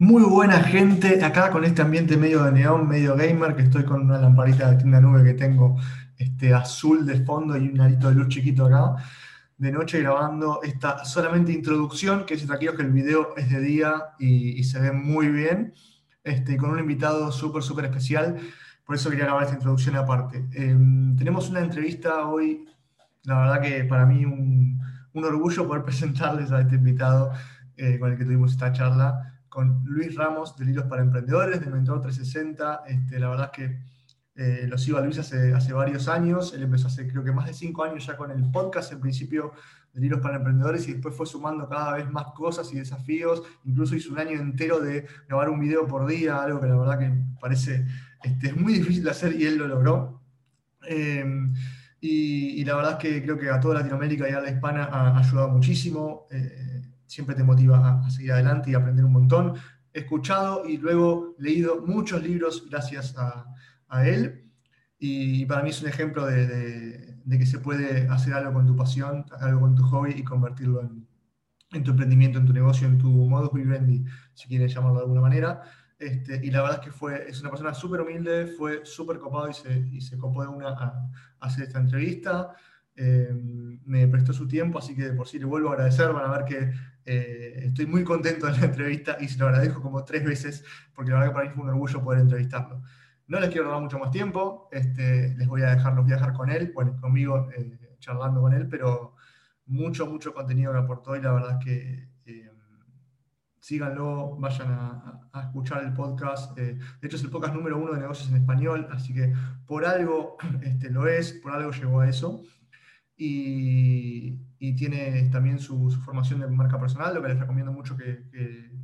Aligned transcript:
Muy 0.00 0.22
buena 0.22 0.60
gente, 0.62 1.24
acá 1.24 1.50
con 1.50 1.64
este 1.64 1.82
ambiente 1.82 2.16
medio 2.16 2.44
de 2.44 2.52
neón, 2.52 2.86
medio 2.86 3.16
gamer, 3.16 3.56
que 3.56 3.62
estoy 3.62 3.82
con 3.82 4.02
una 4.02 4.18
lamparita 4.18 4.70
de 4.70 4.76
tienda 4.76 5.00
nube 5.00 5.24
que 5.24 5.34
tengo 5.34 5.76
este, 6.16 6.54
azul 6.54 7.04
de 7.04 7.24
fondo 7.24 7.56
y 7.56 7.68
un 7.68 7.80
arito 7.80 8.08
de 8.08 8.14
luz 8.14 8.28
chiquito 8.28 8.66
acá, 8.66 8.94
de 9.56 9.72
noche 9.72 10.00
grabando 10.00 10.60
esta 10.62 11.04
solamente 11.04 11.50
introducción, 11.50 12.26
que 12.26 12.34
es 12.34 12.46
tranquilos 12.46 12.76
que 12.76 12.82
el 12.82 12.92
video 12.92 13.36
es 13.36 13.50
de 13.50 13.60
día 13.60 14.14
y, 14.20 14.62
se 14.62 14.78
ve 14.78 14.92
muy 14.92 15.30
bien, 15.30 15.74
este, 16.22 16.56
con 16.56 16.70
un 16.70 16.78
invitado 16.78 17.32
súper, 17.32 17.64
súper 17.64 17.86
especial, 17.86 18.38
por 18.84 18.94
eso 18.94 19.10
quería 19.10 19.24
grabar 19.24 19.42
esta 19.44 19.56
introducción 19.56 19.96
aparte. 19.96 20.46
Em, 20.52 21.16
tenemos 21.16 21.50
una 21.50 21.58
entrevista 21.58 22.24
hoy, 22.28 22.66
la 23.24 23.40
verdad 23.40 23.60
que 23.62 23.82
para 23.82 24.06
mí 24.06 24.24
un, 24.24 24.80
un 25.12 25.24
orgullo 25.24 25.66
poder 25.66 25.82
presentarles 25.84 26.52
a 26.52 26.60
este 26.60 26.76
invitado 26.76 27.32
eh, 27.76 27.98
con 27.98 28.12
el 28.12 28.16
que 28.16 28.24
tuvimos 28.24 28.52
esta 28.52 28.72
charla 28.72 29.34
con 29.58 29.82
Luis 29.86 30.14
Ramos 30.14 30.56
de 30.56 30.70
Hilos 30.70 30.84
para 30.84 31.02
Emprendedores, 31.02 31.60
de 31.60 31.66
Mentor 31.66 32.00
360. 32.00 32.84
Este, 32.86 33.18
la 33.18 33.28
verdad 33.28 33.50
es 33.52 33.58
que 33.58 33.78
eh, 34.36 34.68
lo 34.68 34.78
sigo 34.78 34.98
a 34.98 35.00
Luis 35.00 35.18
hace, 35.18 35.72
varios 35.72 36.06
años. 36.06 36.54
Él 36.54 36.62
empezó 36.62 36.86
hace 36.86 37.08
creo 37.08 37.24
que 37.24 37.32
más 37.32 37.48
de 37.48 37.54
cinco 37.54 37.82
años 37.82 38.06
ya 38.06 38.16
con 38.16 38.30
el 38.30 38.48
podcast, 38.52 38.92
en 38.92 39.00
principio 39.00 39.50
de 39.92 40.06
Hilos 40.06 40.20
para 40.20 40.36
Emprendedores, 40.36 40.86
y 40.86 40.92
después 40.92 41.12
fue 41.12 41.26
sumando 41.26 41.68
cada 41.68 41.94
vez 41.94 42.08
más 42.08 42.26
cosas 42.36 42.72
y 42.72 42.76
desafíos. 42.76 43.42
Incluso 43.64 43.96
hizo 43.96 44.12
un 44.12 44.20
año 44.20 44.38
entero 44.38 44.78
de 44.78 45.08
grabar 45.26 45.50
un 45.50 45.58
video 45.58 45.88
por 45.88 46.06
día, 46.06 46.40
algo 46.40 46.60
que 46.60 46.68
la 46.68 46.76
verdad 46.76 46.98
que 47.00 47.12
parece 47.40 47.84
este, 48.22 48.46
es 48.50 48.56
muy 48.56 48.74
difícil 48.74 49.02
de 49.02 49.10
hacer 49.10 49.34
y 49.34 49.44
él 49.44 49.58
lo 49.58 49.66
logró. 49.66 50.22
Em, 50.82 51.52
y, 52.00 52.64
la 52.64 52.76
verdad 52.76 52.92
es 52.92 52.98
que 52.98 53.22
creo 53.24 53.36
que 53.36 53.50
a 53.50 53.58
toda 53.58 53.80
Latinoamérica 53.80 54.30
y 54.30 54.32
a 54.34 54.40
la 54.40 54.52
hispana 54.52 54.84
ha, 54.84 55.18
ayudado 55.18 55.48
muchísimo. 55.48 56.28
Eh, 56.30 56.68
siempre 57.08 57.34
te 57.34 57.42
motiva 57.42 58.00
a, 58.04 58.10
seguir 58.10 58.32
adelante 58.32 58.70
y 58.70 58.74
aprender 58.74 59.04
un 59.04 59.12
montón. 59.12 59.54
He 59.92 60.00
escuchado 60.00 60.64
y 60.66 60.76
luego 60.76 61.34
leído 61.38 61.84
muchos 61.84 62.22
libros 62.22 62.64
gracias 62.70 63.16
a, 63.18 63.46
él 64.04 64.44
y 64.98 65.46
para 65.46 65.62
mí 65.62 65.70
es 65.70 65.80
un 65.80 65.88
ejemplo 65.88 66.26
de, 66.26 67.16
que 67.28 67.46
se 67.46 67.58
puede 67.58 68.06
hacer 68.08 68.34
algo 68.34 68.52
con 68.52 68.66
tu 68.66 68.76
pasión, 68.76 69.24
algo 69.40 69.60
con 69.60 69.74
tu 69.74 69.82
hobby 69.84 70.12
y 70.12 70.22
convertirlo 70.22 70.82
en, 70.82 71.84
tu 71.84 71.90
emprendimiento, 71.92 72.38
en 72.38 72.44
tu 72.44 72.52
negocio, 72.52 72.86
en 72.86 72.98
tu 72.98 73.10
modus 73.10 73.52
vivendi, 73.52 74.04
si 74.34 74.46
quieres 74.46 74.74
llamarlo 74.74 74.98
de 74.98 75.02
alguna 75.04 75.22
manera. 75.22 75.62
Este, 75.98 76.38
y 76.44 76.50
la 76.50 76.62
verdad 76.62 76.78
es 76.80 76.84
que 76.84 76.92
fue, 76.92 77.28
es 77.28 77.40
una 77.40 77.50
persona 77.50 77.74
súper 77.74 78.02
humilde, 78.02 78.46
fue 78.46 78.84
súper 78.84 79.18
copado 79.18 79.48
y 79.48 79.54
se, 79.54 79.88
y 79.90 80.00
se 80.00 80.16
copó 80.16 80.42
de 80.42 80.48
una 80.48 80.68
a, 80.68 81.10
hacer 81.40 81.64
esta 81.64 81.80
entrevista. 81.80 82.54
Eh, 82.94 83.32
me 83.84 84.06
prestó 84.08 84.32
su 84.32 84.46
tiempo, 84.46 84.78
así 84.78 84.94
que 84.94 85.04
de 85.04 85.12
por 85.12 85.26
sí 85.26 85.38
le 85.38 85.44
vuelvo 85.46 85.70
a 85.70 85.72
agradecer. 85.72 86.12
Van 86.12 86.30
a 86.30 86.36
ver 86.36 86.44
que 86.44 86.72
eh, 87.10 87.64
estoy 87.64 87.86
muy 87.86 88.04
contento 88.04 88.46
de 88.46 88.52
la 88.52 88.66
entrevista 88.66 89.16
y 89.18 89.28
se 89.28 89.38
lo 89.38 89.46
agradezco 89.46 89.80
como 89.80 90.04
tres 90.04 90.22
veces, 90.24 90.62
porque 90.94 91.10
la 91.10 91.20
verdad 91.20 91.30
que 91.30 91.34
para 91.34 91.48
mí 91.48 91.54
fue 91.54 91.64
un 91.64 91.70
orgullo 91.70 92.04
poder 92.04 92.20
entrevistarlo. 92.20 92.82
No 93.28 93.40
les 93.40 93.48
quiero 93.48 93.64
robar 93.64 93.80
mucho 93.80 93.98
más 93.98 94.10
tiempo, 94.10 94.68
este, 94.72 95.34
les 95.34 95.48
voy 95.48 95.62
a 95.62 95.70
dejar, 95.74 95.94
los 95.94 96.04
viajar 96.04 96.34
con 96.34 96.50
él, 96.50 96.70
bueno, 96.74 97.00
conmigo, 97.00 97.48
eh, 97.56 97.96
charlando 97.98 98.42
con 98.42 98.52
él, 98.52 98.68
pero 98.68 99.14
mucho, 99.64 100.06
mucho 100.06 100.34
contenido 100.34 100.70
que 100.72 100.78
aportó 100.78 101.16
y 101.16 101.22
la 101.22 101.32
verdad 101.32 101.58
es 101.58 101.64
que 101.64 102.08
eh, 102.26 102.50
síganlo, 103.58 104.36
vayan 104.36 104.70
a, 104.70 105.40
escuchar 105.44 105.84
el 105.84 105.94
podcast. 105.94 106.54
de 106.58 106.78
hecho, 107.00 107.16
es 107.16 107.22
el 107.22 107.30
podcast 107.30 107.54
número 107.54 107.78
uno 107.78 107.92
de 107.92 108.00
negocios 108.00 108.28
en 108.28 108.36
español, 108.36 108.86
así 108.90 109.14
que 109.14 109.32
por 109.66 109.86
algo 109.86 110.36
este, 110.62 110.90
lo 110.90 111.06
es, 111.06 111.32
por 111.32 111.52
algo 111.52 111.70
llegó 111.70 112.00
a 112.00 112.08
eso 112.08 112.42
y, 113.16 114.38
tiene 114.58 115.28
también 115.30 115.58
su, 115.58 115.90
formación 116.04 116.40
de 116.40 116.48
marca 116.48 116.78
personal, 116.80 117.14
lo 117.14 117.22
que 117.22 117.28
les 117.28 117.38
recomiendo 117.38 117.72
mucho 117.72 117.96
que, 117.96 118.24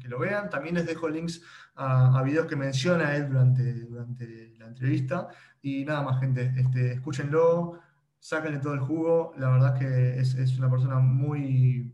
lo 0.05 0.19
vean. 0.19 0.51
También 0.51 0.75
les 0.75 0.87
dejo 0.87 1.09
links 1.09 1.43
a, 1.75 2.23
videos 2.23 2.47
que 2.47 2.57
menciona 2.57 3.17
él 3.17 3.29
durante, 3.29 3.85
durante 3.85 4.55
la 4.59 4.67
entrevista. 4.67 5.29
Y 5.63 5.85
nada 5.85 6.03
más, 6.03 6.21
gente, 6.21 6.53
este, 6.57 6.93
escúchenlo, 6.93 7.81
sáquenle 8.19 8.59
todo 8.59 8.75
el 8.75 8.81
jugo. 8.81 9.33
La 9.39 9.49
verdad 9.51 9.79
que 9.79 10.19
es, 10.19 10.35
es 10.35 10.59
una 10.59 10.71
persona 10.71 10.99
muy, 10.99 11.93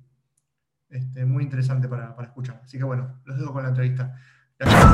este, 0.88 1.24
muy 1.24 1.44
interesante 1.44 1.88
para, 1.88 2.14
para, 2.14 2.28
escuchar. 2.28 2.60
Así 2.64 2.78
que 2.78 2.84
bueno, 2.84 3.20
los 3.24 3.38
dejo 3.38 3.52
con 3.52 3.62
la 3.62 3.68
entrevista. 3.70 4.14
Gracias. 4.58 4.90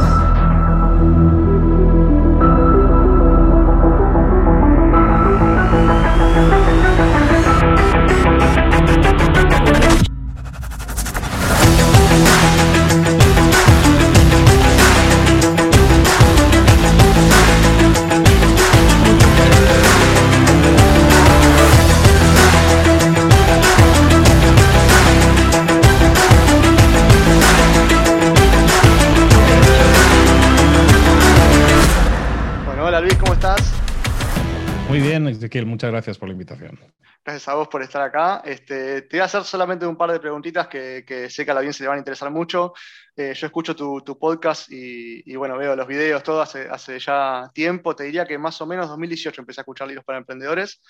Ezequiel, 35.46 35.66
muchas 35.66 35.92
gracias 35.92 36.18
por 36.18 36.28
la 36.28 36.32
invitación. 36.32 36.76
Gracias 37.24 37.46
a 37.46 37.54
vos 37.54 37.68
por 37.68 37.80
estar 37.80 38.02
acá. 38.02 38.42
Este, 38.44 39.02
te 39.02 39.16
voy 39.16 39.20
a 39.20 39.26
hacer 39.26 39.44
solamente 39.44 39.86
un 39.86 39.96
par 39.96 40.10
de 40.10 40.18
preguntitas 40.18 40.66
que, 40.66 41.28
sé 41.30 41.44
que 41.44 41.50
a 41.52 41.54
la 41.54 41.60
audiencia 41.60 41.84
le 41.84 41.88
van 41.88 41.98
a 41.98 42.00
interesar 42.00 42.32
mucho. 42.32 42.72
Eh, 43.14 43.32
yo 43.32 43.46
escucho 43.46 43.76
tu, 43.76 44.18
podcast 44.18 44.68
y, 44.72 45.36
bueno, 45.36 45.56
veo 45.56 45.76
los 45.76 45.86
videos, 45.86 46.24
todo 46.24 46.42
hace, 46.42 46.68
hace 46.68 46.98
ya 46.98 47.48
tiempo. 47.54 47.94
Te 47.94 48.02
diría 48.02 48.26
que 48.26 48.38
más 48.38 48.60
o 48.60 48.66
menos 48.66 48.88
2018 48.88 49.40
empecé 49.40 49.60
a 49.60 49.62
escuchar 49.62 49.86
libros 49.86 50.04
para 50.04 50.18
emprendedores 50.18 50.82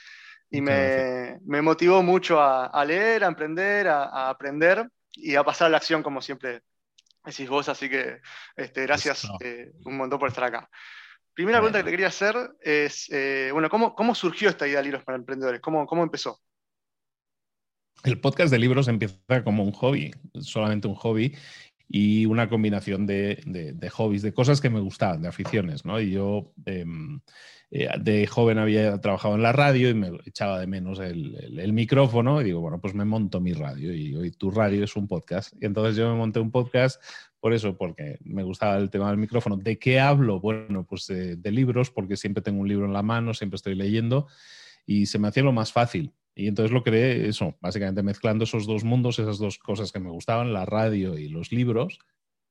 y 0.50 0.62
me, 0.62 1.38
motivó 1.44 2.02
mucho 2.02 2.40
a, 2.40 2.82
leer, 2.86 3.24
a 3.24 3.28
emprender, 3.28 3.88
a, 3.88 4.30
aprender 4.30 4.88
y 5.12 5.34
a 5.34 5.44
pasar 5.44 5.66
a 5.66 5.70
la 5.70 5.76
acción, 5.76 6.02
como 6.02 6.22
siempre 6.22 6.62
decís 7.26 7.46
vos. 7.46 7.68
Así 7.68 7.90
que 7.90 8.20
este, 8.56 8.82
gracias 8.86 9.28
eh, 9.40 9.72
un 9.84 9.98
montón 9.98 10.18
por 10.18 10.28
estar 10.28 10.44
acá. 10.44 10.70
Primera 11.36 11.58
pregunta 11.58 11.80
que 11.80 11.84
te 11.84 11.90
quería 11.90 12.06
hacer 12.06 12.34
es, 12.62 13.10
eh, 13.12 13.50
bueno, 13.52 13.68
¿cómo, 13.68 14.14
surgió 14.14 14.48
esta 14.48 14.66
idea 14.66 14.78
de 14.78 14.84
libros 14.84 15.04
para 15.04 15.18
emprendedores? 15.18 15.60
¿Cómo, 15.60 15.86
¿Cómo 15.86 16.02
empezó? 16.02 16.40
El 18.04 18.18
podcast 18.22 18.50
de 18.50 18.58
libros 18.58 18.88
empieza 18.88 19.44
como 19.44 19.62
un 19.62 19.72
hobby, 19.72 20.14
solamente 20.40 20.88
un 20.88 20.94
hobby 20.94 21.36
y 21.90 22.24
una 22.24 22.48
combinación 22.48 23.06
de, 23.06 23.90
hobbies, 23.92 24.22
de 24.22 24.32
cosas 24.32 24.62
que 24.62 24.70
me 24.70 24.80
gustaban, 24.80 25.20
de 25.20 25.28
aficiones, 25.28 25.84
¿no? 25.84 26.00
Y 26.00 26.10
yo 26.10 26.54
em, 26.64 27.20
eh, 27.70 27.88
de 28.00 28.26
joven 28.26 28.56
había 28.56 28.98
trabajado 29.02 29.34
en 29.34 29.42
la 29.42 29.52
radio 29.52 29.90
y 29.90 29.94
me 29.94 30.12
echaba 30.24 30.58
de 30.58 30.66
menos 30.66 31.00
el, 31.00 31.72
micrófono 31.74 32.40
y 32.40 32.44
digo, 32.44 32.62
bueno, 32.62 32.80
pues 32.80 32.94
me 32.94 33.04
monto 33.04 33.42
mi 33.42 33.52
radio 33.52 33.92
y 33.92 34.16
hoy 34.16 34.30
tu 34.30 34.50
radio 34.50 34.84
es 34.84 34.96
un 34.96 35.06
podcast. 35.06 35.52
Y 35.60 35.66
entonces 35.66 35.96
yo 35.96 36.08
me 36.10 36.16
monté 36.16 36.40
un 36.40 36.50
podcast 36.50 36.98
por 37.46 37.54
eso, 37.54 37.76
porque 37.76 38.18
me 38.24 38.42
gustaba 38.42 38.76
el 38.76 38.90
tema 38.90 39.08
del 39.08 39.18
micrófono. 39.18 39.56
¿De 39.56 39.78
qué 39.78 40.00
hablo? 40.00 40.40
Bueno, 40.40 40.84
pues 40.84 41.06
de, 41.06 41.52
libros, 41.52 41.92
porque 41.92 42.16
siempre 42.16 42.42
tengo 42.42 42.60
un 42.60 42.66
libro 42.66 42.86
en 42.86 42.92
la 42.92 43.04
mano, 43.04 43.34
siempre 43.34 43.54
estoy 43.54 43.76
leyendo 43.76 44.26
y 44.84 45.06
se 45.06 45.20
me 45.20 45.28
hacía 45.28 45.44
lo 45.44 45.52
más 45.52 45.70
fácil. 45.70 46.12
Y 46.34 46.48
entonces 46.48 46.72
lo 46.72 46.82
creé, 46.82 47.28
eso, 47.28 47.56
básicamente 47.60 48.02
mezclando 48.02 48.42
esos 48.42 48.66
dos 48.66 48.82
mundos, 48.82 49.20
esas 49.20 49.38
dos 49.38 49.58
cosas 49.58 49.92
que 49.92 50.00
me 50.00 50.10
gustaban, 50.10 50.52
la 50.52 50.64
radio 50.64 51.16
y 51.16 51.28
los 51.28 51.52
libros. 51.52 52.00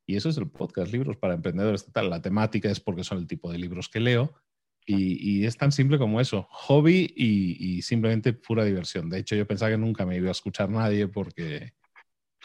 Y 0.08 0.16
eso 0.16 0.30
es 0.30 0.38
el 0.38 0.48
podcast, 0.50 0.94
libros 0.94 1.18
para 1.18 1.34
emprendedores. 1.34 1.86
La 1.94 2.22
temática 2.22 2.72
es 2.72 2.80
porque 2.80 3.04
son 3.04 3.18
el 3.18 3.28
tipo 3.28 3.52
de 3.52 3.58
libros 3.58 3.90
que 3.90 4.00
leo. 4.00 4.34
Y, 4.86 5.44
es 5.44 5.58
tan 5.58 5.74
simple 5.74 5.98
como 5.98 6.22
eso, 6.22 6.48
hobby 6.52 7.14
y, 7.18 7.58
y, 7.60 7.82
simplemente 7.82 8.32
pura 8.32 8.64
diversión. 8.64 9.10
De 9.10 9.20
hecho, 9.20 9.36
yo 9.36 9.46
pensaba 9.46 9.72
que 9.72 9.78
nunca 9.78 10.06
me 10.06 10.16
iba 10.16 10.30
a 10.30 10.32
escuchar 10.32 10.70
nadie 10.70 11.10
porque, 11.10 11.74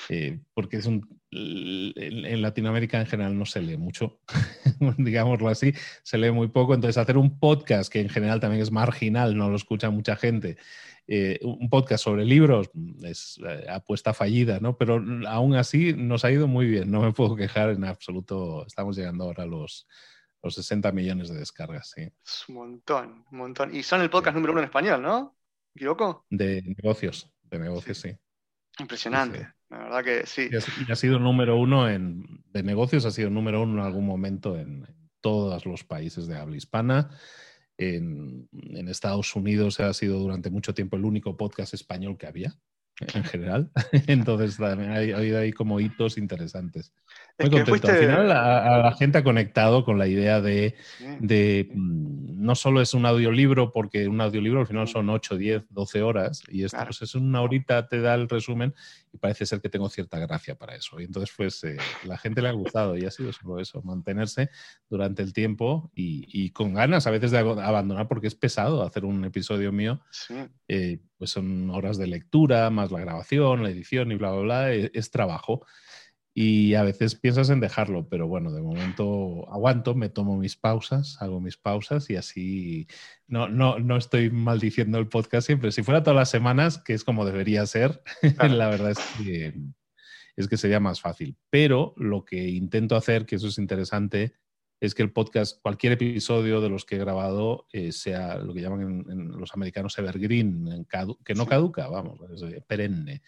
eh, 0.08 0.40
porque 0.54 0.78
es 0.78 0.86
un, 0.86 1.20
en 1.30 2.42
Latinoamérica 2.42 3.00
en 3.00 3.06
general 3.06 3.38
no 3.38 3.46
se 3.46 3.60
lee 3.60 3.76
mucho, 3.76 4.20
digámoslo 4.98 5.48
así, 5.48 5.74
se 6.02 6.18
lee 6.18 6.30
muy 6.30 6.48
poco. 6.48 6.74
Entonces, 6.74 6.98
hacer 6.98 7.16
un 7.16 7.38
podcast 7.38 7.92
que 7.92 8.00
en 8.00 8.08
general 8.08 8.40
también 8.40 8.62
es 8.62 8.70
marginal, 8.70 9.36
no 9.36 9.50
lo 9.50 9.56
escucha 9.56 9.90
mucha 9.90 10.16
gente, 10.16 10.56
eh, 11.12 11.40
un 11.42 11.68
podcast 11.68 12.04
sobre 12.04 12.24
libros 12.24 12.70
es 13.02 13.40
eh, 13.44 13.66
apuesta 13.68 14.14
fallida, 14.14 14.60
¿no? 14.60 14.76
Pero 14.76 15.02
aún 15.26 15.56
así 15.56 15.92
nos 15.92 16.24
ha 16.24 16.30
ido 16.30 16.46
muy 16.46 16.66
bien, 16.66 16.90
no 16.90 17.00
me 17.00 17.12
puedo 17.12 17.34
quejar 17.34 17.70
en 17.70 17.84
absoluto. 17.84 18.64
Estamos 18.66 18.96
llegando 18.96 19.24
ahora 19.24 19.42
a 19.42 19.46
los, 19.46 19.88
los 20.42 20.54
60 20.54 20.92
millones 20.92 21.28
de 21.28 21.38
descargas, 21.38 21.90
sí. 21.90 22.02
Es 22.02 22.48
un 22.48 22.54
montón, 22.54 23.24
un 23.30 23.38
montón. 23.38 23.74
Y 23.74 23.82
son 23.82 24.02
el 24.02 24.10
podcast 24.10 24.36
número 24.36 24.52
uno 24.52 24.60
en 24.60 24.66
español, 24.66 25.02
¿no? 25.02 25.36
¿Me 25.74 25.80
equivoco? 25.80 26.26
De 26.30 26.62
negocios, 26.62 27.28
de 27.42 27.58
negocios, 27.58 27.98
sí. 27.98 28.16
Impresionante. 28.78 29.52
La 29.70 29.78
verdad 29.78 30.04
que 30.04 30.26
sí. 30.26 30.50
Y 30.50 30.90
ha, 30.92 30.96
sido 30.96 31.18
número 31.18 31.56
uno 31.56 31.88
en, 31.88 32.42
de 32.52 32.62
negocios, 32.62 33.04
ha 33.06 33.10
sido 33.12 33.30
número 33.30 33.62
uno 33.62 33.80
en 33.80 33.86
algún 33.86 34.04
momento 34.04 34.58
en, 34.58 34.84
todos 35.20 35.66
los 35.66 35.84
países 35.84 36.26
de 36.26 36.36
habla 36.36 36.56
hispana. 36.56 37.10
En, 37.76 38.48
Estados 38.88 39.34
Unidos 39.36 39.78
ha 39.80 39.92
sido 39.94 40.18
durante 40.18 40.50
mucho 40.50 40.74
tiempo 40.74 40.96
el 40.96 41.04
único 41.04 41.36
podcast 41.36 41.74
español 41.74 42.18
que 42.18 42.26
había 42.26 42.58
en 43.00 43.24
general. 43.24 43.70
Entonces 44.06 44.56
también 44.56 44.90
ha, 44.92 44.96
habido 44.96 45.38
ahí 45.38 45.52
como 45.52 45.80
hitos 45.80 46.18
interesantes. 46.18 46.92
Muy 47.38 47.50
contento. 47.50 47.88
Al 47.88 47.96
final 47.96 48.30
a, 48.30 48.78
la 48.78 48.92
gente 48.92 49.18
ha 49.18 49.24
conectado 49.24 49.84
con 49.84 49.98
la 49.98 50.06
idea 50.06 50.40
de, 50.40 50.74
mm, 51.00 52.42
no 52.44 52.54
solo 52.54 52.80
es 52.82 52.92
un 52.92 53.06
audiolibro, 53.06 53.72
porque 53.72 54.08
un 54.08 54.20
audiolibro 54.20 54.60
al 54.60 54.66
final 54.66 54.88
son 54.88 55.08
8, 55.08 55.36
10, 55.36 55.64
12 55.70 56.02
horas, 56.02 56.42
y 56.48 56.64
esto 56.64 56.78
pues 56.84 57.02
es 57.02 57.14
una 57.14 57.40
horita, 57.40 57.88
te 57.88 58.00
da 58.00 58.14
el 58.14 58.28
resumen, 58.28 58.74
y 59.12 59.18
parece 59.18 59.46
ser 59.46 59.60
que 59.60 59.68
tengo 59.68 59.88
cierta 59.88 60.18
gracia 60.18 60.54
para 60.54 60.76
eso. 60.76 61.00
Y 61.00 61.04
entonces, 61.04 61.34
pues 61.36 61.64
eh, 61.64 61.78
la 62.04 62.18
gente 62.18 62.42
le 62.42 62.48
ha 62.48 62.52
gustado, 62.52 62.96
y 62.96 63.06
ha 63.06 63.10
sido 63.10 63.32
solo 63.32 63.58
eso, 63.58 63.80
mantenerse 63.82 64.50
durante 64.88 65.22
el 65.22 65.32
tiempo 65.32 65.90
y, 65.94 66.50
con 66.50 66.74
ganas 66.74 67.06
a 67.06 67.10
veces 67.10 67.30
de 67.30 67.38
abandonar, 67.38 68.08
porque 68.08 68.26
es 68.26 68.34
pesado 68.34 68.82
hacer 68.82 69.04
un 69.04 69.24
episodio 69.24 69.72
mío. 69.72 70.00
Eh, 70.68 71.00
pues 71.20 71.32
son 71.32 71.68
horas 71.68 71.98
de 71.98 72.06
lectura, 72.06 72.70
más 72.70 72.90
la 72.90 73.00
grabación, 73.00 73.62
la 73.62 73.68
edición 73.68 74.10
y 74.10 74.14
bla, 74.14 74.30
bla, 74.30 74.40
bla, 74.40 74.74
e, 74.74 74.90
es 74.94 75.10
trabajo 75.10 75.66
y 76.32 76.72
a 76.74 76.82
veces 76.82 77.16
piensas 77.16 77.50
en 77.50 77.60
dejarlo, 77.60 78.08
pero 78.08 78.26
bueno, 78.26 78.50
de 78.50 78.62
momento 78.62 79.46
aguanto, 79.52 79.94
me 79.94 80.08
tomo 80.08 80.38
mis 80.38 80.56
pausas, 80.56 81.20
hago 81.20 81.40
mis 81.40 81.58
pausas 81.58 82.08
y 82.08 82.16
así 82.16 82.86
no, 83.26 83.48
no, 83.48 83.78
no 83.78 83.98
estoy 83.98 84.30
maldiciendo 84.30 84.98
el 84.98 85.08
podcast 85.08 85.46
siempre. 85.46 85.72
Si 85.72 85.82
fuera 85.82 86.02
todas 86.02 86.16
las 86.16 86.30
semanas, 86.30 86.78
que 86.78 86.94
es 86.94 87.04
como 87.04 87.26
debería 87.26 87.66
ser, 87.66 88.02
la 88.48 88.70
verdad 88.70 88.92
es 88.92 88.98
que, 89.18 89.54
es 90.36 90.48
que 90.48 90.56
sería 90.56 90.80
más 90.80 91.02
fácil. 91.02 91.36
Pero 91.50 91.92
lo 91.98 92.24
que 92.24 92.48
intento 92.48 92.96
hacer, 92.96 93.26
que 93.26 93.36
eso 93.36 93.48
es 93.48 93.58
interesante, 93.58 94.32
es 94.80 94.94
que 94.94 95.02
el 95.02 95.12
podcast, 95.12 95.60
cualquier 95.60 95.92
episodio 95.92 96.60
de 96.60 96.70
los 96.70 96.84
que 96.84 96.96
he 96.96 96.98
grabado, 96.98 97.66
eh, 97.72 97.92
sea 97.92 98.38
lo 98.38 98.54
que 98.54 98.62
llaman 98.62 99.04
en, 99.08 99.28
los 99.38 99.54
americanos 99.54 99.98
evergreen, 99.98 100.86
que 101.24 101.34
no 101.34 101.46
caduca, 101.46 101.88
vamos, 101.88 102.18
es 102.32 102.42
eh, 102.42 102.62
perenne. 102.66 103.22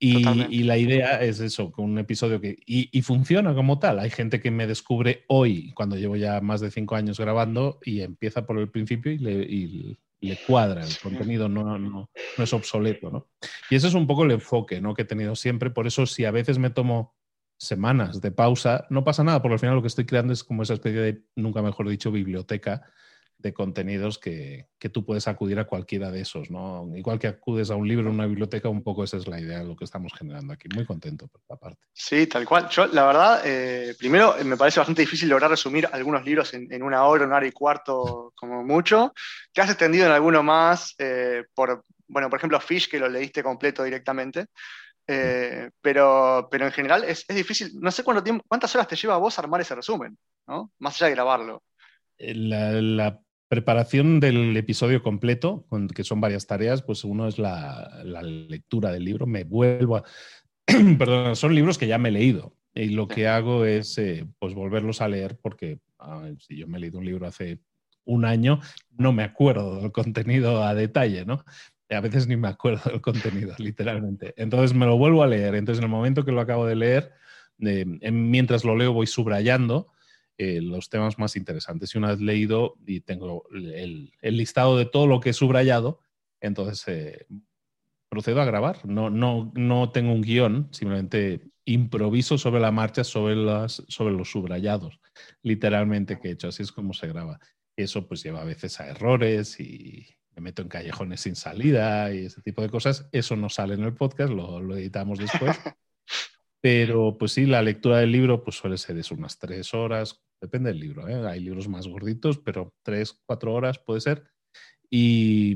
Y, 0.00 0.62
la 0.62 0.78
idea 0.78 1.22
es 1.22 1.40
eso, 1.40 1.72
con 1.72 1.86
un 1.86 1.98
episodio 1.98 2.40
que... 2.40 2.56
Y, 2.66 3.02
funciona 3.02 3.54
como 3.54 3.78
tal. 3.78 3.98
Hay 3.98 4.10
gente 4.10 4.40
que 4.40 4.50
me 4.50 4.66
descubre 4.66 5.24
hoy, 5.28 5.72
cuando 5.72 5.96
llevo 5.96 6.16
ya 6.16 6.40
más 6.40 6.60
de 6.60 6.70
cinco 6.70 6.94
años 6.94 7.18
grabando, 7.18 7.80
y 7.84 8.00
empieza 8.00 8.46
por 8.46 8.58
el 8.58 8.70
principio 8.70 9.10
y 9.10 9.18
le, 9.18 9.98
le 10.20 10.38
cuadra, 10.46 10.84
el 10.84 10.98
contenido 10.98 11.48
no, 11.48 11.64
no, 11.64 11.78
no, 11.78 12.10
es 12.36 12.52
obsoleto. 12.52 13.10
¿no? 13.10 13.28
Y 13.70 13.76
ese 13.76 13.88
es 13.88 13.94
un 13.94 14.06
poco 14.06 14.24
el 14.24 14.32
enfoque 14.32 14.80
¿no? 14.80 14.94
que 14.94 15.02
he 15.02 15.06
tenido 15.06 15.34
siempre. 15.34 15.70
Por 15.70 15.86
eso, 15.86 16.06
si 16.06 16.24
a 16.24 16.30
veces 16.30 16.58
me 16.58 16.70
tomo 16.70 17.17
semanas 17.58 18.20
de 18.20 18.30
pausa, 18.30 18.86
no 18.88 19.04
pasa 19.04 19.24
nada, 19.24 19.42
porque 19.42 19.54
al 19.54 19.58
final 19.58 19.74
lo 19.74 19.82
que 19.82 19.88
estoy 19.88 20.06
creando 20.06 20.32
es 20.32 20.44
como 20.44 20.62
esa 20.62 20.74
especie 20.74 21.00
de, 21.00 21.22
nunca 21.34 21.60
mejor 21.60 21.88
dicho, 21.88 22.10
biblioteca 22.10 22.82
de 23.38 23.54
contenidos 23.54 24.18
que, 24.18 24.66
tú 24.92 25.04
puedes 25.04 25.28
acudir 25.28 25.58
a 25.58 25.64
cualquiera 25.64 26.10
de 26.10 26.20
esos, 26.20 26.50
¿no? 26.50 26.90
Igual 26.96 27.18
que 27.18 27.28
acudes 27.28 27.70
a 27.70 27.76
un 27.76 27.86
libro, 27.86 28.08
en 28.08 28.14
una 28.14 28.26
biblioteca, 28.26 28.68
un 28.68 28.82
poco 28.82 29.04
esa 29.04 29.16
es 29.16 29.28
la 29.28 29.40
idea 29.40 29.60
de 29.60 29.64
lo 29.64 29.76
que 29.76 29.84
estamos 29.84 30.12
generando 30.16 30.52
aquí. 30.52 30.68
Muy 30.74 30.84
contento 30.84 31.28
por 31.28 31.40
esta 31.40 31.56
parte. 31.56 31.80
Sí, 31.92 32.26
tal 32.26 32.44
cual. 32.44 32.68
La 32.92 33.06
verdad, 33.06 33.42
eh, 33.44 33.94
primero 33.96 34.34
me 34.44 34.56
parece 34.56 34.80
bastante 34.80 35.02
difícil 35.02 35.28
lograr 35.28 35.50
resumir 35.50 35.88
algunos 35.92 36.24
libros 36.24 36.52
en, 36.54 36.82
una 36.82 37.04
hora, 37.04 37.26
una 37.26 37.36
hora 37.36 37.46
y 37.46 37.52
cuarto, 37.52 38.32
como 38.34 38.64
mucho. 38.64 39.12
Te 39.52 39.60
has 39.60 39.70
extendido 39.70 40.06
en 40.06 40.12
alguno 40.12 40.42
más, 40.42 40.94
eh, 40.98 41.44
por, 41.54 41.84
bueno, 42.08 42.28
por 42.28 42.38
ejemplo, 42.38 42.58
Fish, 42.60 42.88
que 42.88 42.98
lo 42.98 43.08
leíste 43.08 43.42
completo 43.42 43.84
directamente. 43.84 44.46
Eh, 45.10 45.70
pero, 45.80 46.48
pero 46.50 46.66
en 46.66 46.72
general 46.72 47.02
es, 47.04 47.26
difícil. 47.26 47.72
No 47.80 47.90
sé 47.90 48.04
cuánto 48.04 48.22
tiempo, 48.22 48.44
cuántas 48.46 48.74
horas 48.74 48.88
te 48.88 48.96
lleva 48.96 49.14
a 49.14 49.18
vos 49.18 49.38
armar 49.38 49.62
ese 49.62 49.74
resumen, 49.74 50.18
¿no? 50.46 50.70
Más 50.78 50.96
allá 50.96 51.08
de 51.08 51.14
grabarlo. 51.14 51.62
la, 52.18 53.18
preparación 53.48 54.20
del 54.20 54.54
episodio 54.58 55.02
completo, 55.02 55.66
que 55.94 56.04
son 56.04 56.20
varias 56.20 56.46
tareas, 56.46 56.82
pues 56.82 57.02
uno 57.04 57.26
es 57.26 57.38
la, 57.38 58.02
lectura 58.04 58.92
del 58.92 59.06
libro. 59.06 59.26
Me 59.26 59.44
vuelvo 59.44 59.96
a... 59.96 60.04
Perdón, 60.98 61.34
son 61.34 61.54
libros 61.54 61.78
que 61.78 61.86
ya 61.86 61.96
me 61.96 62.10
he 62.10 62.12
leído. 62.12 62.54
Y 62.74 62.90
lo 62.90 63.08
que 63.08 63.26
hago 63.26 63.64
es 63.64 63.96
eh, 63.96 64.26
pues 64.38 64.52
volverlos 64.52 65.00
a 65.00 65.08
leer 65.08 65.38
porque 65.40 65.80
si 66.38 66.58
yo 66.58 66.68
me 66.68 66.76
he 66.76 66.80
leído 66.82 66.98
un 66.98 67.06
libro 67.06 67.26
hace 67.26 67.60
un 68.04 68.26
año, 68.26 68.60
no 68.90 69.12
me 69.12 69.22
acuerdo 69.22 69.80
del 69.80 69.92
contenido 69.92 70.62
a 70.62 70.74
detalle, 70.74 71.24
¿no? 71.24 71.42
A 71.90 72.00
veces 72.00 72.26
ni 72.26 72.36
me 72.36 72.48
acuerdo 72.48 72.90
del 72.90 73.00
contenido, 73.00 73.54
literalmente. 73.58 74.34
Entonces 74.36 74.76
me 74.76 74.86
lo 74.86 74.98
vuelvo 74.98 75.22
a 75.22 75.26
leer. 75.26 75.54
Entonces 75.54 75.80
en 75.80 75.84
el 75.84 75.90
momento 75.90 76.24
que 76.24 76.32
lo 76.32 76.40
acabo 76.40 76.66
de 76.66 76.76
leer, 76.76 77.12
eh, 77.60 77.84
mientras 78.12 78.64
lo 78.64 78.76
leo 78.76 78.92
voy 78.92 79.06
subrayando 79.06 79.92
eh, 80.36 80.60
los 80.62 80.88
temas 80.88 81.18
más 81.18 81.34
interesantes. 81.34 81.94
Y 81.94 81.98
una 81.98 82.10
vez 82.10 82.20
leído 82.20 82.76
y 82.86 83.00
tengo 83.00 83.44
el, 83.52 84.12
listado 84.22 84.76
de 84.78 84.86
todo 84.86 85.06
lo 85.06 85.18
que 85.18 85.30
he 85.30 85.32
subrayado, 85.32 86.00
entonces 86.40 86.86
eh, 86.86 87.26
procedo 88.08 88.40
a 88.40 88.44
grabar. 88.44 88.86
No, 88.86 89.10
no, 89.10 89.50
no 89.54 89.90
tengo 89.90 90.12
un 90.12 90.22
guion, 90.22 90.68
simplemente 90.70 91.42
improviso 91.64 92.38
sobre 92.38 92.60
la 92.60 92.70
marcha, 92.70 93.02
sobre, 93.04 93.36
las, 93.36 93.82
sobre 93.88 94.14
los 94.14 94.30
subrayados, 94.30 95.00
literalmente 95.42 96.18
que 96.20 96.28
he 96.28 96.32
hecho. 96.32 96.48
Así 96.48 96.62
es 96.62 96.72
como 96.72 96.94
se 96.94 97.08
graba. 97.08 97.40
Eso 97.76 98.06
pues 98.06 98.22
lleva 98.22 98.40
a 98.40 98.44
veces 98.44 98.78
a 98.80 98.88
errores 98.88 99.58
y 99.58 100.06
me 100.38 100.44
meto 100.44 100.62
en 100.62 100.68
callejones 100.68 101.20
sin 101.20 101.36
salida 101.36 102.12
y 102.14 102.26
ese 102.26 102.42
tipo 102.42 102.62
de 102.62 102.68
cosas. 102.68 103.08
Eso 103.12 103.34
no 103.36 103.48
sale 103.48 103.74
en 103.74 103.82
el 103.82 103.94
podcast, 103.94 104.32
lo, 104.32 104.60
lo 104.60 104.76
editamos 104.76 105.18
después. 105.18 105.58
Pero 106.60 107.16
pues 107.18 107.32
sí, 107.32 107.46
la 107.46 107.62
lectura 107.62 107.98
del 107.98 108.12
libro 108.12 108.42
pues 108.42 108.56
suele 108.56 108.78
ser 108.78 108.96
eso, 108.98 109.14
unas 109.14 109.38
tres 109.38 109.74
horas, 109.74 110.20
depende 110.40 110.70
del 110.70 110.80
libro, 110.80 111.08
¿eh? 111.08 111.26
hay 111.28 111.40
libros 111.40 111.68
más 111.68 111.86
gorditos, 111.86 112.38
pero 112.38 112.74
tres, 112.82 113.20
cuatro 113.26 113.54
horas 113.54 113.78
puede 113.78 114.00
ser. 114.00 114.24
Y 114.90 115.54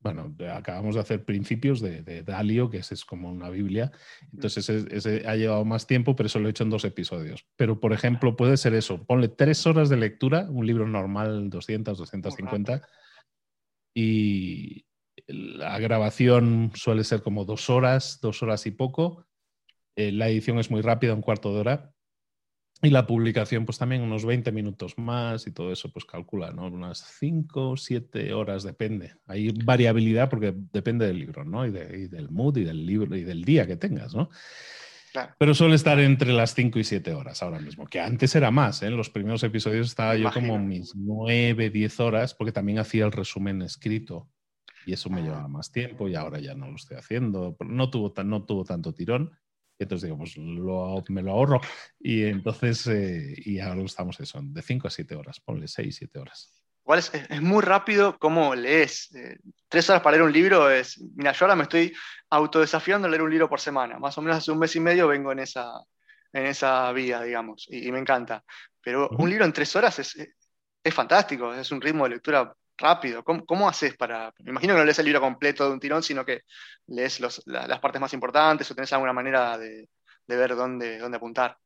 bueno, 0.00 0.34
acabamos 0.52 0.94
de 0.94 1.00
hacer 1.02 1.24
principios 1.24 1.80
de, 1.80 2.22
Dalio, 2.22 2.68
que 2.68 2.78
es, 2.78 3.04
como 3.04 3.30
una 3.30 3.50
Biblia, 3.50 3.92
entonces 4.32 4.68
ese, 4.68 5.26
ha 5.26 5.36
llevado 5.36 5.64
más 5.64 5.86
tiempo, 5.86 6.16
pero 6.16 6.26
eso 6.26 6.38
lo 6.38 6.48
he 6.48 6.50
hecho 6.50 6.64
en 6.64 6.70
dos 6.70 6.84
episodios. 6.84 7.46
Pero 7.56 7.80
por 7.80 7.92
ejemplo, 7.92 8.36
puede 8.36 8.56
ser 8.56 8.74
eso, 8.74 9.04
ponle 9.04 9.28
tres 9.28 9.66
horas 9.66 9.88
de 9.88 9.96
lectura, 9.96 10.46
un 10.50 10.66
libro 10.66 10.86
normal, 10.86 11.50
200, 11.50 11.96
250, 11.96 12.82
y 13.94 14.84
la 15.26 15.78
grabación 15.78 16.72
suele 16.74 17.04
ser 17.04 17.22
como 17.22 17.44
dos 17.44 17.70
horas, 17.70 18.18
dos 18.20 18.42
horas 18.42 18.66
y 18.66 18.70
poco 18.70 19.26
eh, 19.96 20.12
la 20.12 20.28
edición 20.28 20.58
es 20.58 20.70
muy 20.70 20.80
rápida, 20.80 21.14
un 21.14 21.20
cuarto 21.20 21.52
de 21.52 21.60
hora. 21.60 21.92
Y 22.82 22.88
la 22.88 23.06
publicación, 23.06 23.66
pues 23.66 23.76
también 23.76 24.00
unos 24.00 24.24
20 24.24 24.52
minutos 24.52 24.96
más 24.96 25.46
y 25.46 25.52
todo 25.52 25.70
eso, 25.70 25.92
pues 25.92 26.06
calcula, 26.06 26.50
¿no? 26.52 26.66
Unas 26.66 27.04
5, 27.18 27.76
7 27.76 28.32
horas, 28.32 28.62
depende. 28.62 29.16
Hay 29.26 29.50
variabilidad 29.50 30.30
porque 30.30 30.54
depende 30.72 31.06
del 31.06 31.18
libro, 31.18 31.44
¿no? 31.44 31.66
Y, 31.66 31.70
del 31.70 32.30
mood 32.30 32.56
y 32.56 32.64
del 32.64 32.86
libro 32.86 33.14
y 33.14 33.24
del 33.24 33.44
día 33.44 33.66
que 33.66 33.76
tengas, 33.76 34.14
¿no? 34.14 34.30
Pero 35.38 35.54
suele 35.54 35.74
estar 35.74 35.98
entre 35.98 36.32
las 36.32 36.54
5 36.54 36.78
y 36.78 36.84
7 36.84 37.14
horas 37.14 37.42
ahora 37.42 37.58
mismo, 37.58 37.86
que 37.86 38.00
antes 38.00 38.34
era 38.34 38.50
más, 38.50 38.82
¿eh? 38.82 38.86
En 38.86 38.96
los 38.96 39.10
primeros 39.10 39.42
episodios 39.42 39.88
estaba 39.88 40.16
yo 40.16 40.30
como 40.32 40.58
mis 40.58 40.94
9, 40.94 41.70
10 41.70 42.00
horas, 42.00 42.34
porque 42.34 42.52
también 42.52 42.78
hacía 42.78 43.04
el 43.04 43.12
resumen 43.12 43.62
escrito 43.62 44.28
y 44.86 44.92
eso 44.92 45.10
me 45.10 45.20
ah. 45.20 45.24
llevaba 45.24 45.48
más 45.48 45.72
tiempo 45.72 46.08
y 46.08 46.14
ahora 46.14 46.38
ya 46.38 46.54
no 46.54 46.68
lo 46.68 46.76
estoy 46.76 46.96
haciendo. 46.96 47.56
No 47.60 47.90
tuvo, 47.90 48.12
no 48.22 48.44
tuvo 48.44 48.64
tanto 48.64 48.94
tirón 48.94 49.32
entonces 49.84 50.08
digo, 50.08 50.18
pues 50.18 50.36
me 50.38 51.22
lo 51.22 51.30
ahorro. 51.32 51.60
Y 51.98 52.24
entonces, 52.24 52.86
eh, 52.86 53.34
y 53.36 53.58
ahora 53.60 53.82
estamos 53.82 54.20
eso, 54.20 54.40
de 54.42 54.62
5 54.62 54.86
a 54.86 54.90
7 54.90 55.14
horas, 55.14 55.40
ponle 55.40 55.66
6, 55.66 55.96
7 55.96 56.18
horas. 56.18 56.62
Igual 56.90 56.98
es, 56.98 57.12
es, 57.14 57.40
muy 57.40 57.62
rápido 57.62 58.18
cómo 58.18 58.52
lees. 58.52 59.14
Eh, 59.14 59.38
tres 59.68 59.88
horas 59.88 60.02
para 60.02 60.16
leer 60.16 60.26
un 60.26 60.32
libro 60.32 60.68
es. 60.68 61.00
Mira, 61.14 61.30
yo 61.30 61.44
ahora 61.44 61.54
me 61.54 61.62
estoy 61.62 61.94
autodesafiando 62.30 63.06
a 63.06 63.10
leer 63.10 63.22
un 63.22 63.30
libro 63.30 63.48
por 63.48 63.60
semana. 63.60 63.96
Más 64.00 64.18
o 64.18 64.22
menos 64.22 64.38
hace 64.38 64.50
un 64.50 64.58
mes 64.58 64.74
y 64.74 64.80
medio 64.80 65.06
vengo 65.06 65.30
en 65.30 65.38
esa, 65.38 65.70
en 66.32 66.46
esa 66.46 66.90
vía, 66.90 67.22
digamos, 67.22 67.68
y, 67.70 67.92
me 67.92 68.00
encanta. 68.00 68.42
Pero 68.82 69.08
un 69.10 69.30
libro 69.30 69.44
en 69.44 69.52
tres 69.52 69.76
horas 69.76 70.00
es, 70.00 70.16
es 70.82 70.94
fantástico, 70.94 71.54
es 71.54 71.70
un 71.70 71.80
ritmo 71.80 72.02
de 72.04 72.10
lectura 72.10 72.52
rápido. 72.76 73.22
¿Cómo, 73.22 73.68
haces 73.68 73.96
para.? 73.96 74.34
Me 74.40 74.50
imagino 74.50 74.74
que 74.74 74.80
no 74.80 74.84
lees 74.84 74.98
el 74.98 75.04
libro 75.04 75.20
completo 75.20 75.66
de 75.68 75.72
un 75.72 75.78
tirón, 75.78 76.02
sino 76.02 76.24
que 76.24 76.40
lees 76.88 77.20
las 77.20 77.78
partes 77.80 78.00
más 78.00 78.12
importantes 78.14 78.68
o 78.68 78.74
tenés 78.74 78.92
alguna 78.92 79.12
manera 79.12 79.56
de, 79.56 79.88
ver 80.26 80.56
dónde, 80.56 80.98
dónde, 80.98 81.18
apuntar. 81.18 81.56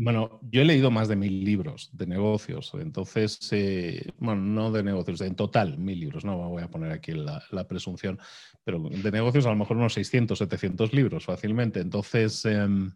Bueno, 0.00 0.38
yo 0.42 0.62
he 0.62 0.64
leído 0.64 0.92
más 0.92 1.08
de 1.08 1.16
mil 1.16 1.44
libros 1.44 1.90
de 1.92 2.06
negocios, 2.06 2.70
entonces, 2.74 3.36
eh, 3.50 4.12
bueno, 4.18 4.40
no 4.42 4.70
de 4.70 4.84
negocios, 4.84 5.20
en 5.22 5.34
total 5.34 5.76
mil 5.76 5.98
libros, 5.98 6.24
no 6.24 6.36
voy 6.48 6.62
a 6.62 6.70
poner 6.70 6.92
aquí 6.92 7.10
la, 7.12 7.42
presunción, 7.66 8.16
pero 8.62 8.78
de 8.78 9.10
negocios 9.10 9.44
a 9.46 9.50
lo 9.50 9.56
mejor 9.56 9.76
unos 9.76 9.94
600, 9.94 10.38
700 10.38 10.92
libros 10.92 11.24
fácilmente. 11.24 11.80
Entonces, 11.80 12.44
em, 12.44 12.92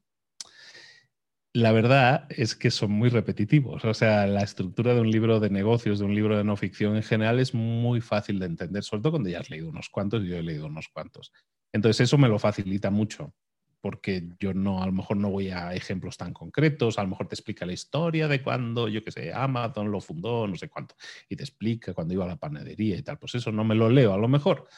la 1.52 1.72
verdad 1.72 2.26
es 2.30 2.54
que 2.54 2.70
son 2.70 2.92
muy 2.92 3.08
repetitivos. 3.08 3.84
O 3.84 3.94
sea, 3.94 4.26
la 4.28 4.42
estructura 4.42 4.94
de 4.94 5.00
un 5.00 5.10
libro 5.10 5.40
de 5.40 5.50
negocios, 5.50 5.98
de 5.98 6.04
un 6.04 6.14
libro 6.14 6.36
de 6.36 6.44
no 6.44 6.56
ficción 6.56 6.94
en 6.94 7.02
general 7.02 7.40
es 7.40 7.52
muy 7.52 8.00
fácil 8.00 8.38
de 8.38 8.46
entender, 8.46 8.84
sobre 8.84 9.02
todo 9.02 9.12
cuando 9.14 9.28
ya 9.28 9.40
has 9.40 9.50
leído 9.50 9.68
unos 9.68 9.88
cuantos 9.90 10.22
y 10.22 10.28
yo 10.28 10.36
he 10.36 10.42
leído 10.42 10.66
unos 10.66 10.88
cuantos. 10.88 11.32
Entonces 11.72 12.02
eso 12.02 12.16
me 12.16 12.28
lo 12.28 12.38
facilita 12.38 12.90
mucho, 12.90 13.34
porque 13.82 14.28
yo 14.38 14.54
no, 14.54 14.80
a 14.80 14.86
lo 14.86 14.92
mejor 14.92 15.16
no 15.16 15.28
voy 15.28 15.50
a 15.50 15.74
ejemplos 15.74 16.16
tan 16.16 16.32
concretos, 16.32 16.98
a 16.98 17.02
lo 17.02 17.08
mejor 17.08 17.26
te 17.26 17.34
explica 17.34 17.66
la 17.66 17.72
historia 17.72 18.28
de 18.28 18.40
cuando, 18.40 18.86
yo 18.86 19.02
qué 19.04 19.10
sé, 19.10 19.32
Amazon 19.32 19.90
lo 19.90 20.00
fundó, 20.00 20.46
no 20.46 20.54
sé 20.54 20.68
cuánto, 20.68 20.94
y 21.28 21.34
te 21.34 21.42
explica 21.42 21.92
cuando 21.92 22.14
iba 22.14 22.24
a 22.24 22.28
la 22.28 22.36
panadería 22.36 22.96
y 22.96 23.02
tal. 23.02 23.18
Pues 23.18 23.34
eso 23.34 23.50
no 23.50 23.64
me 23.64 23.74
lo 23.74 23.90
leo 23.90 24.14
a 24.14 24.18
lo 24.18 24.28
mejor. 24.28 24.68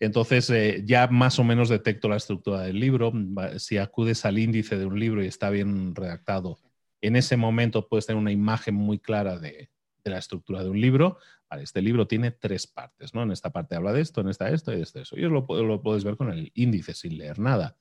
Entonces, 0.00 0.50
eh, 0.50 0.82
ya 0.84 1.06
más 1.06 1.38
o 1.38 1.44
menos 1.44 1.68
detecto 1.68 2.08
la 2.08 2.16
estructura 2.16 2.60
del 2.60 2.78
libro. 2.78 3.12
Si 3.58 3.78
acudes 3.78 4.24
al 4.24 4.38
índice 4.38 4.76
de 4.76 4.86
un 4.86 4.98
libro 4.98 5.22
y 5.22 5.28
está 5.28 5.50
bien 5.50 5.94
redactado, 5.94 6.58
en 7.00 7.14
ese 7.14 7.36
momento 7.36 7.88
puedes 7.88 8.06
tener 8.06 8.20
una 8.20 8.32
imagen 8.32 8.74
muy 8.74 8.98
clara 8.98 9.38
de, 9.38 9.70
la 10.04 10.18
estructura 10.18 10.62
de 10.62 10.70
un 10.70 10.80
libro. 10.80 11.18
este 11.60 11.82
libro 11.82 12.06
tiene 12.06 12.30
tres 12.30 12.66
partes, 12.66 13.12
¿no? 13.12 13.22
En 13.22 13.30
esta 13.30 13.50
parte 13.50 13.76
habla 13.76 13.92
de 13.92 14.00
esto, 14.00 14.22
en 14.22 14.28
esta 14.28 14.48
esto 14.48 14.72
y 14.72 14.76
de 14.76 14.82
esto. 14.82 15.02
Y 15.12 15.20
lo, 15.20 15.46
lo 15.46 15.82
puedes 15.82 16.02
ver 16.02 16.16
con 16.16 16.30
el 16.30 16.50
índice 16.54 16.94
sin 16.94 17.18
leer 17.18 17.38
nada. 17.38 17.76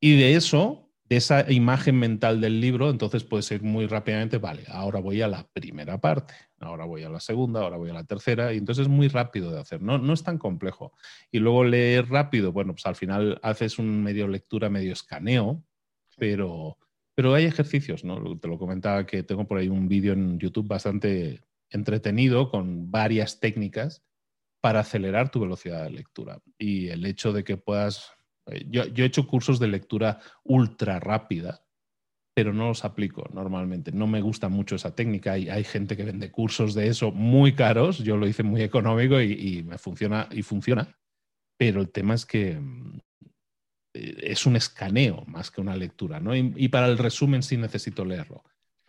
Y 0.00 0.16
de 0.16 0.34
eso 0.34 0.88
de 1.08 1.16
esa 1.16 1.50
imagen 1.50 1.98
mental 1.98 2.40
del 2.40 2.60
libro, 2.60 2.90
entonces 2.90 3.24
puedes 3.24 3.50
ir 3.50 3.62
muy 3.62 3.86
rápidamente, 3.86 4.36
vale, 4.36 4.64
ahora 4.68 5.00
voy 5.00 5.22
a 5.22 5.28
la 5.28 5.48
primera 5.54 5.98
parte, 5.98 6.34
ahora 6.60 6.84
voy 6.84 7.02
a 7.02 7.08
la 7.08 7.20
segunda, 7.20 7.62
ahora 7.62 7.78
voy 7.78 7.88
a 7.90 7.94
la 7.94 8.04
tercera, 8.04 8.52
y 8.52 8.58
entonces 8.58 8.82
es 8.82 8.88
muy 8.88 9.08
rápido 9.08 9.50
de 9.50 9.60
hacer, 9.60 9.80
no, 9.80 9.96
no 9.96 10.12
es 10.12 10.22
tan 10.22 10.36
complejo. 10.36 10.92
Y 11.32 11.38
luego 11.38 11.64
leer 11.64 12.08
rápido, 12.10 12.52
bueno, 12.52 12.74
pues 12.74 12.84
al 12.84 12.94
final 12.94 13.40
haces 13.42 13.78
un 13.78 14.02
medio 14.02 14.28
lectura, 14.28 14.68
medio 14.68 14.92
escaneo, 14.92 15.64
pero, 16.18 16.76
pero 17.14 17.32
hay 17.32 17.46
ejercicios, 17.46 18.04
¿no? 18.04 18.38
Te 18.38 18.48
lo 18.48 18.58
comentaba 18.58 19.06
que 19.06 19.22
tengo 19.22 19.46
por 19.46 19.58
ahí 19.58 19.68
un 19.68 19.88
vídeo 19.88 20.12
en 20.12 20.38
YouTube 20.38 20.68
bastante 20.68 21.40
entretenido 21.70 22.50
con 22.50 22.90
varias 22.90 23.40
técnicas 23.40 24.04
para 24.60 24.80
acelerar 24.80 25.30
tu 25.30 25.40
velocidad 25.40 25.84
de 25.84 25.90
lectura. 25.90 26.42
Y 26.58 26.88
el 26.88 27.06
hecho 27.06 27.32
de 27.32 27.44
que 27.44 27.56
puedas 27.56 28.17
eh, 28.50 28.66
yo, 28.68 28.82
he 28.82 29.04
hecho 29.04 29.26
cursos 29.26 29.58
de 29.58 29.68
lectura 29.68 30.20
ultra 30.44 31.00
rápida, 31.00 31.64
pero 32.34 32.52
no 32.52 32.68
los 32.68 32.84
aplico 32.84 33.28
normalmente. 33.32 33.92
No 33.92 34.06
me 34.06 34.20
gusta 34.20 34.48
mucho 34.48 34.76
esa 34.76 34.94
técnica. 34.94 35.32
Hay, 35.32 35.48
hay 35.48 35.64
gente 35.64 35.96
que 35.96 36.04
vende 36.04 36.30
cursos 36.30 36.74
de 36.74 36.88
eso 36.88 37.10
muy 37.10 37.54
caros. 37.54 37.98
Yo 37.98 38.16
lo 38.16 38.26
hice 38.26 38.42
muy 38.42 38.62
económico 38.62 39.20
y, 39.20 39.62
me 39.64 39.78
funciona 39.78 40.28
y 40.30 40.42
funciona. 40.42 40.96
Pero 41.58 41.80
el 41.80 41.90
tema 41.90 42.14
es 42.14 42.24
que 42.24 42.54
mm, 42.60 42.98
eh, 43.94 44.16
es 44.22 44.46
un 44.46 44.56
escaneo 44.56 45.24
más 45.26 45.50
que 45.50 45.60
una 45.60 45.76
lectura, 45.76 46.20
¿no? 46.20 46.36
y 46.36 46.68
para 46.68 46.86
el 46.86 46.98
resumen 46.98 47.42
sí 47.42 47.56
necesito 47.56 48.04
leerlo. 48.04 48.44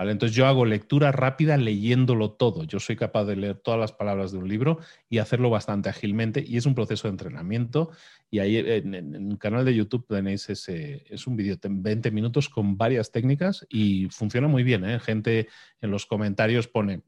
Entonces 0.07 0.35
yo 0.35 0.45
hago 0.45 0.65
lectura 0.65 1.11
rápida 1.11 1.57
leyéndolo 1.57 2.31
todo. 2.31 2.63
Yo 2.63 2.79
soy 2.79 2.95
capaz 2.95 3.25
de 3.25 3.35
leer 3.35 3.55
todas 3.55 3.79
las 3.79 3.91
palabras 3.91 4.31
de 4.31 4.37
un 4.37 4.47
libro 4.47 4.79
y 5.09 5.17
hacerlo 5.17 5.49
bastante 5.49 5.89
ágilmente 5.89 6.43
y 6.45 6.55
es 6.55 6.65
un 6.65 6.73
proceso 6.75 7.07
de 7.07 7.11
entrenamiento. 7.11 7.91
Y 8.31 8.39
ahí 8.39 8.57
en, 8.57 8.93
el 8.93 9.37
canal 9.37 9.65
de 9.65 9.75
YouTube 9.75 10.07
tenéis 10.07 10.49
ese, 10.49 11.03
es 11.09 11.27
un 11.27 11.35
vídeo 11.35 11.57
de 11.57 11.69
20 11.69 12.11
minutos 12.11 12.47
con 12.47 12.77
varias 12.77 13.11
técnicas 13.11 13.65
y 13.69 14.07
funciona 14.09 14.47
muy 14.47 14.63
bien. 14.63 14.85
¿eh? 14.85 14.99
Gente 14.99 15.49
en 15.81 15.91
los 15.91 16.05
comentarios 16.05 16.67
pone, 16.67 17.01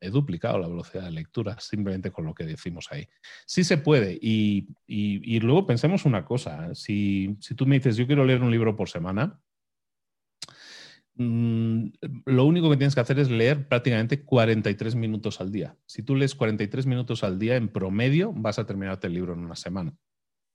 he 0.00 0.08
duplicado 0.08 0.58
la 0.58 0.68
velocidad 0.68 1.04
de 1.04 1.10
lectura 1.10 1.58
simplemente 1.60 2.10
con 2.10 2.24
lo 2.24 2.32
que 2.32 2.44
decimos 2.44 2.88
ahí. 2.90 3.08
Sí 3.44 3.62
se 3.62 3.76
puede. 3.76 4.18
Y, 4.22 4.68
y, 4.86 5.40
luego 5.40 5.66
pensemos 5.66 6.06
una 6.06 6.24
cosa. 6.24 6.74
Si, 6.74 7.36
si 7.40 7.54
tú 7.54 7.66
me 7.66 7.76
dices, 7.76 7.96
yo 7.96 8.06
quiero 8.06 8.24
leer 8.24 8.42
un 8.42 8.50
libro 8.50 8.74
por 8.74 8.88
semana, 8.88 9.38
Mm, 11.18 11.88
lo 12.26 12.44
único 12.44 12.70
que 12.70 12.76
tienes 12.76 12.94
que 12.94 13.00
hacer 13.00 13.18
es 13.18 13.28
leer 13.28 13.66
prácticamente 13.66 14.24
43 14.24 14.94
minutos 14.94 15.40
al 15.40 15.50
día. 15.50 15.76
Si 15.84 16.02
tú 16.04 16.14
lees 16.14 16.36
43 16.36 16.86
minutos 16.86 17.24
al 17.24 17.40
día 17.40 17.56
en 17.56 17.68
promedio, 17.68 18.32
vas 18.32 18.60
a 18.60 18.66
terminarte 18.66 19.08
el 19.08 19.14
libro 19.14 19.32
en 19.32 19.40
una 19.40 19.56
semana. 19.56 19.96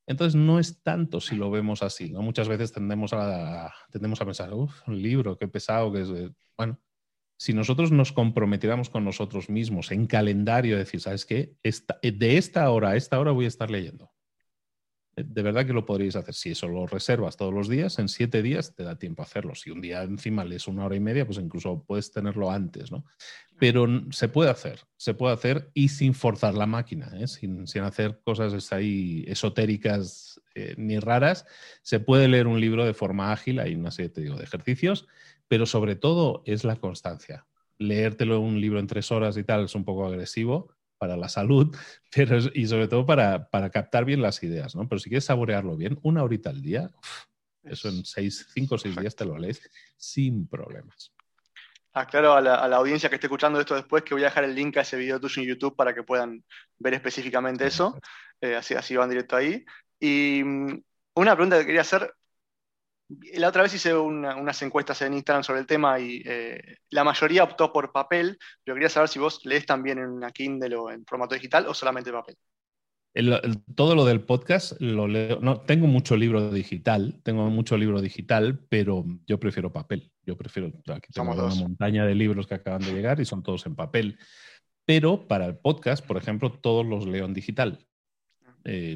Entonces 0.07 0.35
no 0.35 0.59
es 0.59 0.81
tanto 0.81 1.19
si 1.19 1.35
lo 1.35 1.51
vemos 1.51 1.83
así. 1.83 2.13
Muchas 2.13 2.47
veces 2.47 2.71
tendemos 2.71 3.11
a, 3.13 3.73
tendemos 3.91 4.21
a 4.21 4.25
pensar, 4.25 4.53
uff, 4.53 4.87
un 4.87 5.01
libro, 5.01 5.37
qué 5.37 5.49
pesado 5.49 5.91
que 5.91 6.01
es. 6.01 6.09
Bueno, 6.57 6.79
si 7.37 7.53
nosotros 7.53 7.91
nos 7.91 8.13
comprometiéramos 8.13 8.89
con 8.89 9.03
nosotros 9.03 9.49
mismos 9.49 9.91
en 9.91 10.07
calendario, 10.07 10.77
decir, 10.77 11.01
¿sabes 11.01 11.25
qué? 11.25 11.57
de 11.61 12.37
esta 12.37 12.69
hora 12.69 12.91
a 12.91 12.95
esta 12.95 13.19
hora 13.19 13.31
voy 13.31 13.45
a 13.45 13.49
estar 13.49 13.69
leyendo 13.69 14.12
de 15.15 15.41
verdad 15.43 15.65
que 15.65 15.73
lo 15.73 15.85
podríais 15.85 16.15
hacer. 16.15 16.33
Si 16.33 16.51
eso 16.51 16.67
lo 16.67 16.87
reservas 16.87 17.37
todos 17.37 17.53
los 17.53 17.69
días, 17.69 17.99
en 17.99 18.09
siete 18.09 18.41
días 18.41 18.75
te 18.75 18.83
da 18.83 18.97
tiempo 18.97 19.21
a 19.21 19.25
hacerlo. 19.25 19.53
Si 19.55 19.69
un 19.69 19.81
día 19.81 20.01
encima 20.03 20.43
lees 20.43 20.67
una 20.67 20.85
hora 20.85 20.95
y 20.95 20.99
media, 20.99 21.25
pues 21.25 21.37
incluso 21.37 21.83
puedes 21.85 22.11
tenerlo 22.11 22.49
antes, 22.49 22.91
¿no? 22.91 23.05
Pero 23.59 23.87
se 24.11 24.27
puede 24.27 24.49
hacer, 24.49 24.81
se 24.97 25.13
puede 25.13 25.33
hacer 25.33 25.69
y 25.73 25.89
sin 25.89 26.15
forzar 26.15 26.55
la 26.55 26.65
máquina, 26.65 27.11
¿eh? 27.19 27.27
sin, 27.27 27.65
hacer 27.81 28.19
cosas 28.23 28.73
ahí 28.73 29.23
esotéricas 29.27 30.41
eh, 30.55 30.73
ni 30.77 30.97
raras. 30.99 31.45
Se 31.83 31.99
puede 31.99 32.27
leer 32.27 32.47
un 32.47 32.59
libro 32.59 32.83
de 32.83 32.93
forma 32.93 33.31
ágil, 33.31 33.59
hay 33.59 33.75
una 33.75 33.91
serie 33.91 34.11
digo, 34.15 34.37
de 34.37 34.43
ejercicios, 34.43 35.07
pero 35.47 35.65
sobre 35.65 35.95
todo 35.95 36.41
es 36.45 36.63
la 36.63 36.77
constancia. 36.77 37.45
Leértelo 37.77 38.39
un 38.39 38.59
libro 38.59 38.79
en 38.79 38.87
tres 38.87 39.11
horas 39.11 39.37
y 39.37 39.43
tal 39.43 39.65
es 39.65 39.75
un 39.75 39.85
poco 39.85 40.07
agresivo, 40.07 40.73
para 41.03 41.17
la 41.17 41.27
salud, 41.27 41.75
pero 42.15 42.37
y 42.53 42.65
sobre 42.65 42.87
todo 42.87 43.05
para, 43.05 43.49
captar 43.71 44.05
bien 44.05 44.21
las 44.21 44.41
ideas, 44.41 44.73
¿no? 44.73 44.87
Pero 44.87 44.99
si 44.99 45.09
quieres 45.09 45.25
saborearlo 45.25 45.75
bien, 45.75 45.99
una 46.01 46.23
horita 46.23 46.49
al 46.49 46.61
día, 46.61 46.89
eso 47.61 47.89
en 47.89 48.05
seis, 48.05 48.47
cinco 48.53 48.75
o 48.75 48.77
seis 48.77 48.95
días 48.95 49.13
te 49.13 49.25
lo 49.25 49.37
lees 49.37 49.61
sin 49.97 50.47
problemas. 50.47 51.11
Aclaro 51.91 52.35
a 52.35 52.41
la, 52.41 52.55
a 52.55 52.69
la, 52.69 52.77
audiencia 52.77 53.09
que 53.09 53.15
esté 53.15 53.27
escuchando 53.27 53.59
esto 53.59 53.75
después 53.75 54.03
que 54.03 54.13
voy 54.13 54.23
a 54.23 54.27
dejar 54.27 54.45
el 54.45 54.55
link 54.55 54.77
a 54.77 54.81
ese 54.81 54.95
video 54.95 55.19
tuyo 55.19 55.41
en 55.41 55.49
YouTube 55.49 55.75
para 55.75 55.93
que 55.93 56.03
puedan 56.03 56.41
ver 56.79 56.93
específicamente 56.93 57.67
eso. 57.67 57.99
Eh, 58.39 58.55
así, 58.55 58.73
así 58.73 58.95
van 58.95 59.09
directo 59.09 59.35
ahí. 59.35 59.65
Y 59.99 60.41
mm, 60.41 60.81
una 61.15 61.35
pregunta 61.35 61.59
que 61.59 61.65
quería 61.65 61.81
hacer, 61.81 62.13
la 63.09 63.49
otra 63.49 63.63
vez 63.63 63.73
hice 63.73 63.93
unas 63.95 64.61
encuestas 64.61 65.01
en 65.01 65.13
Instagram 65.13 65.43
sobre 65.43 65.59
el 65.59 65.67
tema 65.67 65.99
y 65.99 66.21
eh, 66.25 66.77
la 66.89 67.03
mayoría 67.03 67.43
optó 67.43 67.71
por 67.71 67.91
papel, 67.91 68.37
pero 68.63 68.75
quería 68.75 68.89
saber 68.89 69.09
si 69.09 69.19
vos 69.19 69.41
lees 69.45 69.65
también 69.65 69.99
en 69.99 70.09
una 70.09 70.31
Kindle 70.31 70.75
o 70.75 70.89
en 70.89 71.05
formato 71.05 71.35
digital 71.35 71.67
o 71.67 71.73
solamente 71.73 72.11
papel. 72.11 72.35
todo 73.75 73.95
lo 73.95 74.05
del 74.05 74.21
podcast 74.21 74.79
lo 74.79 75.07
leo. 75.07 75.39
No, 75.41 75.61
tengo 75.61 75.87
mucho 75.87 76.15
libro 76.15 76.49
digital, 76.49 77.19
tengo 77.23 77.49
mucho 77.49 77.77
libro 77.77 78.01
digital, 78.01 78.59
pero 78.69 79.05
yo 79.27 79.39
prefiero 79.39 79.71
papel. 79.71 80.11
Yo 80.25 80.37
prefiero. 80.37 80.71
Aquí 80.87 81.11
tengo 81.13 81.33
una 81.33 81.55
montaña 81.55 82.05
de 82.05 82.15
libros 82.15 82.47
que 82.47 82.55
acaban 82.55 82.81
de 82.81 82.93
llegar 82.93 83.19
y 83.19 83.25
son 83.25 83.43
todos 83.43 83.65
en 83.65 83.75
papel. 83.75 84.17
Pero 84.85 85.27
para 85.27 85.45
el 85.45 85.57
podcast, 85.57 86.05
por 86.05 86.17
ejemplo, 86.17 86.51
todos 86.51 86.85
los 86.85 87.05
leo 87.05 87.25
en 87.25 87.33
digital. 87.33 87.85
Eh, 88.65 88.95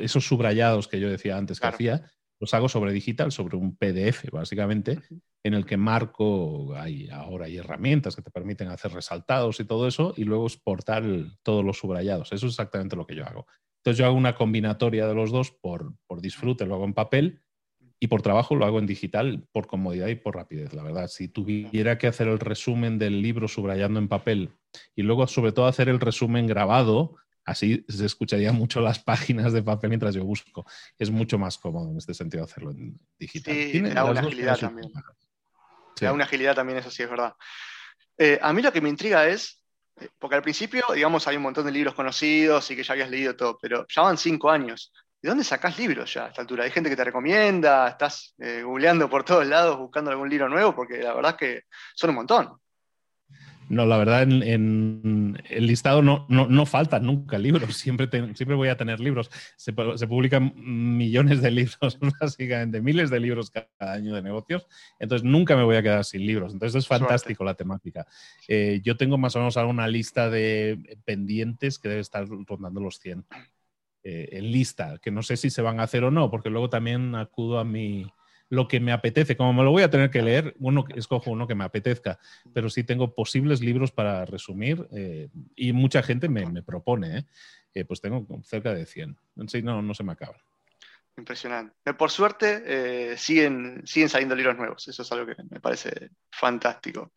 esos 0.00 0.24
subrayados 0.24 0.88
que 0.88 0.98
yo 0.98 1.10
decía 1.10 1.36
antes 1.36 1.60
que 1.60 1.66
hacía, 1.66 2.10
los 2.42 2.54
hago 2.54 2.68
sobre 2.68 2.92
digital, 2.92 3.30
sobre 3.30 3.56
un 3.56 3.76
PDF, 3.76 4.28
básicamente, 4.32 4.98
en 5.44 5.54
el 5.54 5.64
que 5.64 5.76
marco, 5.76 6.74
hay, 6.74 7.08
ahora 7.08 7.46
hay 7.46 7.58
herramientas 7.58 8.16
que 8.16 8.22
te 8.22 8.32
permiten 8.32 8.66
hacer 8.66 8.92
resaltados 8.92 9.60
y 9.60 9.64
todo 9.64 9.86
eso, 9.86 10.12
y 10.16 10.24
luego 10.24 10.48
exportar 10.48 11.04
todos 11.44 11.64
los 11.64 11.78
subrayados. 11.78 12.32
Eso 12.32 12.46
es 12.46 12.54
exactamente 12.54 12.96
lo 12.96 13.06
que 13.06 13.14
yo 13.14 13.24
hago. 13.24 13.46
Entonces 13.78 13.96
yo 13.96 14.06
hago 14.06 14.16
una 14.16 14.34
combinatoria 14.34 15.06
de 15.06 15.14
los 15.14 15.30
dos 15.30 15.52
por, 15.52 15.94
por 16.08 16.20
disfrute, 16.20 16.66
lo 16.66 16.74
hago 16.74 16.84
en 16.84 16.94
papel, 16.94 17.42
y 18.00 18.08
por 18.08 18.22
trabajo 18.22 18.56
lo 18.56 18.64
hago 18.64 18.80
en 18.80 18.86
digital, 18.86 19.46
por 19.52 19.68
comodidad 19.68 20.08
y 20.08 20.16
por 20.16 20.34
rapidez, 20.34 20.74
la 20.74 20.82
verdad. 20.82 21.06
Si 21.06 21.28
tuviera 21.28 21.96
que 21.96 22.08
hacer 22.08 22.26
el 22.26 22.40
resumen 22.40 22.98
del 22.98 23.22
libro 23.22 23.46
subrayando 23.46 24.00
en 24.00 24.08
papel 24.08 24.50
y 24.96 25.02
luego 25.02 25.28
sobre 25.28 25.52
todo 25.52 25.66
hacer 25.66 25.88
el 25.88 26.00
resumen 26.00 26.48
grabado, 26.48 27.14
Así 27.44 27.84
se 27.88 28.06
escucharía 28.06 28.52
mucho 28.52 28.80
las 28.80 29.00
páginas 29.00 29.52
de 29.52 29.62
papel 29.62 29.90
mientras 29.90 30.14
yo 30.14 30.24
busco. 30.24 30.64
Es 30.98 31.10
mucho 31.10 31.38
más 31.38 31.58
cómodo 31.58 31.90
en 31.90 31.98
este 31.98 32.14
sentido 32.14 32.44
hacerlo 32.44 32.70
en 32.70 32.98
digital. 33.18 33.54
Sí, 33.54 33.80
da 33.80 34.04
una 34.04 34.20
agilidad 34.20 34.58
también. 34.58 34.92
da 36.00 36.12
una 36.12 36.24
agilidad 36.24 36.54
también, 36.54 36.78
eso 36.78 36.90
sí 36.90 37.02
es 37.02 37.10
verdad. 37.10 37.34
Eh, 38.16 38.38
a 38.40 38.52
mí 38.52 38.62
lo 38.62 38.72
que 38.72 38.80
me 38.80 38.88
intriga 38.88 39.26
es, 39.26 39.60
eh, 40.00 40.08
porque 40.18 40.36
al 40.36 40.42
principio, 40.42 40.84
digamos, 40.94 41.26
hay 41.26 41.36
un 41.36 41.42
montón 41.42 41.66
de 41.66 41.72
libros 41.72 41.94
conocidos 41.94 42.70
y 42.70 42.76
que 42.76 42.84
ya 42.84 42.92
habías 42.92 43.10
leído 43.10 43.34
todo, 43.34 43.58
pero 43.60 43.86
ya 43.88 44.02
van 44.02 44.18
cinco 44.18 44.50
años. 44.50 44.92
¿De 45.20 45.28
dónde 45.28 45.44
sacás 45.44 45.78
libros 45.78 46.12
ya 46.12 46.26
a 46.26 46.28
esta 46.28 46.42
altura? 46.42 46.64
¿Hay 46.64 46.70
gente 46.70 46.90
que 46.90 46.96
te 46.96 47.04
recomienda? 47.04 47.88
¿Estás 47.88 48.34
eh, 48.38 48.62
googleando 48.62 49.08
por 49.08 49.24
todos 49.24 49.46
lados 49.46 49.78
buscando 49.78 50.10
algún 50.10 50.28
libro 50.28 50.48
nuevo? 50.48 50.74
Porque 50.74 50.98
la 50.98 51.14
verdad 51.14 51.32
es 51.32 51.36
que 51.36 51.62
son 51.94 52.10
un 52.10 52.16
montón. 52.16 52.61
No, 53.68 53.86
la 53.86 53.96
verdad, 53.96 54.22
en, 54.22 55.40
el 55.48 55.66
listado 55.66 56.02
no, 56.02 56.26
no, 56.28 56.66
faltan 56.66 57.06
nunca 57.06 57.38
libros. 57.38 57.76
Siempre, 57.82 58.08
siempre 58.34 58.54
voy 58.54 58.68
a 58.68 58.76
tener 58.76 59.00
libros. 59.00 59.30
Se, 59.56 59.72
publican 59.72 60.52
millones 60.56 61.40
de 61.42 61.50
libros, 61.50 61.98
básicamente, 62.20 62.80
miles 62.80 63.10
de 63.10 63.20
libros 63.20 63.50
cada 63.50 63.92
año 63.92 64.14
de 64.14 64.22
negocios. 64.22 64.66
Entonces, 64.98 65.24
nunca 65.24 65.56
me 65.56 65.64
voy 65.64 65.76
a 65.76 65.82
quedar 65.82 66.04
sin 66.04 66.26
libros. 66.26 66.52
Entonces, 66.52 66.80
es 66.80 66.86
fantástico 66.86 67.44
la 67.44 67.54
temática. 67.54 68.06
Eh, 68.48 68.80
yo 68.82 68.96
tengo 68.96 69.18
más 69.18 69.36
o 69.36 69.38
menos 69.38 69.56
una 69.56 69.88
lista 69.88 70.28
de 70.28 70.98
pendientes 71.04 71.78
que 71.78 71.88
debe 71.88 72.00
estar 72.00 72.26
rondando 72.28 72.80
los 72.80 72.98
100 72.98 73.24
eh, 74.04 74.28
en 74.32 74.50
lista, 74.50 74.98
que 75.00 75.12
no 75.12 75.22
sé 75.22 75.36
si 75.36 75.48
se 75.48 75.62
van 75.62 75.78
a 75.78 75.84
hacer 75.84 76.02
o 76.02 76.10
no, 76.10 76.30
porque 76.30 76.50
luego 76.50 76.68
también 76.68 77.14
acudo 77.14 77.60
a 77.60 77.64
mi 77.64 78.12
lo 78.52 78.68
que 78.68 78.80
me 78.80 78.92
apetece. 78.92 79.34
Como 79.34 79.54
me 79.54 79.62
lo 79.62 79.70
voy 79.70 79.82
a 79.82 79.88
tener 79.88 80.10
que 80.10 80.20
leer, 80.20 80.54
uno, 80.58 80.84
escojo 80.94 81.30
uno 81.30 81.48
que 81.48 81.54
me 81.54 81.64
apetezca, 81.64 82.18
pero 82.52 82.68
sí 82.68 82.84
tengo 82.84 83.14
posibles 83.14 83.62
libros 83.62 83.92
para 83.92 84.26
resumir 84.26 84.86
eh, 84.92 85.30
y 85.56 85.72
mucha 85.72 86.02
gente 86.02 86.28
me, 86.28 86.62
propone, 86.62 87.18
¿eh? 87.18 87.26
Eh, 87.72 87.86
pues 87.86 88.02
tengo 88.02 88.26
cerca 88.44 88.74
de 88.74 88.84
100. 88.84 89.16
Sí, 89.46 89.62
no, 89.62 89.80
no 89.80 89.94
se 89.94 90.04
me 90.04 90.12
acaba. 90.12 90.36
Impresionante. 91.16 91.94
Por 91.94 92.10
suerte, 92.10 93.16
siguen, 93.16 93.80
siguen 93.86 94.10
saliendo 94.10 94.34
libros 94.34 94.58
nuevos. 94.58 94.86
Eso 94.86 95.00
es 95.00 95.12
algo 95.12 95.24
que 95.24 95.42
me 95.48 95.58
parece 95.58 96.10
fantástico. 96.30 97.10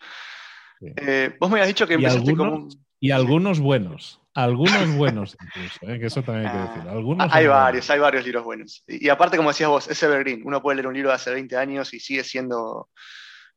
vos 0.79 1.49
me 1.49 1.55
habías 1.55 1.67
dicho 1.67 1.85
que 1.85 1.95
empezaste 1.95 2.29
algunos, 2.29 2.77
Y 2.99 3.11
algunos 3.11 3.59
buenos. 3.59 4.21
algunos 4.33 4.95
buenos 4.95 5.37
incluso, 5.41 5.87
¿eh? 5.89 5.99
que 5.99 6.07
eso 6.07 6.23
también 6.23 6.47
hay 6.47 6.53
que 6.53 6.73
decir. 6.73 6.89
Algunos 6.89 7.33
hay 7.33 7.47
varios, 7.47 7.89
hay 7.89 7.99
varios 7.99 8.25
libros 8.25 8.43
buenos. 8.43 8.83
Y, 8.87 9.09
aparte, 9.09 9.37
como 9.37 9.49
decías 9.49 9.69
vos, 9.69 9.87
es 9.89 10.01
evergreen. 10.03 10.41
Uno 10.45 10.61
puede 10.61 10.77
leer 10.77 10.87
un 10.87 10.93
libro 10.93 11.09
de 11.09 11.15
hace 11.15 11.31
20 11.31 11.55
años 11.57 11.93
y 11.93 11.99
sigue 11.99 12.23
siendo 12.23 12.89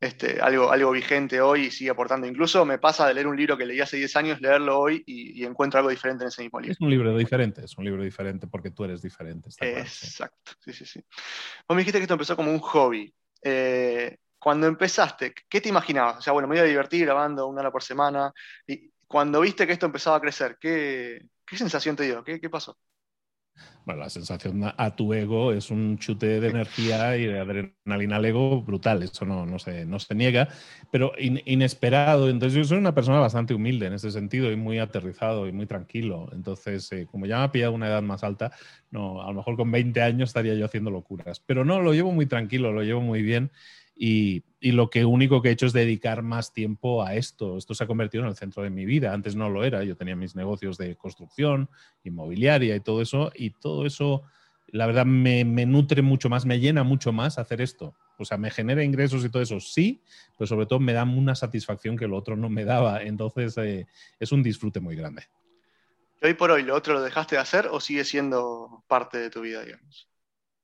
este, 0.00 0.40
algo, 0.40 0.70
algo 0.70 0.92
vigente 0.92 1.40
hoy 1.40 1.66
y 1.66 1.70
sigue 1.70 1.90
aportando. 1.90 2.26
Incluso 2.26 2.64
me 2.64 2.78
pasa 2.78 3.06
de 3.06 3.14
leer 3.14 3.26
un 3.26 3.36
libro 3.36 3.56
que 3.56 3.66
leí 3.66 3.80
hace 3.80 3.96
10 3.96 4.16
años, 4.16 4.40
leerlo 4.40 4.78
hoy 4.78 5.02
y, 5.06 5.44
encuentro 5.44 5.78
algo 5.78 5.90
diferente 5.90 6.24
en 6.24 6.28
ese 6.28 6.42
mismo 6.42 6.60
libro. 6.60 6.72
Es 6.72 6.80
un 6.80 6.90
libro 6.90 7.16
diferente, 7.16 7.64
es 7.64 7.76
un 7.76 7.84
libro 7.84 8.02
diferente 8.02 8.46
porque 8.46 8.70
tú 8.70 8.84
eres 8.84 9.02
diferente. 9.02 9.48
Exacto, 9.60 10.52
sí. 10.60 10.72
sí, 10.72 10.84
sí, 10.84 11.00
Vos 11.68 11.74
me 11.74 11.80
dijiste 11.80 11.98
que 11.98 12.04
esto 12.04 12.14
empezó 12.14 12.36
como 12.36 12.52
un 12.52 12.60
hobby. 12.60 13.12
Eh, 13.42 14.16
cuando 14.38 14.68
empezaste, 14.68 15.34
¿qué 15.48 15.60
te 15.60 15.68
imaginabas? 15.68 16.18
O 16.18 16.22
sea, 16.22 16.32
bueno, 16.32 16.46
me 16.46 16.54
iba 16.54 16.64
a 16.64 16.68
divertir 16.68 17.04
grabando 17.04 17.48
una 17.48 17.60
hora 17.60 17.72
por 17.72 17.82
semana. 17.82 18.32
Y 18.66 18.90
cuando 19.08 19.40
viste 19.40 19.66
que 19.66 19.72
esto 19.72 19.86
empezaba 19.86 20.16
a 20.16 20.20
crecer, 20.20 20.58
¿qué, 20.60 21.28
sensación 21.56 21.96
te 21.96 22.04
dio? 22.04 22.22
¿Qué, 22.22 22.50
pasó? 22.50 22.78
Bueno, 23.86 24.02
la 24.02 24.10
sensación 24.10 24.62
a 24.76 24.94
tu 24.94 25.14
ego 25.14 25.52
es 25.52 25.70
un 25.70 25.98
chute 25.98 26.40
de 26.40 26.48
energía 26.48 27.16
y 27.16 27.24
de 27.24 27.40
adrenalina 27.40 28.16
al 28.16 28.24
ego 28.26 28.62
brutal, 28.62 29.02
eso 29.02 29.24
no, 29.24 29.46
no, 29.46 29.58
se, 29.58 29.86
no 29.86 29.98
se 29.98 30.14
niega, 30.14 30.48
pero 30.92 31.12
inesperado. 31.18 32.28
Entonces 32.28 32.56
yo 32.56 32.64
soy 32.64 32.76
una 32.76 32.94
persona 32.94 33.18
bastante 33.18 33.54
humilde 33.54 33.86
en 33.86 33.94
ese 33.94 34.10
sentido 34.10 34.52
y 34.52 34.56
muy 34.56 34.78
aterrizado 34.78 35.48
y 35.48 35.52
muy 35.52 35.66
tranquilo. 35.66 36.28
Entonces, 36.32 36.92
eh, 36.92 37.08
como 37.10 37.24
ya 37.24 37.38
me 37.38 37.44
ha 37.44 37.52
pillado 37.52 37.72
una 37.72 37.88
edad 37.88 38.02
más 38.02 38.22
alta, 38.22 38.52
no, 38.90 39.22
a 39.22 39.28
lo 39.28 39.34
mejor 39.34 39.56
con 39.56 39.72
20 39.72 40.02
años 40.02 40.28
estaría 40.28 40.54
yo 40.54 40.66
haciendo 40.66 40.90
locuras, 40.90 41.40
pero 41.40 41.64
no, 41.64 41.80
lo 41.80 41.94
llevo 41.94 42.12
muy 42.12 42.26
tranquilo, 42.26 42.72
lo 42.72 42.82
llevo 42.82 43.00
muy 43.00 43.22
bien 43.22 43.50
y, 43.98 44.44
lo 44.60 44.90
que 44.90 45.04
único 45.04 45.42
que 45.42 45.48
he 45.48 45.52
hecho 45.52 45.66
es 45.66 45.72
dedicar 45.72 46.22
más 46.22 46.52
tiempo 46.52 47.02
a 47.02 47.14
esto. 47.14 47.56
Esto 47.56 47.74
se 47.74 47.84
ha 47.84 47.86
convertido 47.86 48.24
en 48.24 48.30
el 48.30 48.36
centro 48.36 48.62
de 48.62 48.70
mi 48.70 48.84
vida. 48.84 49.12
Antes 49.12 49.36
no 49.36 49.48
lo 49.48 49.64
era. 49.64 49.84
Yo 49.84 49.96
tenía 49.96 50.16
mis 50.16 50.34
negocios 50.34 50.78
de 50.78 50.96
construcción, 50.96 51.68
inmobiliaria 52.04 52.74
y 52.76 52.80
todo 52.80 53.02
eso. 53.02 53.32
Y 53.34 53.50
todo 53.50 53.86
eso, 53.86 54.22
la 54.68 54.86
verdad, 54.86 55.04
me, 55.04 55.44
nutre 55.44 56.02
mucho 56.02 56.28
más, 56.28 56.46
me 56.46 56.60
llena 56.60 56.82
mucho 56.84 57.12
más 57.12 57.38
hacer 57.38 57.60
esto. 57.60 57.94
O 58.18 58.24
sea, 58.24 58.36
me 58.36 58.50
genera 58.50 58.82
ingresos 58.82 59.24
y 59.24 59.30
todo 59.30 59.42
eso, 59.42 59.60
sí, 59.60 60.02
pero 60.36 60.48
sobre 60.48 60.66
todo 60.66 60.80
me 60.80 60.92
da 60.92 61.04
una 61.04 61.36
satisfacción 61.36 61.96
que 61.96 62.08
lo 62.08 62.16
otro 62.16 62.36
no 62.36 62.48
me 62.48 62.64
daba. 62.64 63.02
Entonces, 63.02 63.56
eh, 63.58 63.86
es 64.18 64.32
un 64.32 64.42
disfrute 64.42 64.80
muy 64.80 64.96
grande. 64.96 65.22
hoy 66.22 66.34
por 66.34 66.50
hoy 66.50 66.64
lo 66.64 66.74
otro 66.74 66.94
lo 66.94 67.02
dejaste 67.02 67.36
de 67.36 67.42
hacer 67.42 67.68
o 67.70 67.80
sigue 67.80 68.04
siendo 68.04 68.82
parte 68.88 69.18
de 69.18 69.30
tu 69.30 69.40
vida, 69.42 69.64
digamos? 69.64 70.08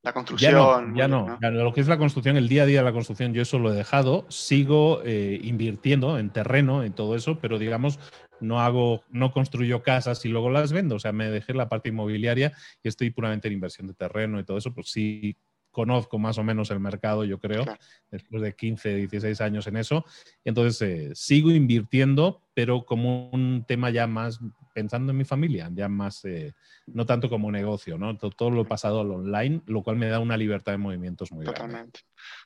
La 0.04 0.12
construcción. 0.12 0.94
Ya 0.94 1.08
no, 1.08 1.38
ya 1.40 1.50
no. 1.50 1.64
Lo 1.64 1.73
que 1.73 1.80
es 1.80 1.88
la 1.88 1.96
construcción, 1.96 2.37
el 2.37 2.46
día 2.46 2.64
a 2.64 2.66
día 2.66 2.80
de 2.80 2.84
la 2.84 2.92
construcción, 2.92 3.32
yo 3.32 3.40
eso 3.40 3.58
lo 3.58 3.73
he 3.73 3.75
dejado. 3.75 4.26
Sigo 4.28 5.00
eh, 5.02 5.40
invirtiendo 5.42 6.18
en 6.18 6.28
terreno, 6.28 6.84
en 6.84 6.92
todo 6.92 7.16
eso, 7.16 7.38
pero 7.40 7.58
digamos, 7.58 7.99
no 8.38 8.61
hago, 8.61 9.02
no 9.08 9.32
construyo 9.32 9.82
casas 9.82 10.23
y 10.26 10.28
luego 10.28 10.50
las 10.50 10.73
vendo. 10.73 10.96
O 10.96 10.99
sea, 10.99 11.12
me 11.12 11.30
dejé 11.30 11.54
la 11.54 11.70
parte 11.70 11.88
inmobiliaria 11.88 12.52
y 12.82 12.88
estoy 12.88 13.11
puramente 13.11 13.49
en 13.49 13.54
inversión 13.54 13.87
de 13.87 13.94
terreno 13.94 14.38
y 14.38 14.44
todo 14.44 14.58
eso, 14.58 14.75
pues 14.75 14.90
sí 14.90 15.38
conozco 15.70 16.18
más 16.18 16.37
o 16.37 16.44
menos 16.44 16.70
el 16.70 16.80
mercado, 16.80 17.25
yo 17.25 17.38
creo, 17.40 17.64
después 18.11 18.42
de 18.42 18.54
15, 18.54 18.94
16 18.94 19.40
años 19.40 19.66
en 19.66 19.78
eso. 19.78 20.04
Entonces, 20.44 20.80
eh, 20.82 21.11
sigo 21.14 21.50
invirtiendo, 21.50 22.42
pero 22.52 22.84
como 22.84 23.30
un 23.30 23.64
tema 23.66 23.90
ya 23.90 24.06
más 24.06 24.38
pensando 24.75 25.12
en 25.12 25.19
mi 25.19 25.25
familia, 25.25 25.71
ya 25.73 25.88
más, 25.88 26.25
eh, 26.25 26.52
no 26.87 27.07
tanto 27.07 27.31
como 27.31 27.50
negocio, 27.50 27.97
¿no? 27.97 28.19
Todo, 28.19 28.50
lo 28.50 28.62
he 28.62 28.64
pasado 28.66 29.00
al 29.00 29.11
online, 29.11 29.62
lo 29.66 29.83
cual 29.83 29.97
me 29.97 30.09
da 30.09 30.19
una 30.19 30.37
libertad 30.37 30.73
de 30.73 30.78
movimientos 30.78 31.33
muy 31.33 31.47
Totalmente. 31.47 32.00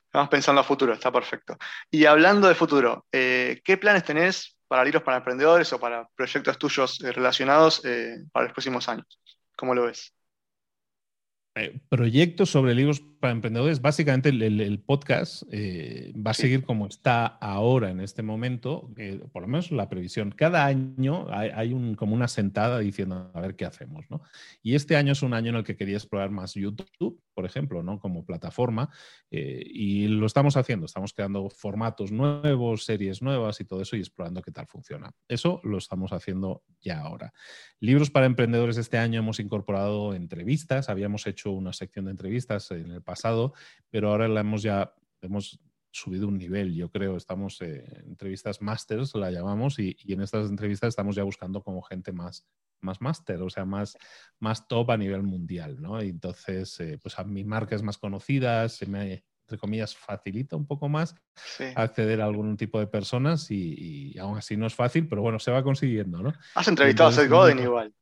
Estamos 0.05 0.29
pensando 0.29 0.61
a 0.61 0.63
futuro, 0.63 0.93
está 0.93 1.11
perfecto. 1.11 1.57
Y 1.91 2.05
hablando 2.05 2.47
de 2.47 2.55
futuro, 2.55 3.05
eh, 3.11 3.59
¿qué 3.65 3.77
planes 3.77 4.03
tenés 4.03 4.57
para 4.67 4.85
libros 4.85 5.03
para 5.03 5.17
emprendedores 5.17 5.73
o 5.73 5.79
para 5.79 6.07
proyectos 6.15 6.57
tuyos 6.57 6.99
relacionados 6.99 7.81
para 8.31 8.45
los 8.45 8.53
próximos 8.53 8.87
años? 8.87 9.19
¿Cómo 9.57 9.73
lo 9.75 9.85
ves? 9.85 10.13
proyectos 11.89 12.49
sobre 12.49 12.73
libros 12.73 13.01
para 13.19 13.33
emprendedores, 13.33 13.81
básicamente 13.81 14.29
el, 14.29 14.79
podcast 14.79 15.43
eh, 15.51 16.13
va 16.15 16.31
a 16.31 16.33
seguir 16.33 16.63
como 16.63 16.87
está 16.87 17.25
ahora 17.25 17.89
en 17.89 17.99
este 17.99 18.23
momento, 18.23 18.89
por 19.31 19.41
lo 19.43 19.47
menos 19.47 19.71
la 19.71 19.89
previsión. 19.89 20.31
Cada 20.31 20.65
año 20.65 21.27
hay, 21.29 21.73
un, 21.73 21.95
como 21.95 22.15
una 22.15 22.27
sentada 22.27 22.79
diciendo 22.79 23.31
a 23.33 23.41
ver 23.41 23.55
qué 23.55 23.65
hacemos, 23.65 24.05
¿no? 24.09 24.21
Y 24.63 24.75
este 24.75 24.95
año 24.95 25.11
es 25.11 25.21
un 25.21 25.33
año 25.33 25.49
en 25.49 25.57
el 25.57 25.63
que 25.63 25.75
quería 25.75 25.97
explorar 25.97 26.31
más 26.31 26.53
YouTube, 26.53 27.21
por 27.33 27.45
ejemplo, 27.45 27.83
¿no? 27.83 27.99
Como 27.99 28.25
plataforma, 28.25 28.89
eh, 29.31 29.63
y 29.65 30.07
lo 30.07 30.25
estamos 30.25 30.57
haciendo, 30.57 30.85
estamos 30.85 31.13
creando 31.13 31.49
formatos 31.49 32.11
nuevos, 32.11 32.85
series 32.85 33.21
nuevas 33.21 33.59
y 33.61 33.65
todo 33.65 33.81
eso 33.81 33.95
y 33.95 33.99
explorando 33.99 34.41
qué 34.41 34.51
tal 34.51 34.67
funciona. 34.67 35.11
Eso 35.27 35.59
lo 35.63 35.77
estamos 35.77 36.13
haciendo 36.13 36.63
ya 36.81 37.01
ahora. 37.01 37.33
Libros 37.79 38.09
para 38.09 38.25
emprendedores 38.25 38.77
este 38.77 38.97
año 38.97 39.19
hemos 39.19 39.39
incorporado 39.39 40.13
entrevistas, 40.13 40.89
habíamos 40.89 41.27
hecho 41.27 41.51
una 41.51 41.73
sección 41.73 42.05
de 42.05 42.11
entrevistas 42.11 42.71
en 42.71 42.91
el 42.91 43.01
pasado, 43.09 43.53
pero 43.89 44.09
ahora 44.09 44.27
la 44.27 44.41
hemos 44.41 44.61
ya 44.61 44.93
hemos 45.21 45.59
subido 45.91 46.27
un 46.27 46.37
nivel, 46.37 46.75
yo 46.75 46.89
creo. 46.89 47.17
Estamos 47.17 47.61
en 47.61 47.83
entrevistas 48.05 48.61
masters, 48.61 49.15
la 49.15 49.31
llamamos, 49.31 49.79
y, 49.79 49.97
en 50.07 50.21
estas 50.21 50.49
entrevistas 50.49 50.89
estamos 50.89 51.15
ya 51.15 51.23
buscando 51.23 51.63
como 51.63 51.81
gente 51.81 52.11
más, 52.11 52.45
más 52.81 53.01
máster, 53.01 53.41
o 53.41 53.49
sea, 53.49 53.65
más, 53.65 53.97
más 54.39 54.67
top 54.67 54.91
a 54.91 54.97
nivel 54.97 55.23
mundial, 55.23 55.81
¿no? 55.81 56.01
Y 56.03 56.09
entonces, 56.09 56.79
eh, 56.79 56.99
pues 57.01 57.17
a 57.19 57.23
mi 57.23 57.43
marca 57.43 57.75
es 57.75 57.83
más 57.83 57.97
conocida, 57.97 58.69
se 58.69 58.85
me, 58.85 59.25
entre 59.43 59.57
comillas, 59.57 59.95
facilita 59.95 60.55
un 60.55 60.67
poco 60.67 60.87
más 60.89 61.15
acceder 61.75 62.21
a 62.21 62.25
algún 62.25 62.55
tipo 62.55 62.79
de 62.79 62.87
personas 62.87 63.49
y, 63.49 64.17
aún 64.19 64.37
así 64.37 64.55
no 64.55 64.67
es 64.67 64.75
fácil, 64.75 65.07
pero 65.07 65.21
bueno, 65.21 65.39
se 65.39 65.51
va 65.51 65.63
consiguiendo, 65.63 66.21
¿no? 66.21 66.33
Has 66.55 66.67
entrevistado 66.67 67.09
a 67.09 67.13
Seth 67.13 67.29
Godin 67.29 67.59
igual. 67.59 67.93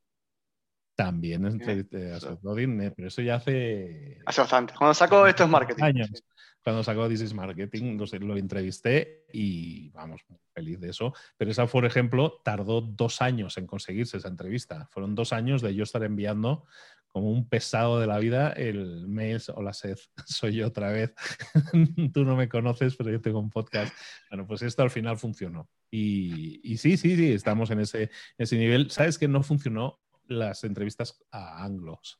También 0.97 1.61
Seth 1.61 2.41
Godin, 2.41 2.81
eh, 2.81 2.91
pero 2.91 3.07
eso 3.07 3.21
ya 3.21 3.35
hace... 3.35 4.19
Hace 4.25 4.41
bastante. 4.41 4.73
Cuando 4.75 4.95
sacó 4.95 5.27
esto 5.27 5.43
es 5.43 5.49
marketing. 5.49 5.83
Años. 5.83 6.23
Cuando 6.63 6.83
sacó 6.83 7.07
This 7.07 7.21
is 7.21 7.33
Marketing, 7.33 7.97
lo, 8.19 8.35
entrevisté 8.35 9.25
y 9.31 9.89
vamos, 9.91 10.21
feliz 10.53 10.81
de 10.81 10.89
eso. 10.89 11.13
Pero 11.37 11.51
esa, 11.51 11.65
por 11.67 11.85
ejemplo, 11.85 12.41
tardó 12.43 12.81
dos 12.81 13.21
años 13.21 13.57
en 13.57 13.67
conseguirse 13.67 14.17
esa 14.17 14.27
entrevista. 14.27 14.89
Fueron 14.91 15.15
dos 15.15 15.31
años 15.33 15.61
de 15.61 15.73
yo 15.75 15.83
estar 15.83 16.03
enviando 16.03 16.65
como 17.07 17.31
un 17.31 17.47
pesado 17.47 17.99
de 17.99 18.07
la 18.07 18.19
vida 18.19 18.51
el 18.51 19.07
mail, 19.07 19.39
hola 19.55 19.71
Seth, 19.71 19.99
soy 20.25 20.55
yo 20.55 20.67
otra 20.67 20.91
vez, 20.91 21.13
tú 22.13 22.25
no 22.25 22.35
me 22.35 22.49
conoces, 22.49 22.97
pero 22.97 23.11
yo 23.11 23.21
tengo 23.21 23.39
un 23.39 23.49
podcast. 23.49 23.95
Bueno, 24.29 24.45
pues 24.45 24.61
esto 24.63 24.81
al 24.81 24.89
final 24.89 25.17
funcionó. 25.17 25.69
Y, 25.89 26.59
y 26.69 26.77
sí, 26.79 26.97
sí, 26.97 27.15
sí, 27.15 27.31
estamos 27.31 27.71
en 27.71 27.79
ese, 27.79 28.09
ese 28.37 28.57
nivel. 28.57 28.91
¿Sabes 28.91 29.17
que 29.17 29.29
no 29.29 29.41
funcionó 29.41 30.01
las 30.29 30.63
entrevistas 30.63 31.23
a 31.31 31.63
anglos, 31.63 32.19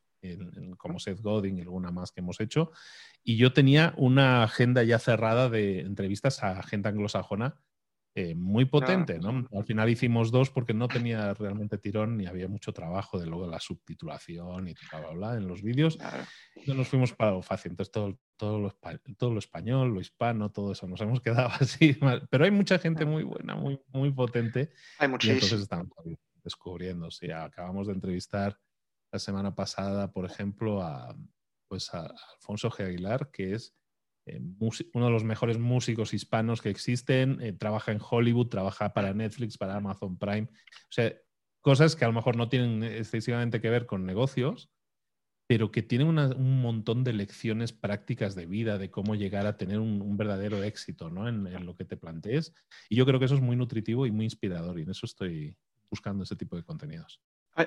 como 0.77 0.99
Seth 0.99 1.21
Godin 1.21 1.57
y 1.57 1.61
alguna 1.61 1.91
más 1.91 2.11
que 2.11 2.21
hemos 2.21 2.39
hecho. 2.39 2.71
Y 3.23 3.37
yo 3.37 3.53
tenía 3.53 3.93
una 3.97 4.43
agenda 4.43 4.83
ya 4.83 4.99
cerrada 4.99 5.49
de 5.49 5.81
entrevistas 5.81 6.43
a 6.43 6.61
gente 6.63 6.89
anglosajona 6.89 7.61
eh, 8.19 8.33
muy 8.33 8.65
potente, 8.65 9.19
¿no? 9.19 9.47
Al 9.55 9.63
final 9.63 9.91
hicimos 9.91 10.31
dos 10.31 10.49
porque 10.49 10.73
no 10.73 10.87
tenía 10.87 11.35
realmente 11.35 11.77
tirón 11.77 12.17
ni 12.17 12.25
había 12.25 12.47
mucho 12.47 12.73
trabajo 12.73 13.19
de 13.19 13.27
luego 13.27 13.45
la 13.45 13.59
subtitulación 13.59 14.69
y 14.69 14.73
bla, 14.89 15.01
bla, 15.01 15.11
bla 15.11 15.33
en 15.35 15.47
los 15.47 15.61
vídeos. 15.61 15.99
No 16.65 16.73
nos 16.73 16.87
fuimos 16.87 17.13
para 17.13 17.33
lo 17.33 17.43
fácil. 17.43 17.73
Entonces 17.73 17.91
todo, 17.91 18.19
todo, 18.35 18.57
lo, 18.57 18.75
todo 19.19 19.33
lo 19.33 19.37
español, 19.37 19.93
lo 19.93 20.01
hispano, 20.01 20.51
todo 20.51 20.71
eso, 20.71 20.87
nos 20.87 20.99
hemos 21.01 21.21
quedado 21.21 21.49
así. 21.59 21.95
Pero 22.31 22.45
hay 22.45 22.49
mucha 22.49 22.79
gente 22.79 23.05
muy 23.05 23.21
buena, 23.21 23.55
muy, 23.55 23.79
muy 23.89 24.11
potente. 24.11 24.71
Hay 24.97 25.09
muchísimo. 25.09 25.67
Descubriendo. 26.47 27.11
Sí, 27.11 27.29
acabamos 27.29 27.87
de 27.87 27.93
entrevistar 27.93 28.57
la 29.11 29.19
semana 29.19 29.53
pasada, 29.53 30.11
por 30.11 30.25
ejemplo, 30.25 30.81
a, 30.81 31.15
pues 31.67 31.93
a 31.93 32.07
Alfonso 32.35 32.69
G. 32.71 32.85
Aguilar, 32.85 33.29
que 33.31 33.53
es 33.53 33.75
eh, 34.25 34.41
uno 34.93 35.05
de 35.05 35.11
los 35.11 35.23
mejores 35.23 35.57
músicos 35.57 36.13
hispanos 36.13 36.61
que 36.61 36.69
existen, 36.69 37.41
eh, 37.41 37.53
trabaja 37.53 37.91
en 37.91 37.99
Hollywood, 38.01 38.47
trabaja 38.47 38.93
para 38.93 39.13
Netflix, 39.13 39.57
para 39.57 39.75
Amazon 39.75 40.17
Prime. 40.17 40.49
O 40.49 40.91
sea, 40.91 41.13
cosas 41.61 41.95
que 41.95 42.05
a 42.05 42.07
lo 42.07 42.13
mejor 42.13 42.35
no 42.35 42.49
tienen 42.49 42.83
excesivamente 42.83 43.61
que 43.61 43.69
ver 43.69 43.85
con 43.85 44.05
negocios, 44.05 44.69
pero 45.49 45.71
que 45.71 45.81
tienen 45.81 46.09
un 46.09 46.61
montón 46.61 47.05
de 47.05 47.13
lecciones 47.13 47.71
prácticas 47.71 48.35
de 48.35 48.45
vida, 48.45 48.77
de 48.77 48.91
cómo 48.91 49.15
llegar 49.15 49.47
a 49.47 49.55
tener 49.55 49.79
un, 49.79 50.17
verdadero 50.17 50.61
éxito 50.61 51.09
¿no? 51.09 51.29
en, 51.29 51.47
en, 51.47 51.65
lo 51.65 51.73
que 51.73 51.85
te 51.85 51.95
plantees. 51.95 52.53
Y 52.89 52.97
yo 52.97 53.05
creo 53.05 53.17
que 53.17 53.25
eso 53.25 53.35
es 53.35 53.41
muy 53.41 53.55
nutritivo 53.55 54.05
y 54.05 54.11
muy 54.11 54.25
inspirador, 54.25 54.77
y 54.77 54.81
en 54.83 54.89
eso 54.89 55.05
estoy, 55.05 55.57
buscando 55.89 56.23
ese 56.23 56.35
tipo 56.35 56.55
de 56.55 56.63
contenidos. 56.63 57.21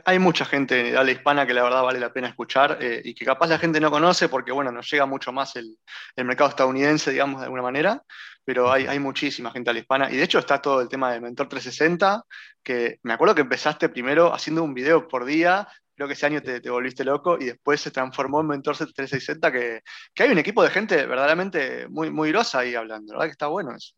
Hay, 0.04 0.20
mucha 0.20 0.44
gente 0.44 0.84
de 0.84 0.96
habla 0.96 1.10
hispana 1.10 1.44
que 1.48 1.52
la 1.52 1.64
verdad 1.64 1.82
vale 1.82 1.98
la 1.98 2.12
pena 2.12 2.28
escuchar 2.28 2.78
eh, 2.80 3.02
y 3.04 3.12
que 3.12 3.24
capaz 3.24 3.48
la 3.48 3.58
gente 3.58 3.80
no 3.80 3.90
conoce 3.90 4.28
porque, 4.28 4.52
bueno, 4.52 4.70
nos 4.70 4.88
llega 4.88 5.04
mucho 5.04 5.32
más 5.32 5.56
el, 5.56 5.78
mercado 6.16 6.50
estadounidense, 6.50 7.10
digamos, 7.10 7.40
de 7.40 7.46
alguna 7.46 7.62
manera, 7.62 8.00
pero 8.44 8.70
hay, 8.70 8.86
hay 8.86 9.00
muchísima 9.00 9.50
gente 9.50 9.68
habla 9.68 9.80
hispana. 9.80 10.08
Y 10.08 10.16
de 10.16 10.22
hecho 10.22 10.38
está 10.38 10.62
todo 10.62 10.80
el 10.80 10.88
tema 10.88 11.12
de 11.12 11.20
Mentor 11.20 11.48
360, 11.48 12.22
que 12.62 13.00
me 13.02 13.14
acuerdo 13.14 13.34
que 13.34 13.40
empezaste 13.40 13.88
primero 13.88 14.32
haciendo 14.32 14.62
un 14.62 14.74
video 14.74 15.08
por 15.08 15.24
día, 15.24 15.66
creo 15.96 16.06
que 16.06 16.14
ese 16.14 16.26
año 16.26 16.40
te, 16.40 16.60
volviste 16.70 17.04
loco 17.04 17.36
y 17.38 17.46
después 17.46 17.80
se 17.80 17.90
transformó 17.90 18.40
en 18.40 18.46
Mentor 18.46 18.76
360, 18.76 19.50
que, 19.50 19.82
que, 20.14 20.22
hay 20.22 20.30
un 20.30 20.38
equipo 20.38 20.62
de 20.62 20.70
gente 20.70 21.04
verdaderamente 21.04 21.88
muy, 21.88 22.10
muy 22.10 22.30
grosa 22.30 22.60
ahí 22.60 22.76
hablando, 22.76 23.12
¿verdad? 23.12 23.26
Que 23.26 23.32
está 23.32 23.48
bueno 23.48 23.74
eso. 23.74 23.94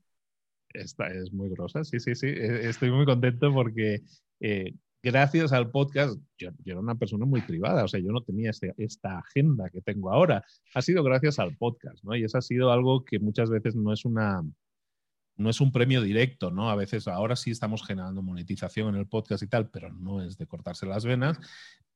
Esta 0.73 1.09
es 1.09 1.33
muy 1.33 1.49
grosa, 1.51 1.85
sí, 1.85 2.01
sí, 2.01 2.15
sí. 2.15 2.27
E, 2.27 2.69
estoy 2.69 2.91
muy 2.91 3.05
contento 3.05 3.53
porque 3.53 4.01
eh, 4.41 4.75
gracias 5.03 5.53
al 5.53 5.71
podcast, 5.71 6.19
yo, 6.39 6.51
era 6.65 6.81
una 6.81 6.95
persona 6.95 7.27
muy 7.27 7.41
privada, 7.43 7.85
o 7.85 7.89
sea, 7.89 8.01
yo 8.01 8.13
no 8.13 8.23
tenía 8.23 8.51
este, 8.51 8.75
esta 8.79 9.19
agenda 9.19 9.69
que 9.71 9.81
tengo 9.81 10.11
ahora. 10.13 10.45
Ha 10.75 10.83
sido 10.83 11.03
gracias 11.03 11.39
al 11.39 11.57
podcast, 11.57 12.03
¿no? 12.05 12.15
Y 12.17 12.25
eso 12.25 12.39
ha 12.39 12.43
sido 12.43 12.73
algo 12.73 13.05
que 13.05 13.19
muchas 13.19 13.51
veces 13.51 13.75
no 13.75 13.93
es 13.93 14.05
una, 14.05 14.43
no 15.43 15.51
es 15.51 15.61
un 15.61 15.73
premio 15.73 16.01
directo, 16.03 16.51
¿no? 16.51 16.71
A 16.71 16.77
veces 16.77 17.09
ahora 17.09 17.37
sí 17.37 17.51
estamos 17.51 17.85
generando 17.87 18.23
monetización 18.23 18.95
en 18.95 19.01
el 19.01 19.07
podcast 19.07 19.43
y 19.43 19.47
tal, 19.47 19.69
pero 19.69 19.93
no 19.93 20.23
es 20.23 20.39
de 20.39 20.47
cortarse 20.47 20.87
las 20.87 21.05
venas. 21.05 21.39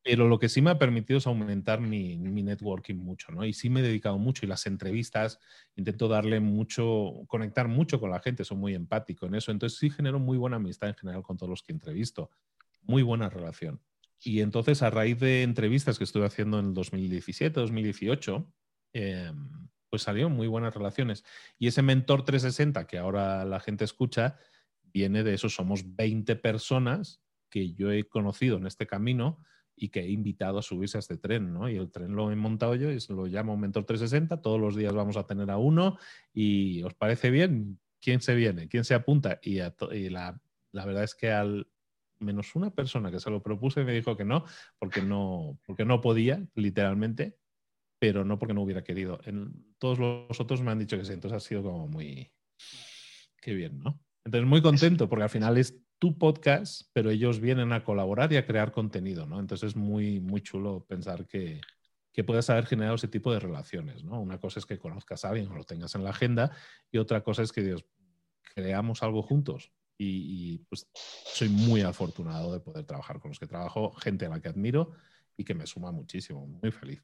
Pero 0.02 0.28
lo 0.28 0.38
que 0.38 0.48
sí 0.48 0.62
me 0.62 0.70
ha 0.70 0.78
permitido 0.78 1.18
es 1.18 1.26
aumentar 1.26 1.80
mi, 1.80 2.16
networking 2.16 2.94
mucho, 2.94 3.32
¿no? 3.32 3.44
Y 3.44 3.52
sí 3.52 3.68
me 3.70 3.80
he 3.80 3.82
dedicado 3.82 4.18
mucho 4.18 4.44
y 4.44 4.48
las 4.48 4.66
entrevistas 4.66 5.40
intento 5.74 6.06
darle 6.06 6.38
mucho, 6.38 7.24
conectar 7.26 7.66
mucho 7.66 7.98
con 7.98 8.10
la 8.10 8.20
gente, 8.20 8.44
soy 8.44 8.56
muy 8.56 8.74
empático 8.74 9.26
en 9.26 9.34
eso. 9.34 9.50
Entonces 9.50 9.78
sí 9.78 9.90
genero 9.90 10.20
muy 10.20 10.38
buena 10.38 10.56
amistad 10.56 10.90
en 10.90 10.94
general 10.94 11.22
con 11.22 11.36
todos 11.36 11.50
los 11.50 11.62
que 11.62 11.72
entrevisto, 11.72 12.30
muy 12.82 13.02
buena 13.02 13.28
relación. 13.28 13.80
Y 14.20 14.42
entonces 14.42 14.82
a 14.82 14.90
raíz 14.90 15.18
de 15.18 15.42
entrevistas 15.42 15.98
que 15.98 16.04
estuve 16.04 16.26
haciendo 16.26 16.60
en 16.60 16.72
2017, 16.72 17.58
2018, 17.58 18.46
eh, 18.92 19.32
pues 19.88 20.02
salieron 20.02 20.32
muy 20.32 20.46
buenas 20.46 20.74
relaciones. 20.74 21.24
Y 21.58 21.68
ese 21.68 21.82
mentor 21.82 22.24
360 22.24 22.86
que 22.86 22.98
ahora 22.98 23.44
la 23.44 23.60
gente 23.60 23.84
escucha, 23.84 24.38
viene 24.82 25.22
de 25.22 25.34
eso, 25.34 25.48
somos 25.48 25.96
20 25.96 26.36
personas 26.36 27.22
que 27.50 27.72
yo 27.74 27.92
he 27.92 28.04
conocido 28.04 28.56
en 28.56 28.66
este 28.66 28.86
camino 28.86 29.38
y 29.76 29.90
que 29.90 30.00
he 30.00 30.10
invitado 30.10 30.58
a 30.58 30.62
subirse 30.62 30.96
a 30.96 31.00
este 31.00 31.18
tren, 31.18 31.52
¿no? 31.52 31.68
Y 31.68 31.76
el 31.76 31.90
tren 31.90 32.16
lo 32.16 32.32
he 32.32 32.36
montado 32.36 32.74
yo 32.74 32.90
y 32.90 32.98
lo 33.10 33.26
llamo 33.26 33.56
Mentor 33.56 33.84
360, 33.84 34.40
todos 34.40 34.58
los 34.58 34.74
días 34.74 34.94
vamos 34.94 35.16
a 35.18 35.26
tener 35.26 35.50
a 35.50 35.58
uno 35.58 35.98
y 36.32 36.82
¿os 36.82 36.94
parece 36.94 37.30
bien? 37.30 37.78
¿Quién 38.00 38.20
se 38.22 38.34
viene? 38.34 38.68
¿Quién 38.68 38.84
se 38.84 38.94
apunta? 38.94 39.38
Y, 39.42 39.58
la, 40.08 40.40
verdad 40.72 41.04
es 41.04 41.14
que 41.14 41.30
al 41.30 41.68
menos 42.18 42.54
una 42.54 42.70
persona 42.70 43.10
que 43.10 43.20
se 43.20 43.30
lo 43.30 43.42
propuse 43.42 43.84
me 43.84 43.92
dijo 43.92 44.16
que 44.16 44.24
no, 44.24 44.44
porque 44.78 45.02
no, 45.02 45.58
porque 45.66 45.84
no 45.84 46.00
podía, 46.00 46.42
literalmente, 46.54 47.36
pero 47.98 48.24
no 48.24 48.38
porque 48.38 48.54
no 48.54 48.62
hubiera 48.62 48.84
querido. 48.84 49.20
En, 49.24 49.74
todos 49.78 49.98
los 49.98 50.40
otros 50.40 50.62
me 50.62 50.70
han 50.70 50.78
dicho 50.78 50.96
que 50.96 51.04
sí, 51.04 51.12
entonces 51.12 51.36
ha 51.36 51.46
sido 51.46 51.62
como 51.62 51.88
muy... 51.88 52.30
Qué 53.40 53.54
bien, 53.54 53.78
¿no? 53.78 54.00
Entonces 54.24 54.48
muy 54.48 54.60
contento 54.60 55.08
porque 55.08 55.24
al 55.24 55.30
final 55.30 55.56
es 55.56 55.78
tu 55.98 56.18
podcast, 56.18 56.82
pero 56.92 57.10
ellos 57.10 57.40
vienen 57.40 57.72
a 57.72 57.84
colaborar 57.84 58.32
y 58.32 58.36
a 58.36 58.46
crear 58.46 58.72
contenido, 58.72 59.26
¿no? 59.26 59.38
Entonces 59.38 59.70
es 59.70 59.76
muy, 59.76 60.20
muy 60.20 60.42
chulo 60.42 60.84
pensar 60.86 61.26
que, 61.26 61.60
que 62.12 62.24
puedas 62.24 62.50
haber 62.50 62.66
generado 62.66 62.96
ese 62.96 63.08
tipo 63.08 63.32
de 63.32 63.40
relaciones, 63.40 64.04
¿no? 64.04 64.20
Una 64.20 64.38
cosa 64.38 64.58
es 64.58 64.66
que 64.66 64.78
conozcas 64.78 65.24
a 65.24 65.30
alguien 65.30 65.48
o 65.48 65.54
lo 65.54 65.64
tengas 65.64 65.94
en 65.94 66.04
la 66.04 66.10
agenda 66.10 66.50
y 66.90 66.98
otra 66.98 67.22
cosa 67.22 67.42
es 67.42 67.52
que 67.52 67.62
Dios, 67.62 67.86
creamos 68.54 69.02
algo 69.02 69.22
juntos. 69.22 69.72
Y, 69.98 70.54
y, 70.54 70.58
pues 70.68 70.86
soy 70.92 71.48
muy 71.48 71.80
afortunado 71.80 72.52
de 72.52 72.60
poder 72.60 72.84
trabajar 72.84 73.18
con 73.18 73.30
los 73.30 73.38
que 73.38 73.46
trabajo, 73.46 73.92
gente 73.92 74.26
a 74.26 74.28
la 74.28 74.40
que 74.40 74.48
admiro 74.48 74.92
y 75.38 75.44
que 75.44 75.54
me 75.54 75.66
suma 75.66 75.90
muchísimo, 75.90 76.46
muy 76.46 76.70
feliz. 76.70 77.02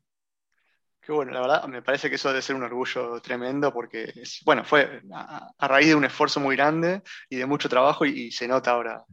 Qué 1.04 1.10
bueno, 1.10 1.32
la 1.32 1.40
verdad, 1.40 1.66
me 1.66 1.82
parece 1.82 2.08
que 2.08 2.14
eso 2.14 2.28
debe 2.28 2.42
ser 2.42 2.54
un 2.54 2.62
orgullo 2.62 3.20
tremendo 3.20 3.72
porque, 3.72 4.12
es, 4.14 4.40
bueno, 4.44 4.64
fue 4.64 5.02
a, 5.12 5.52
raíz 5.66 5.88
de 5.88 5.96
un 5.96 6.04
esfuerzo 6.04 6.38
muy 6.38 6.54
grande 6.54 7.02
y 7.28 7.36
de 7.36 7.46
mucho 7.46 7.68
trabajo 7.68 8.06
y, 8.06 8.30
se 8.30 8.46
nota 8.46 8.70
ahora 8.70 9.04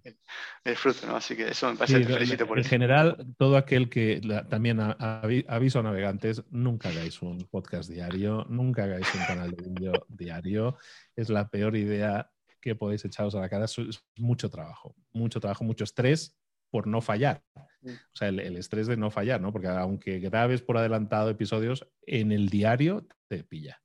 el, 0.64 0.76
fruto, 0.76 1.08
¿no? 1.08 1.16
Así 1.16 1.36
que 1.36 1.48
eso 1.48 1.72
me 1.72 1.78
parece, 1.78 2.02
te 2.02 2.14
felicito 2.14 2.46
por 2.46 2.60
eso. 2.60 2.68
En 2.68 2.70
general, 2.70 3.26
todo 3.40 3.58
aquel 3.58 3.90
que 3.90 4.22
también 4.50 4.80
aviso 4.80 5.80
a 5.80 5.84
navegantes, 5.84 6.44
nunca 6.52 6.90
hagáis 6.90 7.24
un 7.24 7.40
podcast 7.50 7.90
diario, 7.90 8.46
nunca 8.50 8.84
hagáis 8.84 9.08
un 9.16 9.26
canal 9.26 9.52
de 9.52 9.70
vídeo 9.70 9.94
diario, 10.10 10.78
es 11.16 11.30
la 11.30 11.50
peor 11.50 11.76
idea 11.76 12.30
que 12.62 12.76
podéis 12.76 13.04
echaros 13.04 13.34
a 13.34 13.40
la 13.40 13.50
cara, 13.50 13.66
es 13.66 14.04
mucho 14.16 14.48
trabajo, 14.52 14.96
mucho 15.12 15.40
trabajo, 15.40 15.64
mucho 15.64 15.86
estrés 15.86 16.39
por 16.70 16.88
no 16.88 17.02
fallar. 17.02 17.44
Mm. 17.82 17.90
O 17.90 18.16
sea, 18.16 18.30
el, 18.30 18.40
estrés 18.58 18.88
de 18.88 18.98
no 18.98 19.12
fallar, 19.12 19.42
¿no? 19.42 19.52
Porque 19.52 19.68
aunque 19.68 20.20
grabes 20.20 20.62
por 20.62 20.78
adelantado 20.78 21.30
episodios, 21.30 21.88
en 22.06 22.32
el 22.32 22.50
diario 22.50 23.08
te 23.28 23.44
pilla, 23.44 23.82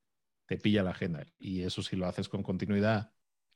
te 0.47 0.59
pilla 0.59 0.83
la 0.83 0.91
agenda. 0.91 1.27
Y 1.39 1.63
eso 1.63 1.83
si 1.83 1.97
lo 1.97 2.07
haces 2.07 2.29
con 2.29 2.43
continuidad 2.43 3.13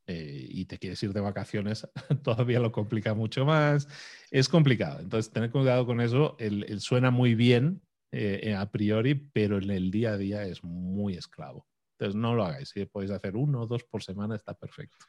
eh, 0.07 0.47
y 0.49 0.65
te 0.67 0.79
quieres 0.79 1.03
ir 1.03 1.13
de 1.13 1.21
vacaciones, 1.21 1.89
todavía 2.23 2.61
lo 2.61 2.73
complica 2.73 3.15
mucho 3.15 3.45
más. 3.45 3.89
Es 4.31 4.49
complicado. 4.49 5.01
Entonces, 5.01 5.33
tener 5.33 5.51
cuidado 5.51 5.87
con 5.87 6.01
eso. 6.01 6.37
El, 6.39 6.81
suena 6.81 7.11
muy 7.11 7.35
bien 7.35 7.83
eh, 8.13 8.55
a 8.55 8.71
priori, 8.71 9.15
pero 9.15 9.59
en 9.59 9.71
el 9.71 9.91
día 9.91 10.13
a 10.13 10.19
día 10.19 10.45
es 10.45 10.63
muy 10.65 11.15
esclavo. 11.15 11.67
Entonces, 11.99 12.15
no 12.15 12.35
lo 12.35 12.45
hagáis. 12.45 12.69
Si 12.69 12.85
podéis 12.87 13.11
hacer 13.11 13.37
uno 13.37 13.63
o 13.63 13.67
dos 13.67 13.83
por 13.85 14.03
semana, 14.03 14.37
está 14.37 14.55
perfecto. 14.55 15.05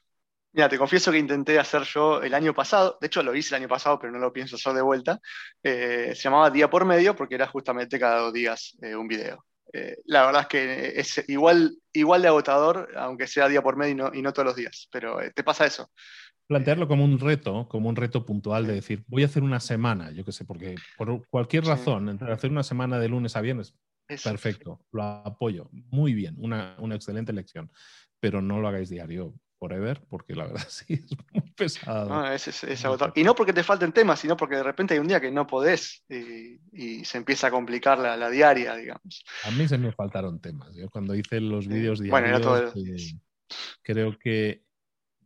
Mira, 0.52 0.68
te 0.68 0.80
confieso 0.80 1.12
que 1.12 1.20
intenté 1.20 1.60
hacer 1.60 1.84
yo 1.84 2.24
el 2.24 2.34
año 2.34 2.54
pasado, 2.54 2.98
de 3.00 3.08
hecho 3.08 3.22
lo 3.22 3.36
hice 3.36 3.56
el 3.56 3.62
año 3.62 3.70
pasado, 3.70 4.00
pero 4.00 4.12
no 4.12 4.18
lo 4.18 4.34
pienso 4.34 4.56
hacer 4.56 4.74
de 4.74 4.82
vuelta. 4.82 5.20
Eh, 5.62 6.14
se 6.16 6.24
llamaba 6.24 6.50
Día 6.50 6.70
por 6.70 6.86
Medio 6.86 7.16
porque 7.16 7.36
era 7.36 7.48
justamente 7.48 8.00
cada 8.00 8.22
dos 8.22 8.34
días 8.34 8.76
eh, 8.82 8.96
un 8.96 9.08
video. 9.08 9.46
Eh, 9.72 9.98
la 10.06 10.26
verdad 10.26 10.42
es 10.42 10.48
que 10.48 11.00
es 11.00 11.30
igual, 11.30 11.78
igual 11.94 12.24
de 12.24 12.30
agotador, 12.30 12.90
aunque 12.98 13.28
sea 13.28 13.48
día 13.48 13.62
por 13.62 13.78
medio 13.78 14.12
y 14.12 14.22
no, 14.24 14.34
todos 14.34 14.48
los 14.48 14.56
días, 14.56 14.88
pero 14.92 15.20
te 15.36 15.44
pasa 15.44 15.68
eso. 15.68 15.92
Plantearlo 16.48 16.88
como 16.88 17.06
un 17.06 17.20
reto, 17.20 17.68
como 17.70 17.88
un 17.88 17.96
reto 17.96 18.26
puntual 18.26 18.66
de 18.66 18.74
decir, 18.74 19.04
voy 19.06 19.22
a 19.22 19.28
hacer 19.28 19.44
una 19.44 19.60
semana, 19.60 20.10
yo 20.10 20.26
qué 20.26 20.32
sé, 20.32 20.46
porque 20.46 20.74
por 20.98 21.28
cualquier 21.28 21.66
razón, 21.66 22.10
entre 22.10 22.34
hacer 22.34 22.50
una 22.50 22.64
semana 22.64 22.98
de 22.98 23.10
lunes 23.10 23.36
a 23.36 23.42
viernes, 23.42 23.76
perfecto, 24.24 24.82
lo 24.92 25.04
apoyo, 25.04 25.70
muy 25.72 26.16
bien, 26.16 26.34
una, 26.40 26.76
una 26.80 26.96
excelente 26.96 27.32
lección, 27.32 27.72
pero 28.20 28.42
no 28.42 28.60
lo 28.60 28.68
hagáis 28.68 28.90
diario 28.90 29.36
forever, 29.60 30.02
porque 30.10 30.34
la 30.34 30.48
verdad 30.48 30.66
sí 30.70 30.94
es 30.94 31.18
muy 31.34 31.52
pesado. 31.52 32.34
es, 32.34 32.86
agotador. 32.86 33.14
Y 33.16 33.24
no 33.24 33.36
porque 33.36 33.54
te 33.54 33.64
falten 33.64 33.92
temas, 33.92 34.20
sino 34.20 34.36
porque 34.38 34.56
de 34.56 34.64
repente 34.64 34.94
hay 34.94 35.00
un 35.00 35.08
día 35.08 35.20
que 35.20 35.32
no 35.32 35.46
podés 35.46 36.04
y, 36.10 37.04
se 37.04 37.18
empieza 37.18 37.48
a 37.48 37.52
complicar 37.52 38.00
la, 38.00 38.30
diaria, 38.30 38.76
digamos. 38.76 39.24
A 39.44 39.52
mí 39.52 39.68
se 39.68 39.78
me 39.78 39.92
faltaron 39.92 40.40
temas. 40.40 40.74
Yo 40.76 40.90
cuando 40.90 41.14
hice 41.14 41.42
los 41.42 41.68
vídeos 41.68 42.00
diarios, 42.00 42.74
eh, 42.76 43.20
creo 43.82 44.18
que 44.18 44.64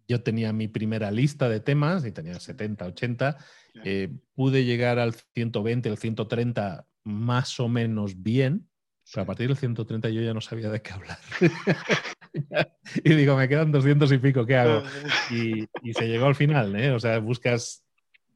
yo 0.08 0.22
tenía 0.24 0.52
mi 0.54 0.68
primera 0.68 1.12
lista 1.12 1.48
de 1.50 1.60
temas 1.60 2.06
y 2.06 2.12
tenía 2.12 2.40
70, 2.40 2.86
80. 2.86 3.38
Eh, 3.84 4.10
pude 4.36 4.66
llegar 4.66 5.00
al 5.00 5.14
120, 5.14 5.90
el 5.90 5.98
130 5.98 6.88
más 7.04 7.60
o 7.60 7.68
menos 7.68 8.22
bien, 8.22 8.70
pero 9.12 9.24
a 9.24 9.26
partir 9.26 9.48
del 9.48 9.58
130 9.58 10.10
yo 10.10 10.22
ya 10.22 10.34
no 10.34 10.42
sabía 10.42 10.70
de 10.70 10.82
qué 10.82 10.94
hablar. 10.94 11.20
y 13.04 13.14
digo, 13.14 13.36
me 13.36 13.48
quedan 13.48 13.72
200 13.72 14.12
y 14.12 14.18
pico, 14.18 14.46
¿qué 14.46 14.56
hago? 14.56 14.84
Y, 15.32 15.68
se 15.94 16.08
llegó 16.08 16.26
al 16.26 16.36
final, 16.36 16.76
¿eh? 16.76 16.92
O 16.92 17.00
sea, 17.00 17.20
buscas, 17.20 17.84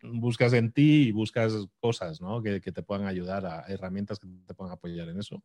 buscas 0.01 0.53
en 0.53 0.71
ti 0.71 1.07
y 1.07 1.11
buscas 1.11 1.53
cosas, 1.79 2.21
¿no? 2.21 2.41
Que, 2.41 2.59
te 2.59 2.83
puedan 2.83 3.07
ayudar, 3.07 3.45
a 3.45 3.65
herramientas 3.67 4.19
que 4.19 4.27
te 4.45 4.53
puedan 4.53 4.73
apoyar 4.73 5.09
en 5.09 5.19
eso. 5.19 5.43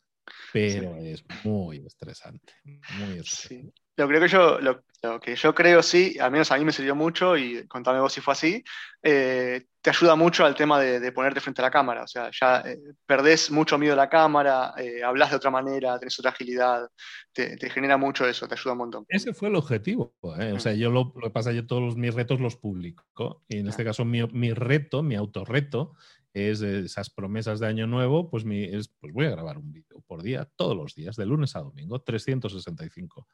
Pero 0.53 0.97
es 0.97 1.25
muy 1.45 1.79
estresante, 1.79 2.53
muy 2.65 3.19
estresante. 3.19 3.82
Lo, 3.97 4.09
creo 4.09 4.21
que 4.21 4.29
yo, 4.29 4.59
lo, 4.61 4.83
que 5.21 5.37
yo 5.37 5.55
creo, 5.55 5.83
sí, 5.83 6.17
al 6.19 6.31
menos 6.31 6.51
a 6.51 6.57
mí 6.57 6.65
me 6.65 6.73
sirvió 6.73 6.95
mucho, 6.95 7.37
y 7.37 7.67
contame 7.67 8.01
vos 8.01 8.13
si 8.13 8.21
fue 8.21 8.33
así, 8.33 8.65
eh, 9.03 9.67
te 9.83 9.91
ayuda 9.91 10.15
mucho 10.15 10.47
al 10.47 10.55
tema 10.55 10.81
de, 10.81 11.13
ponerte 11.13 11.41
frente 11.41 11.61
a 11.61 11.65
la 11.65 11.71
cámara. 11.71 12.05
O 12.05 12.07
sea, 12.07 12.31
ya 12.33 12.61
eh, 12.61 12.79
perdés 13.05 13.51
mucho 13.51 13.77
miedo 13.77 13.95
a 13.95 13.97
la 13.97 14.09
cámara, 14.09 14.73
eh, 14.79 15.03
hablas 15.03 15.31
de 15.31 15.37
otra 15.37 15.51
manera, 15.51 15.99
tenés 15.99 16.19
otra 16.19 16.31
agilidad, 16.31 16.89
te, 17.33 17.59
genera 17.69 17.97
mucho 17.97 18.27
eso, 18.27 18.47
te 18.47 18.55
ayuda 18.55 18.73
un 18.73 18.79
montón. 18.79 19.05
Ese 19.09 19.35
fue 19.35 19.49
el 19.49 19.57
objetivo. 19.57 20.15
O 20.21 20.59
sea, 20.61 20.73
yo 20.73 20.91
lo, 20.91 21.13
lo, 21.17 21.29
que 21.29 21.31
pasa 21.31 21.53
que 21.53 21.63
todos 21.63 21.97
mis 21.97 22.15
retos 22.15 22.41
los 22.41 22.57
publico. 22.57 23.43
Y 23.49 23.59
en 23.59 23.69
este 23.69 23.85
caso, 23.85 24.05
mi, 24.05 24.23
mi 24.29 24.53
reto, 24.53 25.03
mi 25.03 25.17
autorreto, 25.17 25.95
es 26.33 26.63
esas 26.63 27.11
promesas 27.11 27.61
de 27.61 27.67
año 27.67 27.87
nuevo, 27.87 28.31
pues, 28.31 28.45
mi, 28.45 28.63
es, 28.63 28.89
pues 28.89 29.13
voy 29.13 29.27
a 29.27 29.31
grabar 29.31 29.59
un 29.59 29.73
vídeo 29.73 30.01
por 30.07 30.23
día, 30.23 30.49
todos 30.57 30.77
los 30.77 30.95
días, 30.95 31.17
de 31.17 31.27
lunes 31.27 31.55
a 31.57 31.61
domingo, 31.61 32.01
365. 32.01 33.27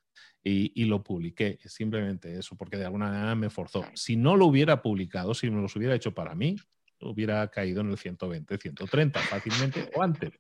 Y, 0.43 0.73
y, 0.81 0.85
lo 0.87 1.03
publiqué, 1.03 1.59
simplemente 1.65 2.39
eso, 2.39 2.57
porque 2.57 2.77
de 2.77 2.87
alguna 2.87 3.07
manera 3.07 3.35
me 3.35 3.51
forzó. 3.51 3.85
Si 3.95 4.17
no 4.17 4.37
lo 4.37 4.47
hubiera 4.47 4.83
publicado, 4.83 5.35
si 5.35 5.51
me 5.51 5.61
los 5.61 5.75
hubiera 5.77 5.95
hecho 5.95 6.15
para 6.15 6.35
mí, 6.35 6.57
hubiera 7.01 7.49
caído 7.49 7.81
en 7.81 7.91
el 7.91 7.99
120, 7.99 8.59
130 8.59 9.21
fácilmente 9.21 9.91
o 9.95 10.03
antes. 10.03 10.33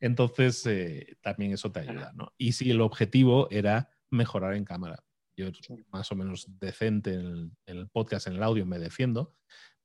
Entonces, 0.00 0.66
eh, 0.66 1.16
también 1.20 1.52
eso 1.52 1.72
te 1.72 1.80
ayuda, 1.80 2.12
¿no? 2.14 2.32
Y 2.36 2.52
si 2.52 2.70
el 2.70 2.80
objetivo 2.80 3.48
era 3.50 3.90
mejorar 4.10 4.54
en 4.54 4.64
cámara. 4.64 5.02
Yo 5.34 5.46
más 5.90 6.12
o 6.12 6.14
menos 6.14 6.46
decente 6.58 7.14
en 7.14 7.56
el 7.64 7.88
podcast, 7.88 8.26
en 8.26 8.34
el 8.34 8.42
audio, 8.42 8.66
me 8.66 8.78
defiendo, 8.78 9.34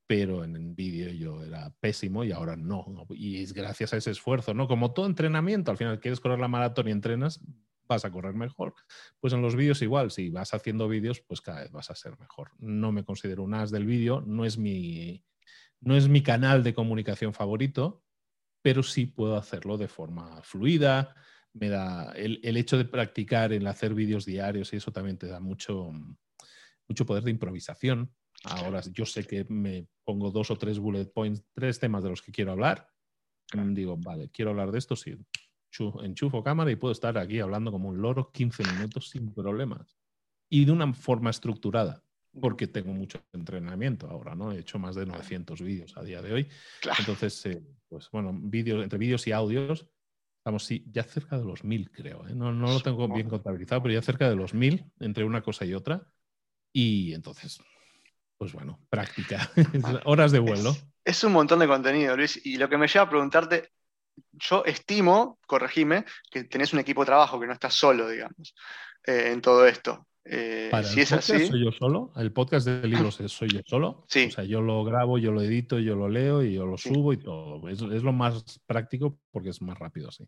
pero 0.08 0.46
en 0.46 0.56
el 0.56 0.74
vídeo 0.74 1.12
yo 1.12 1.44
era 1.44 1.70
pésimo 1.82 2.24
y 2.24 2.32
ahora 2.32 2.56
no, 2.56 3.06
Y 3.10 3.44
es 3.44 3.54
gracias 3.54 3.94
a 3.94 3.98
ese 3.98 4.12
esfuerzo, 4.12 4.54
¿no? 4.54 4.68
Como 4.68 4.94
todo 4.94 5.06
entrenamiento, 5.06 5.70
al 5.70 5.78
final 5.78 6.00
quieres 6.00 6.22
correr 6.22 6.40
la 6.40 6.48
maratón 6.48 6.88
y 6.88 6.92
entrenas, 6.92 7.42
vas 7.88 8.06
a 8.06 8.12
correr 8.12 8.34
mejor. 8.34 8.74
Pues 9.20 9.34
en 9.34 9.42
los 9.42 9.58
vídeos 9.58 9.82
igual, 9.82 10.12
si 10.12 10.30
vas 10.30 10.54
haciendo 10.54 10.88
vídeos, 10.88 11.20
pues 11.20 11.42
cada 11.42 11.62
vez 11.62 11.72
vas 11.72 11.92
a 11.92 11.96
ser 11.96 12.18
mejor. 12.20 12.52
No 12.58 12.94
me 12.94 13.04
considero 13.04 13.44
un 13.44 13.54
as 13.54 13.70
del 13.70 13.86
vídeo, 13.86 14.22
no 14.22 14.46
es 14.46 14.58
mi, 14.58 15.26
no 15.82 15.98
es 15.98 16.08
mi 16.08 16.24
canal 16.24 16.64
de 16.64 16.74
comunicación 16.74 17.34
favorito, 17.34 18.06
pero 18.62 18.84
sí 18.84 19.08
puedo 19.08 19.36
hacerlo 19.36 19.78
de 19.78 19.90
forma 19.90 20.42
fluida. 20.42 21.16
Me 21.52 21.68
da 21.68 22.14
el, 22.14 22.40
el 22.44 22.56
hecho 22.56 22.78
de 22.78 22.86
practicar 22.86 23.52
en 23.52 23.68
hacer 23.68 23.94
vídeos 23.94 24.26
diarios 24.26 24.72
y 24.72 24.78
eso 24.78 24.94
también 24.94 25.18
te 25.18 25.28
da 25.28 25.42
mucho, 25.42 25.92
mucho 26.88 27.06
poder 27.06 27.24
de 27.24 27.32
improvisación 27.32 28.14
Ahora 28.44 28.82
yo 28.92 29.06
sé 29.06 29.26
que 29.26 29.46
me 29.50 29.88
pongo 30.04 30.32
dos 30.32 30.52
o 30.52 30.58
tres 30.58 30.80
bullet 30.80 31.06
points, 31.06 31.44
tres 31.54 31.80
temas 31.80 32.04
de 32.04 32.10
los 32.10 32.22
que 32.22 32.32
quiero 32.32 32.52
hablar. 32.52 32.90
Digo, 33.54 33.98
vale, 33.98 34.30
quiero 34.30 34.52
hablar 34.52 34.72
de 34.72 34.80
esto, 34.80 34.96
sí. 34.96 35.16
Enchufo 36.02 36.44
cámara 36.44 36.72
y 36.72 36.76
puedo 36.76 36.92
estar 36.92 37.18
aquí 37.18 37.40
hablando 37.40 37.72
como 37.72 37.90
un 37.90 38.02
loro 38.02 38.32
15 38.32 38.64
minutos 38.74 39.10
sin 39.10 39.34
problemas. 39.34 39.98
Y 40.50 40.66
de 40.66 40.72
una 40.72 40.92
forma 40.94 41.30
estructurada, 41.30 42.04
porque 42.40 42.68
tengo 42.68 42.94
mucho 42.94 43.20
entrenamiento 43.34 44.10
ahora, 44.10 44.34
¿no? 44.34 44.52
He 44.52 44.60
hecho 44.60 44.80
más 44.80 44.96
de 44.96 45.06
900 45.06 45.62
vídeos 45.62 45.96
a 45.98 46.04
día 46.04 46.22
de 46.22 46.34
hoy. 46.34 46.50
Entonces, 47.00 47.46
eh, 47.46 47.64
pues 47.90 48.10
bueno, 48.12 48.32
vídeos, 48.34 48.84
entre 48.84 48.98
vídeos 48.98 49.28
y 49.28 49.34
audios, 49.34 49.88
estamos 50.40 50.64
sí, 50.64 50.86
ya 50.90 51.04
cerca 51.04 51.38
de 51.38 51.46
los 51.46 51.64
mil, 51.64 51.92
creo. 51.92 52.28
¿eh? 52.28 52.34
No, 52.34 52.54
no 52.54 52.68
lo 52.68 52.80
tengo 52.80 53.08
bien 53.08 53.30
contabilizado, 53.30 53.84
pero 53.84 53.94
ya 53.94 54.02
cerca 54.02 54.30
de 54.30 54.36
los 54.36 54.54
mil 54.54 54.86
entre 55.00 55.26
una 55.26 55.42
cosa 55.42 55.66
y 55.66 55.74
otra. 55.74 56.10
Y 56.74 57.14
entonces, 57.14 57.60
pues 58.38 58.54
bueno, 58.54 58.80
práctica, 58.90 59.50
horas 60.06 60.32
de 60.32 60.40
vuelo. 60.40 60.76
Es, 61.04 61.24
un 61.24 61.34
montón 61.34 61.60
de 61.60 61.68
contenido, 61.68 62.16
Luis, 62.16 62.40
y 62.46 62.58
lo 62.58 62.70
que 62.70 62.78
me 62.78 62.88
lleva 62.88 63.06
a 63.06 63.10
preguntarte, 63.10 63.72
yo 64.34 64.64
estimo, 64.66 65.40
corregime, 65.48 66.06
que 66.30 66.44
tenés 66.44 66.74
un 66.74 66.80
equipo 66.80 67.02
de 67.02 67.08
trabajo, 67.08 67.40
que 67.40 67.48
no 67.48 67.54
estás 67.54 67.74
solo, 67.74 68.10
digamos, 68.10 68.54
eh, 69.06 69.32
en 69.32 69.42
todo 69.42 69.66
esto. 69.66 70.08
Eh, 70.30 70.70
si 70.84 71.02
es 71.02 71.12
así. 71.14 71.48
¿Soy 71.48 71.64
yo 71.64 71.72
solo? 71.72 72.12
¿El 72.18 72.34
podcast 72.34 72.68
de 72.68 72.88
libros 72.88 73.16
soy 73.28 73.50
yo 73.50 73.62
solo? 73.66 74.06
Sí. 74.10 74.26
O 74.26 74.32
sea, 74.32 74.44
yo 74.44 74.62
lo 74.62 74.84
grabo, 74.84 75.18
yo 75.18 75.32
lo 75.32 75.42
edito, 75.42 75.80
yo 75.80 75.96
lo 75.96 76.10
leo 76.10 76.44
y 76.44 76.54
yo 76.54 76.66
lo 76.66 76.78
subo 76.78 77.14
y 77.14 77.18
todo. 77.18 77.68
Es, 77.70 77.82
es, 77.82 78.04
lo 78.04 78.12
más 78.12 78.60
práctico 78.66 79.20
porque 79.32 79.50
es 79.50 79.62
más 79.62 79.80
rápido 79.80 80.10
así. 80.10 80.28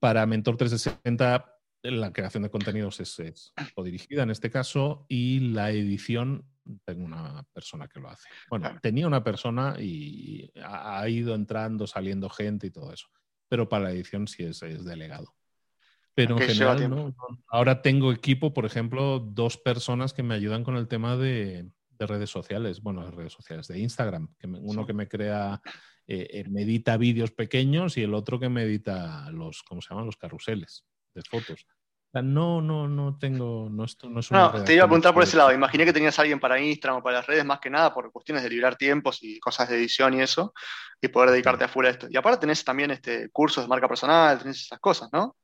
Para 0.00 0.26
Mentor 0.26 0.56
360 0.56 1.53
la 1.90 2.12
creación 2.12 2.42
de 2.42 2.50
contenidos 2.50 3.00
es, 3.00 3.18
es 3.18 3.52
dirigida 3.84 4.22
en 4.22 4.30
este 4.30 4.50
caso 4.50 5.04
y 5.08 5.40
la 5.40 5.70
edición 5.70 6.46
tengo 6.84 7.04
una 7.04 7.46
persona 7.52 7.88
que 7.88 8.00
lo 8.00 8.08
hace. 8.08 8.26
Bueno, 8.48 8.70
tenía 8.80 9.06
una 9.06 9.22
persona 9.22 9.76
y 9.78 10.50
ha, 10.62 11.06
ido 11.08 11.34
entrando, 11.34 11.86
saliendo 11.86 12.30
gente 12.30 12.68
y 12.68 12.70
todo 12.70 12.92
eso. 12.92 13.08
Pero 13.48 13.68
para 13.68 13.84
la 13.84 13.90
edición 13.90 14.26
sí 14.26 14.44
es, 14.44 14.60
delegado. 14.60 15.34
Pero 16.14 16.40
en 16.40 16.48
general, 16.48 16.88
¿no? 16.88 17.14
ahora 17.48 17.82
tengo 17.82 18.12
equipo, 18.12 18.54
por 18.54 18.64
ejemplo, 18.64 19.18
dos 19.18 19.58
personas 19.58 20.14
que 20.14 20.22
me 20.22 20.34
ayudan 20.34 20.64
con 20.64 20.76
el 20.76 20.88
tema 20.88 21.16
de, 21.16 21.70
redes 21.98 22.30
sociales, 22.30 22.82
bueno, 22.82 23.10
redes 23.10 23.32
sociales, 23.32 23.66
de 23.68 23.78
Instagram, 23.80 24.34
que 24.38 24.46
uno 24.46 24.86
que 24.86 24.92
me 24.92 25.08
crea, 25.08 25.60
eh, 26.06 26.28
eh, 26.30 26.44
me 26.48 26.62
edita 26.62 26.96
vídeos 26.96 27.30
pequeños 27.30 27.96
y 27.96 28.02
el 28.02 28.14
otro 28.14 28.38
que 28.38 28.48
me 28.48 28.62
edita 28.62 29.30
los, 29.30 29.62
¿cómo 29.62 29.80
se 29.80 29.90
llaman? 29.90 30.06
Los 30.06 30.16
carruseles 30.16 30.84
de 31.14 31.22
fotos. 31.22 31.66
No, 32.22 32.62
no, 32.62 32.86
no 32.86 33.18
tengo, 33.18 33.68
no, 33.68 33.84
esto 33.84 34.08
no 34.08 34.20
es 34.20 34.30
una 34.30 34.52
No, 34.52 34.64
te 34.64 34.74
iba 34.74 34.84
a 34.84 34.86
preguntar 34.86 35.12
por 35.12 35.24
ese 35.24 35.36
lado. 35.36 35.52
Imaginé 35.52 35.84
que 35.84 35.92
tenías 35.92 36.16
a 36.18 36.22
alguien 36.22 36.38
para 36.38 36.60
Instagram 36.60 37.00
o 37.00 37.02
para 37.02 37.16
las 37.16 37.26
redes, 37.26 37.44
más 37.44 37.58
que 37.58 37.70
nada 37.70 37.92
por 37.92 38.12
cuestiones 38.12 38.44
de 38.44 38.50
liberar 38.50 38.76
tiempos 38.76 39.18
y 39.22 39.40
cosas 39.40 39.68
de 39.68 39.76
edición 39.76 40.14
y 40.14 40.20
eso, 40.20 40.54
y 41.00 41.08
poder 41.08 41.30
dedicarte 41.30 41.64
a 41.64 41.68
full 41.68 41.86
a 41.86 41.90
esto. 41.90 42.06
Y 42.08 42.16
aparte 42.16 42.42
tenés 42.42 42.62
también 42.64 42.92
este, 42.92 43.30
cursos 43.30 43.64
de 43.64 43.68
marca 43.68 43.88
personal, 43.88 44.38
tenés 44.38 44.60
esas 44.60 44.78
cosas, 44.78 45.08
¿no? 45.12 45.36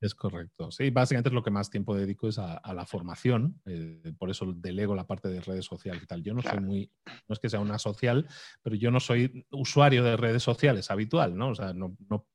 Es 0.00 0.14
correcto. 0.14 0.70
Sí, 0.70 0.90
básicamente 0.90 1.28
es 1.28 1.34
lo 1.34 1.42
que 1.42 1.50
más 1.50 1.70
tiempo 1.70 1.94
dedico 1.94 2.28
es 2.28 2.38
a, 2.38 2.60
la 2.72 2.86
formación. 2.86 3.60
Eh, 3.66 4.14
por 4.16 4.30
eso 4.30 4.52
delego 4.54 4.94
la 4.94 5.06
parte 5.06 5.28
de 5.28 5.40
redes 5.40 5.66
sociales 5.66 6.04
y 6.04 6.06
tal. 6.06 6.22
Yo 6.22 6.34
no 6.34 6.40
soy 6.40 6.60
muy, 6.60 6.92
no 7.04 7.32
es 7.32 7.38
que 7.40 7.50
sea 7.50 7.58
una 7.58 7.78
social, 7.78 8.26
pero 8.62 8.76
yo 8.76 8.92
no 8.92 9.00
soy 9.00 9.44
usuario 9.50 10.04
de 10.04 10.16
redes 10.16 10.42
sociales 10.42 10.90
habitual, 10.92 11.36
¿no? 11.36 11.48
O 11.48 11.54
sea, 11.54 11.72
no, 11.72 11.96
no 12.08 12.26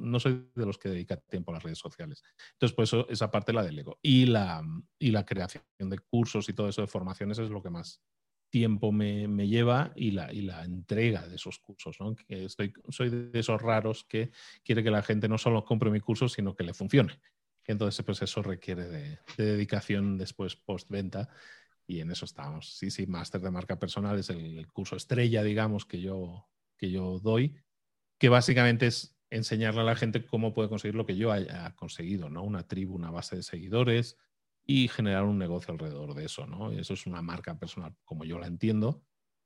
no 0.00 0.20
soy 0.20 0.50
de 0.54 0.66
los 0.66 0.78
que 0.78 0.88
dedica 0.88 1.16
tiempo 1.16 1.50
a 1.50 1.54
las 1.54 1.62
redes 1.62 1.78
sociales. 1.78 2.22
Entonces, 2.52 2.74
pues 2.74 2.88
eso, 2.88 3.08
esa 3.08 3.30
parte 3.30 3.52
la 3.52 3.62
delego. 3.62 3.98
Y 4.02 4.26
la, 4.26 4.62
y 4.98 5.10
la 5.10 5.24
creación 5.24 5.64
de 5.78 5.98
cursos 5.98 6.48
y 6.48 6.52
todo 6.52 6.68
eso 6.68 6.82
de 6.82 6.86
formaciones 6.86 7.38
es 7.38 7.50
lo 7.50 7.62
que 7.62 7.70
más 7.70 8.00
tiempo 8.50 8.92
me, 8.92 9.26
lleva 9.46 9.92
y 9.94 10.12
la, 10.12 10.32
y 10.32 10.42
la 10.42 10.64
entrega 10.64 11.26
de 11.26 11.36
esos 11.36 11.58
cursos. 11.58 11.96
¿no? 12.00 12.16
Estoy, 12.28 12.72
soy 12.88 13.10
de 13.10 13.38
esos 13.38 13.60
raros 13.60 14.04
que 14.04 14.30
quiere 14.64 14.82
que 14.82 14.90
la 14.90 15.02
gente 15.02 15.28
no 15.28 15.38
solo 15.38 15.64
compre 15.64 15.90
mi 15.90 16.00
curso, 16.00 16.28
sino 16.28 16.54
que 16.54 16.64
le 16.64 16.74
funcione. 16.74 17.20
Entonces, 17.66 18.04
pues 18.04 18.22
eso 18.22 18.42
requiere 18.42 18.88
de, 18.88 19.18
dedicación 19.36 20.16
después 20.16 20.56
postventa 20.56 21.28
y 21.86 22.00
en 22.00 22.10
eso 22.10 22.24
estamos. 22.24 22.74
Sí, 22.74 22.90
sí, 22.90 23.06
máster 23.06 23.40
de 23.40 23.50
marca 23.50 23.78
personal 23.78 24.18
es 24.18 24.30
el, 24.30 24.58
el 24.58 24.66
curso 24.68 24.96
estrella, 24.96 25.42
digamos, 25.42 25.84
que 25.84 26.00
yo, 26.00 26.48
que 26.78 26.90
yo 26.90 27.18
doy, 27.18 27.54
que 28.18 28.30
básicamente 28.30 28.86
es 28.86 29.17
enseñarle 29.30 29.80
a 29.80 29.84
la 29.84 29.96
gente 29.96 30.24
cómo 30.24 30.54
puede 30.54 30.68
conseguir 30.68 30.94
lo 30.94 31.06
que 31.06 31.16
yo 31.16 31.32
haya 31.32 31.74
conseguido, 31.76 32.30
¿no? 32.30 32.42
Una 32.42 32.66
tribu, 32.66 32.94
una 32.94 33.10
base 33.10 33.36
de 33.36 33.42
seguidores 33.42 34.16
y 34.68 34.88
generar 34.88 35.24
un 35.24 35.38
negocio 35.38 35.72
alrededor 35.72 36.14
de 36.14 36.26
eso, 36.26 36.46
¿no? 36.46 36.70
eso 36.70 36.92
es 36.92 37.06
una 37.06 37.22
marca 37.22 37.58
personal 37.58 37.94
como 38.04 38.24
yo 38.24 38.38
la 38.38 38.46
entiendo. 38.46 39.02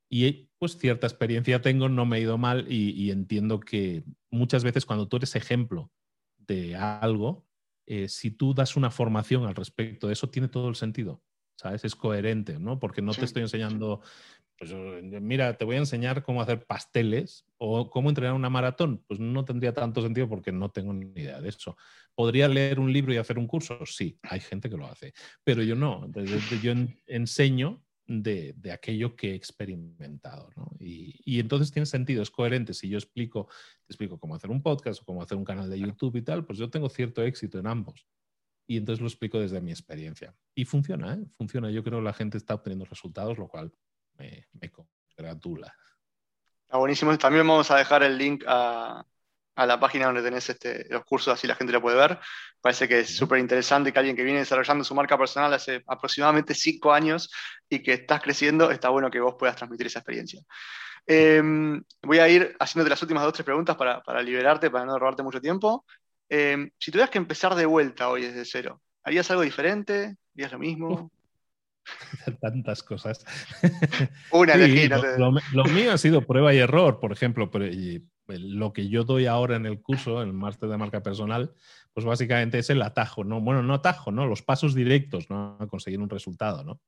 Y 0.09 0.49
pues 0.59 0.77
cierta 0.77 1.07
experiencia 1.07 1.61
tengo, 1.61 1.87
no 1.89 2.05
me 2.05 2.17
he 2.17 2.21
ido 2.21 2.37
mal 2.37 2.71
y, 2.71 3.09
entiendo 3.09 3.59
que 3.59 4.03
muchas 4.29 4.63
veces 4.63 4.85
cuando 4.85 5.07
tú 5.07 5.17
eres 5.17 5.35
ejemplo 5.35 5.91
de 6.37 6.75
algo, 6.75 7.47
eh, 7.87 8.09
si 8.09 8.31
tú 8.31 8.53
das 8.53 8.75
una 8.75 8.91
formación 8.91 9.45
al 9.45 9.55
respecto 9.55 10.07
de 10.07 10.13
eso, 10.13 10.29
tiene 10.29 10.49
todo 10.49 10.69
el 10.69 10.75
sentido. 10.75 11.23
¿Sabes? 11.55 11.85
Es 11.85 11.95
coherente, 11.95 12.59
¿no? 12.59 12.79
Porque 12.79 13.01
no 13.01 13.13
te 13.13 13.25
estoy 13.25 13.43
enseñando 13.43 14.01
pues 14.71 15.21
mira, 15.21 15.57
te 15.57 15.65
voy 15.65 15.75
a 15.75 15.79
enseñar 15.79 16.23
cómo 16.23 16.41
hacer 16.41 16.65
pasteles 16.65 17.45
o 17.57 17.89
cómo 17.89 18.09
entrenar 18.09 18.33
una 18.33 18.49
maratón. 18.49 19.03
Pues 19.07 19.19
no 19.19 19.43
tendría 19.43 19.73
tanto 19.73 20.01
sentido 20.01 20.29
porque 20.29 20.51
no 20.51 20.71
tengo 20.71 20.93
ni 20.93 21.07
idea 21.21 21.41
de 21.41 21.49
eso. 21.49 21.75
¿Podría 22.15 22.47
leer 22.47 22.79
un 22.79 22.91
libro 22.93 23.13
y 23.13 23.17
hacer 23.17 23.37
un 23.37 23.47
curso? 23.47 23.85
Sí, 23.85 24.17
hay 24.23 24.39
gente 24.39 24.69
que 24.69 24.77
lo 24.77 24.87
hace, 24.87 25.13
pero 25.43 25.63
yo 25.63 25.75
no. 25.75 26.09
Yo 26.61 26.73
enseño 27.07 27.83
de, 28.05 28.55
aquello 28.71 29.15
que 29.15 29.31
he 29.31 29.35
experimentado. 29.35 30.49
Y, 30.79 31.19
y, 31.25 31.39
entonces 31.39 31.71
tiene 31.71 31.85
sentido, 31.85 32.21
es 32.21 32.31
coherente. 32.31 32.73
Si 32.73 32.87
yo 32.87 32.97
explico, 32.97 33.47
te 33.85 33.93
explico 33.93 34.19
cómo 34.19 34.35
hacer 34.35 34.49
un 34.49 34.61
podcast 34.61 35.01
o 35.01 35.05
cómo 35.05 35.21
hacer 35.21 35.37
un 35.37 35.45
canal 35.45 35.69
de 35.69 35.79
YouTube 35.79 36.15
y 36.15 36.21
tal, 36.21 36.45
pues 36.45 36.57
yo 36.57 36.69
tengo 36.69 36.89
cierto 36.89 37.21
éxito 37.21 37.59
en 37.59 37.67
ambos. 37.67 38.07
Y 38.65 38.77
entonces 38.77 39.01
lo 39.01 39.07
explico 39.07 39.39
desde 39.39 39.59
mi 39.59 39.71
experiencia. 39.71 40.33
Y 40.55 40.63
funciona, 40.63 41.15
¿eh? 41.15 41.25
funciona. 41.35 41.69
Yo 41.69 41.83
creo 41.83 41.99
que 41.99 42.05
la 42.05 42.13
gente 42.13 42.37
está 42.37 42.53
obteniendo 42.53 42.85
resultados, 42.85 43.37
lo 43.37 43.49
cual 43.49 43.73
me, 44.17 44.71
congratula. 44.71 45.73
Está 46.65 46.77
buenísimo. 46.77 47.17
También 47.17 47.47
vamos 47.47 47.69
a 47.71 47.77
dejar 47.77 48.03
el 48.03 48.17
link 48.17 48.43
a, 48.47 49.05
la 49.55 49.79
página 49.79 50.07
donde 50.07 50.23
tenés 50.23 50.49
este, 50.49 50.87
los 50.89 51.05
cursos, 51.05 51.33
así 51.33 51.45
la 51.45 51.55
gente 51.55 51.73
lo 51.73 51.81
puede 51.81 51.97
ver. 51.97 52.19
Parece 52.59 52.87
que 52.87 53.01
es 53.01 53.15
súper 53.15 53.39
interesante 53.39 53.91
que 53.91 53.99
alguien 53.99 54.15
que 54.15 54.23
viene 54.23 54.39
desarrollando 54.39 54.83
su 54.83 54.95
marca 54.95 55.17
personal 55.17 55.53
hace 55.53 55.83
aproximadamente 55.87 56.55
cinco 56.55 56.91
años 56.91 57.29
y 57.69 57.83
que 57.83 57.93
estás 57.93 58.21
creciendo, 58.21 58.71
está 58.71 58.89
bueno 58.89 59.11
que 59.11 59.19
vos 59.19 59.35
puedas 59.37 59.55
transmitir 59.55 59.87
esa 59.87 59.99
experiencia. 59.99 60.41
Em, 61.05 61.83
voy 62.01 62.19
a 62.19 62.29
ir 62.29 62.55
haciéndote 62.59 62.89
las 62.89 63.01
últimas 63.01 63.23
dos 63.23 63.33
tres 63.33 63.45
preguntas 63.45 63.75
para, 63.75 64.21
liberarte, 64.21 64.69
para 64.71 64.85
no 64.85 64.97
robarte 64.97 65.23
mucho 65.23 65.41
tiempo. 65.41 65.85
Em, 66.29 66.71
si 66.79 66.91
tuvieras 66.91 67.09
que 67.09 67.17
empezar 67.17 67.53
de 67.55 67.65
vuelta 67.65 68.09
hoy 68.09 68.23
desde 68.23 68.45
cero, 68.45 68.81
¿harías 69.03 69.29
algo 69.29 69.43
diferente? 69.43 70.15
¿Harías 70.33 70.51
lo 70.53 70.59
mismo? 70.59 71.11
tantas 72.41 72.83
cosas. 72.83 73.25
Una 74.31 74.55
lo, 74.55 75.65
mío 75.65 75.91
ha 75.91 75.97
sido 75.97 76.25
prueba 76.25 76.53
y 76.53 76.57
error, 76.59 76.99
por 76.99 77.11
ejemplo, 77.11 77.49
pero 77.51 77.65
lo 78.27 78.73
que 78.73 78.87
yo 78.87 79.03
doy 79.03 79.25
ahora 79.25 79.55
en 79.57 79.65
el 79.65 79.81
curso, 79.81 80.21
en 80.21 80.29
el 80.29 80.33
máster 80.33 80.69
de 80.69 80.77
marca 80.77 81.03
personal, 81.03 81.53
pues 81.93 82.05
básicamente 82.05 82.57
es 82.57 82.69
el 82.69 82.81
atajo, 82.81 83.23
¿no? 83.23 83.41
Bueno, 83.41 83.61
no 83.61 83.73
atajo, 83.73 84.11
¿no? 84.11 84.25
Los 84.25 84.41
pasos 84.41 84.73
directos, 84.73 85.29
¿no? 85.29 85.57
A 85.59 85.67
conseguir 85.67 85.99
un 85.99 86.09
resultado, 86.09 86.63
¿no? 86.63 86.81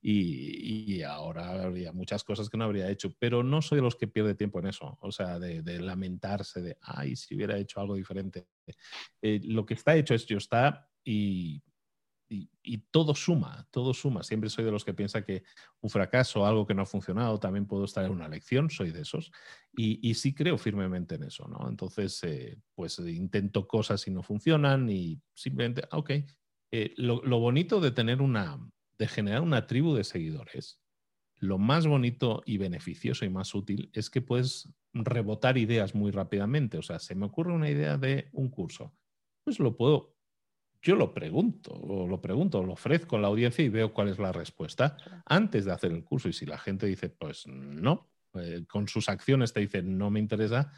Y, 0.00 1.02
ahora 1.02 1.62
habría 1.62 1.92
muchas 1.92 2.24
cosas 2.24 2.48
que 2.48 2.56
no 2.56 2.64
habría 2.64 2.90
hecho, 2.90 3.14
pero 3.18 3.42
no 3.42 3.62
soy 3.62 3.76
de 3.76 3.82
los 3.82 3.96
que 3.96 4.08
pierde 4.08 4.34
tiempo 4.34 4.58
en 4.58 4.66
eso, 4.66 4.98
o 5.00 5.12
sea, 5.12 5.38
de, 5.38 5.80
lamentarse 5.80 6.60
de, 6.60 6.76
ay, 6.80 7.16
si 7.16 7.34
hubiera 7.34 7.56
hecho 7.56 7.80
algo 7.80 7.94
diferente. 7.94 8.46
Eh, 9.20 9.40
lo 9.44 9.64
que 9.64 9.74
está 9.74 9.96
hecho 9.96 10.14
es, 10.14 10.26
yo 10.26 10.38
está 10.38 10.88
y 11.04 11.62
y, 12.32 12.78
todo 12.90 13.14
suma, 13.14 13.66
todo 13.70 13.92
suma. 13.92 14.22
Siempre 14.22 14.48
soy 14.48 14.64
de 14.64 14.70
los 14.70 14.84
que 14.84 14.94
piensa 14.94 15.24
que 15.24 15.42
un 15.80 15.90
fracaso, 15.90 16.46
algo 16.46 16.66
que 16.66 16.74
no 16.74 16.82
ha 16.82 16.86
funcionado, 16.86 17.38
también 17.38 17.66
puedo 17.66 17.84
estar 17.84 18.04
en 18.04 18.12
una 18.12 18.28
lección, 18.28 18.70
soy 18.70 18.90
de 18.90 19.02
esos. 19.02 19.30
Y, 19.76 20.14
sí 20.14 20.34
creo 20.34 20.58
firmemente 20.58 21.16
en 21.16 21.24
eso, 21.24 21.46
¿no? 21.48 21.68
Entonces, 21.68 22.22
eh, 22.24 22.58
pues 22.74 22.98
intento 22.98 23.66
cosas 23.66 24.06
y 24.06 24.10
no 24.10 24.22
funcionan 24.22 24.88
y 24.88 25.20
simplemente, 25.34 25.82
ah, 25.90 25.98
ok. 25.98 26.10
Eh, 26.74 26.94
lo, 26.96 27.20
bonito 27.38 27.80
de 27.80 27.90
tener 27.90 28.22
una, 28.22 28.58
de 28.98 29.06
generar 29.06 29.42
una 29.42 29.66
tribu 29.66 29.94
de 29.94 30.04
seguidores, 30.04 30.80
lo 31.36 31.58
más 31.58 31.86
bonito 31.86 32.42
y 32.46 32.56
beneficioso 32.56 33.24
y 33.24 33.28
más 33.28 33.54
útil 33.54 33.90
es 33.92 34.08
que 34.08 34.22
puedes 34.22 34.72
rebotar 34.94 35.58
ideas 35.58 35.94
muy 35.94 36.10
rápidamente. 36.12 36.78
O 36.78 36.82
sea, 36.82 36.98
se 36.98 37.14
me 37.14 37.26
ocurre 37.26 37.52
una 37.52 37.68
idea 37.68 37.98
de 37.98 38.28
un 38.32 38.48
curso, 38.48 38.94
pues 39.44 39.58
lo 39.58 39.76
puedo 39.76 40.11
yo 40.82 40.96
lo 40.96 41.14
pregunto, 41.14 41.72
o 41.72 42.06
lo 42.06 42.20
pregunto, 42.20 42.62
lo 42.62 42.72
ofrezco 42.72 43.16
a 43.16 43.20
la 43.20 43.28
audiencia 43.28 43.64
y 43.64 43.68
veo 43.68 43.92
cuál 43.94 44.08
es 44.08 44.18
la 44.18 44.32
respuesta 44.32 44.96
antes 45.24 45.64
de 45.64 45.72
hacer 45.72 45.92
el 45.92 46.04
curso. 46.04 46.28
Y 46.28 46.32
si 46.32 46.44
la 46.44 46.58
gente 46.58 46.86
dice, 46.86 47.08
pues 47.08 47.46
no, 47.46 48.10
eh, 48.34 48.64
con 48.68 48.88
sus 48.88 49.08
acciones 49.08 49.52
te 49.52 49.60
dice, 49.60 49.82
no 49.82 50.10
me 50.10 50.20
interesa, 50.20 50.72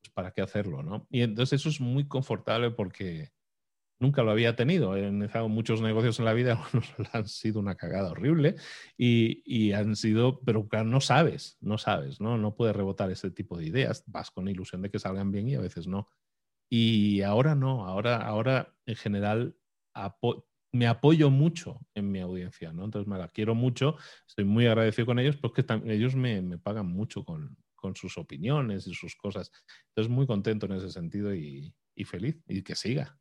pues 0.00 0.12
para 0.14 0.30
qué 0.30 0.42
hacerlo, 0.42 0.82
¿no? 0.82 1.06
Y 1.10 1.22
entonces 1.22 1.60
eso 1.60 1.68
es 1.68 1.80
muy 1.80 2.06
confortable 2.06 2.70
porque, 2.70 3.32
nunca 3.98 4.22
lo 4.22 4.30
había 4.30 4.56
tenido. 4.56 4.96
He 4.96 5.08
iniciado 5.08 5.48
muchos 5.48 5.80
negocios 5.80 6.18
en 6.18 6.24
la 6.24 6.32
vida, 6.32 6.52
algunos 6.72 6.94
han 7.12 7.26
sido 7.26 7.60
una 7.60 7.76
cagada 7.76 8.10
horrible 8.10 8.56
y, 8.96 9.72
han 9.72 9.96
sido, 9.96 10.40
pero 10.40 10.68
no 10.84 11.00
sabes, 11.00 11.56
no 11.60 11.78
sabes, 11.78 12.20
¿no? 12.20 12.38
No 12.38 12.54
puedes 12.54 12.74
rebotar 12.74 13.10
ese 13.10 13.30
tipo 13.30 13.58
de 13.58 13.66
ideas. 13.66 14.04
Vas 14.06 14.30
con 14.30 14.44
la 14.44 14.50
ilusión 14.50 14.82
de 14.82 14.90
que 14.90 14.98
salgan 14.98 15.30
bien 15.30 15.48
y 15.48 15.54
a 15.54 15.60
veces 15.60 15.86
no. 15.86 16.08
Y 16.68 17.22
ahora 17.22 17.54
no, 17.54 17.86
ahora, 17.86 18.16
ahora 18.16 18.74
en 18.86 18.96
general 18.96 19.56
me 20.72 20.86
apoyo 20.86 21.30
mucho 21.30 21.80
en 21.94 22.10
mi 22.10 22.20
audiencia, 22.20 22.72
¿no? 22.72 22.84
Entonces 22.84 23.08
me 23.08 23.18
la 23.18 23.28
quiero 23.28 23.54
mucho, 23.54 23.96
estoy 24.26 24.44
muy 24.44 24.66
agradecido 24.66 25.06
con 25.06 25.18
ellos 25.18 25.36
porque 25.36 25.64
ellos 25.86 26.14
me, 26.14 26.42
me 26.42 26.58
pagan 26.58 26.86
mucho 26.86 27.24
con, 27.24 27.56
con, 27.74 27.96
sus 27.96 28.18
opiniones 28.18 28.86
y 28.86 28.94
sus 28.94 29.16
cosas. 29.16 29.50
Entonces 29.88 30.10
muy 30.10 30.26
contento 30.26 30.66
en 30.66 30.72
ese 30.72 30.90
sentido 30.90 31.34
y, 31.34 31.74
y 31.94 32.04
feliz 32.04 32.36
y 32.46 32.62
que 32.62 32.74
siga. 32.74 33.16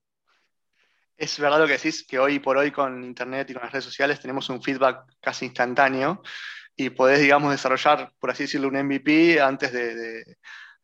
Es 1.16 1.40
verdad 1.40 1.60
lo 1.60 1.66
que 1.66 1.74
decís, 1.74 2.06
que 2.06 2.20
hoy 2.20 2.40
por 2.40 2.58
hoy 2.58 2.70
con 2.70 3.04
Internet 3.04 3.50
y 3.50 3.54
con 3.54 3.64
las 3.64 3.72
redes 3.72 3.86
sociales 3.86 4.20
tenemos 4.20 4.50
un 4.50 4.62
feedback 4.62 5.16
casi 5.20 5.46
instantáneo 5.46 6.22
y 6.76 6.92
podés, 6.92 7.20
digamos, 7.20 7.50
desarrollar, 7.50 8.14
por 8.20 8.30
así 8.30 8.44
decirlo, 8.44 8.68
un 8.68 8.78
MVP 8.78 9.42
antes 9.42 9.74
de, 9.74 10.38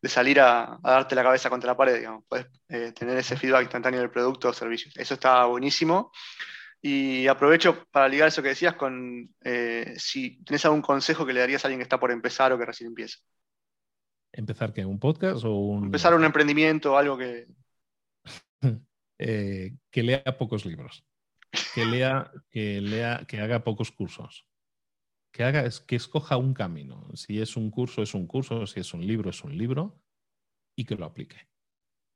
salir 0.08 0.40
a, 0.40 0.78
darte 0.82 1.14
la 1.14 1.22
cabeza 1.22 1.50
contra 1.50 1.72
la 1.72 1.76
pared, 1.76 1.98
digamos. 1.98 2.24
Podés 2.28 2.46
eh, 2.68 2.92
tener 2.92 3.16
ese 3.16 3.36
feedback 3.36 3.62
instantáneo 3.62 4.00
del 4.00 4.10
producto 4.10 4.48
o 4.48 4.52
servicio. 4.52 4.90
Eso 4.94 5.14
está 5.14 5.44
buenísimo. 5.46 6.12
Y 6.80 7.26
aprovecho 7.28 7.86
para 7.90 8.08
ligar 8.08 8.28
eso 8.28 8.42
que 8.42 8.48
decías 8.48 8.74
con 8.74 9.34
eh, 9.42 9.94
si 9.96 10.42
tenés 10.44 10.64
algún 10.66 10.82
consejo 10.82 11.24
que 11.24 11.32
le 11.32 11.40
darías 11.40 11.64
a 11.64 11.68
alguien 11.68 11.78
que 11.78 11.84
está 11.84 11.98
por 11.98 12.10
empezar 12.10 12.52
o 12.52 12.58
que 12.58 12.66
recién 12.66 12.88
empieza. 12.88 13.18
¿Empezar 14.32 14.72
qué? 14.72 14.84
¿Un 14.84 14.98
podcast 14.98 15.44
o 15.44 15.54
un...? 15.54 15.84
Empezar 15.84 16.14
un 16.14 16.24
emprendimiento, 16.24 16.98
algo 16.98 17.16
que, 17.16 17.46
Eh, 19.18 19.76
que 19.92 20.02
lea 20.02 20.24
pocos 20.38 20.66
libros, 20.66 21.06
que 21.72 21.86
lea, 21.86 22.32
que 22.50 22.80
lea, 22.80 23.24
que 23.28 23.40
haga 23.40 23.62
pocos 23.62 23.92
cursos, 23.92 24.44
que 25.34 25.42
haga, 25.42 25.68
que 25.84 25.96
escoja 25.96 26.36
un 26.36 26.54
camino. 26.54 27.10
Si 27.14 27.40
es 27.40 27.56
un 27.56 27.68
curso, 27.72 28.02
es 28.02 28.14
un 28.14 28.28
curso, 28.28 28.68
si 28.68 28.78
es 28.78 28.94
un 28.94 29.04
libro, 29.04 29.30
es 29.30 29.42
un 29.42 29.58
libro, 29.58 30.00
y 30.76 30.84
que 30.84 30.94
lo 30.94 31.04
aplique. 31.04 31.48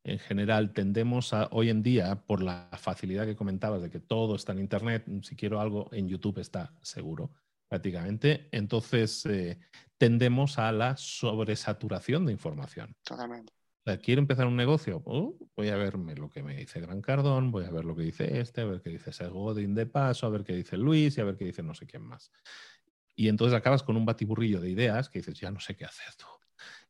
En 0.04 0.20
general, 0.20 0.72
tendemos 0.72 1.35
a, 1.35 1.48
hoy 1.50 1.68
en 1.68 1.83
día, 1.83 2.24
por 2.26 2.40
la 2.40 2.70
facilidad 2.78 3.26
que 3.26 3.35
comentabas 3.35 3.83
de 3.83 3.90
que 3.90 3.98
todo 3.98 4.37
está 4.37 4.52
en 4.52 4.61
Internet, 4.61 5.04
si 5.22 5.35
quiero 5.35 5.61
algo, 5.61 5.88
en 5.92 6.09
YouTube 6.09 6.38
está 6.38 6.72
seguro, 6.81 7.33
prácticamente. 7.68 8.48
Entonces, 8.52 9.26
eh, 9.26 9.59
tendemos 9.98 10.61
a 10.61 10.70
la 10.70 10.96
sobresaturación 10.96 12.24
de 12.24 12.33
información. 12.33 12.94
Totalmente 13.02 13.52
quiero 13.96 14.20
empezar 14.20 14.46
un 14.46 14.57
negocio, 14.57 15.02
oh, 15.07 15.38
voy 15.57 15.68
a 15.68 15.76
verme 15.76 16.14
lo 16.14 16.28
que 16.28 16.42
me 16.42 16.57
dice 16.57 16.81
Gran 16.81 17.00
Cardón, 17.00 17.50
voy 17.50 17.64
a 17.64 17.70
ver 17.70 17.87
lo 17.87 17.96
que 17.96 18.02
dice 18.02 18.38
este, 18.38 18.61
a 18.61 18.64
ver 18.66 18.83
qué 18.83 18.90
dice 18.90 19.11
Godin 19.28 19.74
de 19.74 19.87
paso, 19.87 20.26
a 20.26 20.31
ver 20.31 20.44
qué 20.44 20.54
dice 20.54 20.76
Luis 20.76 21.16
y 21.16 21.20
a 21.22 21.24
ver 21.24 21.37
qué 21.37 21.46
dice 21.46 21.62
no 21.62 21.74
sé 21.74 21.87
quién 21.87 22.02
más. 22.02 22.31
Y 23.18 23.26
entonces 23.26 23.59
acabas 23.59 23.83
con 23.83 23.96
un 23.96 24.07
batiburrillo 24.07 24.61
de 24.61 24.70
ideas 24.70 25.09
que 25.09 25.18
dices, 25.18 25.40
ya 25.40 25.50
no 25.50 25.59
sé 25.59 25.74
qué 25.74 25.85
hacer 25.85 26.14
tú. 26.14 26.26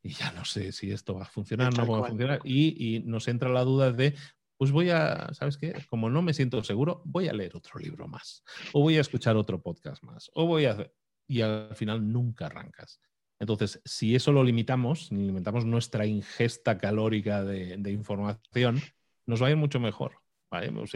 Y 0.03 0.11
ya 0.11 0.31
no 0.33 0.45
sé 0.45 0.73
si 0.73 0.91
esto 0.91 1.15
va 1.15 1.23
a 1.23 1.25
funcionar, 1.25 1.75
no 1.75 1.87
va 1.87 2.01
a 2.01 2.09
funcionar. 2.11 2.41
Y, 2.45 2.97
y, 2.97 3.01
nos 3.01 3.29
entra 3.29 3.49
la 3.49 3.65
duda 3.65 3.93
de, 3.93 4.15
pues 4.59 4.71
voy 4.71 4.91
a, 4.91 5.33
¿sabes 5.33 5.57
qué? 5.57 5.75
Como 5.89 6.11
no 6.11 6.21
me 6.21 6.35
siento 6.35 6.63
seguro, 6.63 7.01
voy 7.07 7.29
a 7.29 7.33
leer 7.33 7.57
otro 7.57 7.81
libro 7.81 8.09
más. 8.09 8.45
O 8.75 8.83
voy 8.83 8.99
a 8.99 9.01
escuchar 9.01 9.39
otro 9.39 9.63
podcast 9.63 10.03
más. 10.03 10.31
O 10.35 10.45
voy 10.45 10.67
a 10.67 10.73
hacer... 10.73 10.95
Y 11.27 11.41
al 11.41 11.75
final 11.75 12.13
nunca 12.13 12.45
arrancas. 12.45 13.01
Entonces, 13.39 13.81
si 13.87 14.15
eso 14.15 14.31
lo 14.31 14.45
limitamos, 14.45 15.11
limitamos 15.11 15.65
nuestra 15.65 16.05
ingesta 16.05 16.77
calórica 16.77 17.43
de, 17.43 17.91
información, 17.91 18.83
nos 19.25 19.43
va 19.43 19.47
a 19.47 19.51
ir 19.51 19.57
mucho 19.57 19.81
mejor. 19.81 20.21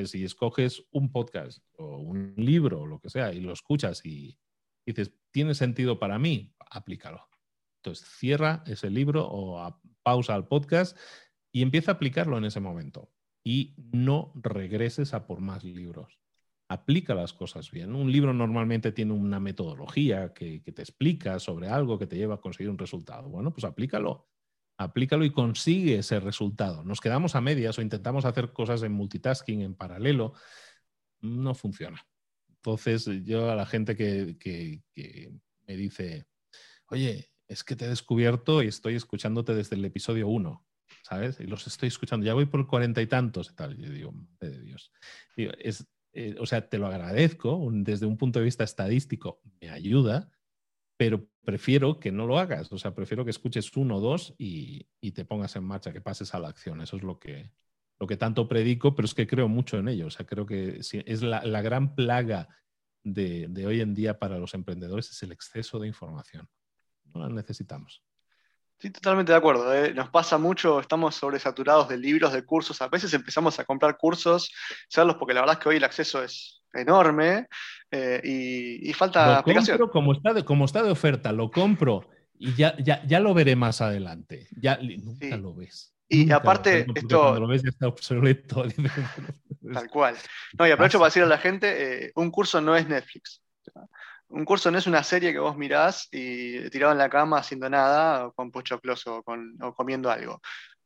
si 0.05 0.25
escoges 0.25 0.85
un 0.91 1.11
podcast 1.11 1.61
o 1.79 1.97
un 1.97 2.35
libro 2.37 2.83
o 2.83 2.87
lo 2.87 3.01
que 3.01 3.09
sea 3.09 3.33
y 3.33 3.41
lo 3.41 3.55
escuchas 3.55 4.05
y 4.05 4.39
dices, 4.87 5.15
¿tiene 5.31 5.55
sentido 5.55 5.99
para 5.99 6.19
mí? 6.19 6.55
Aplícalo. 6.71 7.29
Entonces, 7.79 8.09
cierra 8.09 8.63
ese 8.67 8.91
libro 8.91 9.27
o 9.29 9.81
pausa 10.03 10.35
al 10.35 10.49
podcast 10.49 10.97
y 11.53 11.63
empieza 11.63 11.93
a 11.93 11.95
aplicarlo 11.95 12.39
en 12.39 12.45
ese 12.45 12.61
momento. 12.61 13.13
Y 13.45 13.75
no 13.93 14.33
regreses 14.37 15.15
a 15.15 15.27
por 15.27 15.41
más 15.41 15.65
libros 15.65 16.23
aplica 16.73 17.15
las 17.15 17.33
cosas 17.33 17.71
bien. 17.71 17.95
Un 17.95 18.11
libro 18.11 18.33
normalmente 18.33 18.93
tiene 18.93 19.13
una 19.13 19.41
metodología 19.41 20.33
que, 20.33 20.61
te 20.61 20.83
explica 20.83 21.39
sobre 21.39 21.69
algo 21.69 21.99
que 21.99 22.07
te 22.07 22.17
lleva 22.17 22.37
a 22.37 22.41
conseguir 22.41 22.71
un 22.71 22.79
resultado. 22.79 23.29
Bueno, 23.29 23.53
pues 23.53 23.65
aplícalo. 23.65 24.29
Aplícalo 24.79 25.25
y 25.25 25.31
consigue 25.31 25.99
ese 25.99 26.19
resultado. 26.19 26.83
Nos 26.83 27.01
quedamos 27.01 27.37
a 27.37 27.41
medias 27.41 27.79
o 27.79 27.83
intentamos 27.83 28.25
hacer 28.25 28.53
cosas 28.53 28.83
en 28.83 28.93
multitasking, 28.93 29.61
en 29.61 29.75
paralelo. 29.75 30.33
No 31.21 31.55
funciona. 31.55 32.05
Entonces, 32.65 33.09
yo 33.25 33.51
a 33.51 33.57
la 33.57 33.67
gente 33.67 33.97
que, 33.97 34.83
me 35.67 35.77
dice, 35.77 36.27
oye, 36.87 37.31
es 37.49 37.65
que 37.65 37.75
te 37.75 37.87
he 37.87 37.89
descubierto 37.89 38.63
y 38.63 38.69
estoy 38.69 38.95
escuchándote 38.95 39.55
desde 39.55 39.77
el 39.77 39.85
episodio 39.85 40.29
1. 40.29 40.65
¿sabes? 41.03 41.41
Y 41.41 41.45
los 41.45 41.67
estoy 41.67 41.89
escuchando, 41.89 42.25
ya 42.25 42.35
voy 42.35 42.47
por 42.47 42.67
cuarenta 42.69 43.03
y 43.03 43.07
tantos 43.07 43.51
y 43.51 43.55
tal. 43.55 43.77
Yo 43.77 43.91
digo, 43.91 44.15
de 44.41 44.63
Dios. 44.63 44.93
eh, 45.37 46.37
o 46.39 46.47
sea, 46.47 46.69
te 46.69 46.79
lo 46.79 46.87
agradezco, 46.87 47.69
desde 47.73 48.07
un 48.07 48.17
punto 48.17 48.39
de 48.39 48.45
vista 48.45 48.65
estadístico 48.65 49.41
me 49.61 49.71
ayuda, 49.71 50.31
pero 50.97 51.27
prefiero 51.45 51.99
que 51.99 52.13
no 52.13 52.27
lo 52.27 52.39
hagas, 52.39 52.71
o 52.71 52.79
sea, 52.79 52.95
prefiero 52.95 53.25
que 53.25 53.31
escuches 53.31 53.77
uno 53.77 53.97
o 53.97 54.01
dos 54.01 54.35
y, 54.39 54.87
te 55.13 55.25
pongas 55.25 55.57
en 55.57 55.65
marcha, 55.65 55.93
que 55.93 56.01
pases 56.01 56.35
a 56.35 56.39
la 56.39 56.49
acción. 56.49 56.81
Eso 56.81 56.97
es 56.97 57.03
lo 57.03 57.19
que, 57.19 57.51
lo 58.03 58.09
que 58.09 58.17
tanto 58.17 58.49
predico, 58.49 58.97
pero 58.97 59.07
es 59.07 59.15
que 59.15 59.29
creo 59.29 59.47
mucho 59.47 59.79
en 59.79 59.87
ello. 59.87 60.09
O 60.09 60.11
sea, 60.11 60.27
creo 60.27 60.45
que 60.45 60.81
es 60.81 61.23
la, 61.23 61.63
gran 61.63 61.95
plaga 61.95 62.49
de, 63.05 63.47
de, 63.49 63.65
hoy 63.65 63.81
en 63.81 63.95
día 63.95 64.19
para 64.19 64.39
los 64.39 64.55
emprendedores 64.55 65.09
es 65.11 65.23
el 65.23 65.31
exceso 65.31 65.79
de 65.79 65.87
información. 65.87 66.49
No 67.15 67.21
la 67.21 67.29
necesitamos. 67.29 68.03
Sí, 68.81 68.91
totalmente 68.91 69.31
de 69.31 69.39
acuerdo. 69.39 69.73
¿eh? 69.73 69.95
Nos 69.95 70.11
pasa 70.11 70.37
mucho, 70.37 70.81
estamos 70.81 71.15
sobresaturados 71.15 71.89
de 71.89 71.97
libros, 71.97 72.33
de 72.33 72.45
cursos. 72.45 72.83
A 72.83 72.89
veces 72.89 73.15
empezamos 73.15 73.61
a 73.61 73.65
comprar 73.65 73.97
cursos, 73.97 74.51
serlos 74.89 75.15
porque 75.15 75.35
la 75.35 75.43
verdad 75.43 75.59
es 75.59 75.63
que 75.63 75.69
hoy 75.69 75.77
el 75.77 75.85
acceso 75.85 76.25
es 76.25 76.61
enorme 76.75 77.47
eh, 77.89 78.21
y, 78.83 78.93
falta 78.95 79.45
lo 79.47 79.55
Compro 79.55 79.91
como 79.93 80.13
está, 80.13 80.35
de, 80.35 80.45
como 80.45 80.65
está 80.65 80.83
de 80.83 80.91
oferta, 80.91 81.31
lo 81.31 81.53
compro 81.53 82.11
y 82.37 82.53
ya, 82.55 82.77
ya, 82.79 83.07
ya 83.07 83.21
lo 83.21 83.33
veré 83.33 83.55
más 83.55 83.81
adelante. 83.81 84.49
Ya 84.61 84.77
nunca 84.83 85.37
lo 85.37 85.55
ves. 85.55 85.92
Y 86.15 86.31
aparte, 86.31 86.87
esto. 86.95 87.21
Cuando 87.21 87.41
lo 87.41 87.49
ves 87.49 87.63
ya 87.63 87.71
está 87.71 87.89
obsoleto. 87.89 88.65
Tal 89.73 89.89
cual. 89.89 90.17
No, 90.59 90.67
y 90.67 90.71
aprovecho 90.71 90.99
para 90.99 91.09
decirle 91.09 91.27
a 91.27 91.31
la 91.31 91.39
gente: 91.39 92.07
eh, 92.07 92.13
un 92.17 92.31
curso 92.31 92.61
no 92.61 92.77
es 92.77 92.87
Netflix 92.87 93.43
un 94.33 94.45
curso 94.45 94.71
no 94.71 94.79
es 94.79 94.87
una 94.87 95.03
serie 95.03 95.33
que 95.33 95.39
vos 95.39 95.57
mirás 95.57 96.09
y 96.11 96.69
tirado 96.71 96.93
en 96.93 96.99
la 96.99 97.11
cama 97.11 97.39
haciendo 97.39 97.69
nada, 97.69 98.27
o 98.27 98.33
con 98.33 98.51
pochoclos 98.51 99.07
o, 99.07 99.23
con, 99.23 99.57
o 99.63 99.75
comiendo 99.75 100.11
algo. 100.11 100.41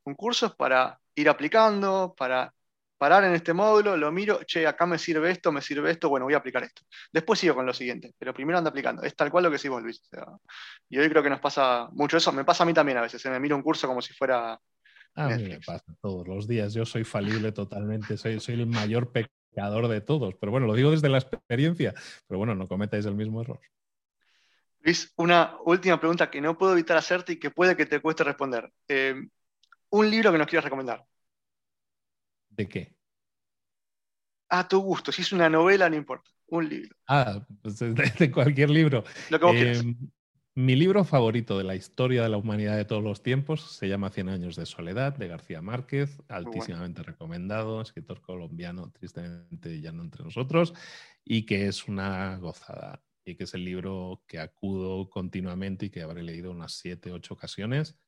Un 0.04 0.14
curso 0.14 0.46
es 0.46 0.52
para 0.54 0.98
ir 1.14 1.28
aplicando, 1.28 2.14
para 2.16 2.52
parar 2.98 3.24
en 3.24 3.34
este 3.34 3.52
módulo, 3.52 3.96
lo 3.96 4.10
miro, 4.10 4.40
che, 4.44 4.66
acá 4.66 4.86
me 4.86 4.98
sirve 4.98 5.30
esto, 5.30 5.52
me 5.52 5.60
sirve 5.62 5.90
esto, 5.90 6.08
bueno, 6.08 6.24
voy 6.26 6.34
a 6.34 6.38
aplicar 6.38 6.64
esto. 6.64 6.82
Después 7.12 7.38
sigo 7.38 7.54
con 7.54 7.66
lo 7.66 7.74
siguiente, 7.74 8.14
pero 8.18 8.34
primero 8.34 8.58
ando 8.58 8.70
aplicando. 8.70 9.02
Es 9.02 9.14
tal 9.14 9.30
cual 9.30 9.44
lo 9.44 9.50
que 9.50 9.58
sí 9.58 9.68
vos, 9.68 9.82
Luis. 9.82 10.02
y 10.88 10.98
hoy 10.98 11.08
creo 11.08 11.22
que 11.22 11.30
nos 11.30 11.40
pasa 11.40 11.88
mucho 11.92 12.16
eso. 12.16 12.32
Me 12.32 12.44
pasa 12.44 12.64
a 12.64 12.66
mí 12.66 12.74
también 12.74 12.98
a 12.98 13.02
veces. 13.02 13.22
Se 13.22 13.30
me 13.30 13.38
mira 13.38 13.54
un 13.54 13.62
curso 13.62 13.86
como 13.86 14.02
si 14.02 14.12
fuera. 14.12 14.58
A 15.16 15.28
mí 15.28 15.42
me 15.44 15.60
pasa 15.60 15.84
todos 16.00 16.28
los 16.28 16.46
días. 16.46 16.74
Yo 16.74 16.84
soy 16.84 17.04
falible 17.04 17.50
totalmente. 17.50 18.16
Soy, 18.16 18.38
soy 18.38 18.54
el 18.56 18.66
mayor 18.66 19.10
pecado 19.10 19.88
de 19.88 20.00
todos. 20.02 20.34
Pero 20.34 20.52
bueno, 20.52 20.66
lo 20.66 20.74
digo 20.74 20.90
desde 20.90 21.08
la 21.08 21.18
experiencia. 21.18 21.94
Pero 22.26 22.38
bueno, 22.38 22.54
no 22.54 22.68
cometáis 22.68 23.06
el 23.06 23.14
mismo 23.14 23.40
error. 23.40 23.60
Luis, 24.80 25.12
una 25.16 25.56
última 25.64 25.98
pregunta 25.98 26.30
que 26.30 26.40
no 26.40 26.56
puedo 26.56 26.72
evitar 26.74 26.96
hacerte 26.96 27.32
y 27.32 27.38
que 27.38 27.50
puede 27.50 27.76
que 27.76 27.86
te 27.86 28.00
cueste 28.00 28.24
responder. 28.24 28.70
Eh, 28.88 29.14
un 29.90 30.10
libro 30.10 30.30
que 30.30 30.38
nos 30.38 30.46
quieras 30.46 30.64
recomendar. 30.64 31.04
¿De 32.50 32.68
qué? 32.68 32.94
A 34.50 34.68
tu 34.68 34.80
gusto. 34.80 35.10
Si 35.10 35.22
es 35.22 35.32
una 35.32 35.48
novela, 35.48 35.88
no 35.88 35.96
importa. 35.96 36.30
Un 36.48 36.68
libro. 36.68 36.94
Ah, 37.08 37.44
pues 37.62 37.78
de, 38.18 38.30
cualquier 38.30 38.70
libro. 38.70 39.02
Lo 39.30 39.38
que 39.40 39.44
vos 39.44 39.54
quieras. 39.54 39.84
Mi 40.58 40.74
libro 40.74 41.04
favorito 41.04 41.58
de 41.58 41.64
la 41.64 41.76
historia 41.76 42.22
de 42.22 42.30
la 42.30 42.38
humanidad 42.38 42.78
de 42.78 42.86
todos 42.86 43.04
los 43.04 43.22
tiempos 43.22 43.60
se 43.72 43.90
llama 43.90 44.08
Cien 44.08 44.30
años 44.30 44.56
de 44.56 44.64
soledad, 44.64 45.14
de 45.14 45.28
García 45.28 45.60
Márquez, 45.60 46.22
altísimamente 46.28 47.02
recomendado, 47.02 47.82
escritor 47.82 48.22
colombiano, 48.22 48.90
tristemente 48.90 49.82
ya 49.82 49.92
no 49.92 50.02
entre 50.02 50.24
nosotros, 50.24 50.72
y 51.26 51.44
que 51.44 51.66
es 51.66 51.86
una 51.88 52.38
gozada, 52.38 53.04
y 53.26 53.34
que 53.34 53.44
es 53.44 53.52
el 53.52 53.66
libro 53.66 54.24
que 54.26 54.38
acudo 54.38 55.10
continuamente 55.10 55.84
y 55.84 55.90
que 55.90 56.00
habré 56.00 56.22
leído 56.22 56.52
unas 56.52 56.72
siete, 56.72 57.12
ocho 57.12 57.34
ocasiones, 57.34 57.98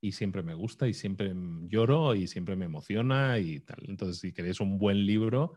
y 0.00 0.12
siempre 0.12 0.44
me 0.44 0.54
gusta, 0.54 0.86
y 0.86 0.94
siempre 0.94 1.34
lloro, 1.62 2.14
y 2.14 2.28
siempre 2.28 2.54
me 2.54 2.66
emociona, 2.66 3.40
y 3.40 3.58
tal. 3.58 3.82
Entonces, 3.88 4.20
si 4.20 4.32
queréis 4.32 4.60
un 4.60 4.78
buen 4.78 5.06
libro, 5.06 5.54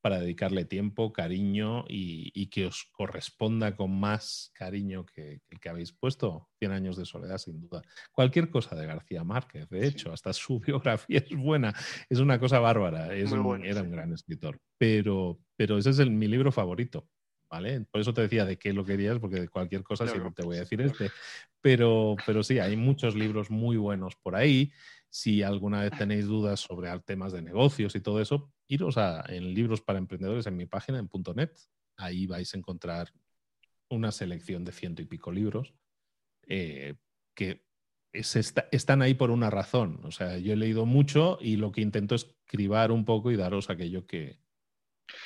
para 0.00 0.20
dedicarle 0.20 0.64
tiempo, 0.64 1.12
cariño 1.12 1.84
y, 1.88 2.46
que 2.50 2.66
os 2.66 2.88
corresponda 2.92 3.76
con 3.76 3.98
más 3.98 4.50
cariño 4.54 5.04
que 5.04 5.40
el 5.48 5.60
que 5.60 5.68
habéis 5.68 5.92
puesto. 5.92 6.48
100 6.60 6.72
años 6.72 6.96
de 6.96 7.04
soledad, 7.04 7.38
sin 7.38 7.60
duda. 7.60 7.82
Cualquier 8.12 8.50
cosa 8.50 8.76
de 8.76 8.86
García 8.86 9.24
Márquez, 9.24 9.68
de 9.68 9.86
hecho, 9.86 10.12
hasta 10.12 10.32
su 10.32 10.60
biografía 10.66 11.18
es 11.18 11.36
buena, 11.36 11.74
es 12.08 12.20
una 12.20 12.38
cosa 12.38 12.58
bárbara, 12.60 13.14
es 13.14 13.32
era 13.32 13.82
un 13.82 13.90
gran 13.90 14.12
escritor. 14.12 14.60
Pero, 14.78 15.40
pero 15.56 15.78
ese 15.78 15.90
es 15.90 15.98
el, 15.98 16.10
mi 16.10 16.28
libro 16.28 16.52
favorito. 16.52 17.08
¿Vale? 17.50 17.86
Por 17.90 18.02
eso 18.02 18.12
te 18.12 18.20
decía 18.20 18.44
de 18.44 18.58
qué 18.58 18.74
lo 18.74 18.84
querías, 18.84 19.18
porque 19.18 19.40
de 19.40 19.48
cualquier 19.48 19.82
cosa 19.82 20.06
siempre 20.06 20.32
te 20.32 20.42
voy 20.42 20.58
a 20.58 20.60
decir 20.60 20.82
este. 20.82 21.10
Pero, 21.62 22.14
pero 22.26 22.42
sí, 22.42 22.58
hay 22.58 22.76
muchos 22.76 23.14
libros 23.14 23.50
muy 23.50 23.78
buenos 23.78 24.16
por 24.16 24.36
ahí. 24.36 24.70
Si 25.10 25.42
alguna 25.42 25.82
vez 25.82 25.92
tenéis 25.96 26.26
dudas 26.26 26.60
sobre 26.60 26.96
temas 27.00 27.32
de 27.32 27.42
negocios 27.42 27.94
y 27.94 28.00
todo 28.00 28.20
eso, 28.20 28.52
iros 28.66 28.98
a 28.98 29.24
en 29.28 29.54
libros 29.54 29.80
para 29.80 29.98
emprendedores 29.98 30.46
en 30.46 30.56
mi 30.56 30.66
página, 30.66 30.98
en 30.98 31.08
.net. 31.34 31.52
Ahí 31.96 32.26
vais 32.26 32.52
a 32.54 32.58
encontrar 32.58 33.12
una 33.88 34.12
selección 34.12 34.64
de 34.64 34.72
ciento 34.72 35.02
y 35.02 35.06
pico 35.06 35.32
libros 35.32 35.74
eh, 36.46 36.96
que 37.34 37.66
están 38.12 39.02
ahí 39.02 39.14
por 39.14 39.30
una 39.30 39.50
razón. 39.50 40.00
O 40.04 40.10
sea, 40.10 40.38
yo 40.38 40.52
he 40.52 40.56
leído 40.56 40.86
mucho 40.86 41.38
y 41.40 41.56
lo 41.56 41.72
que 41.72 41.80
intento 41.80 42.14
es 42.14 42.34
cribar 42.44 42.92
un 42.92 43.04
poco 43.04 43.30
y 43.30 43.36
daros 43.36 43.70
aquello 43.70 44.06
que, 44.06 44.40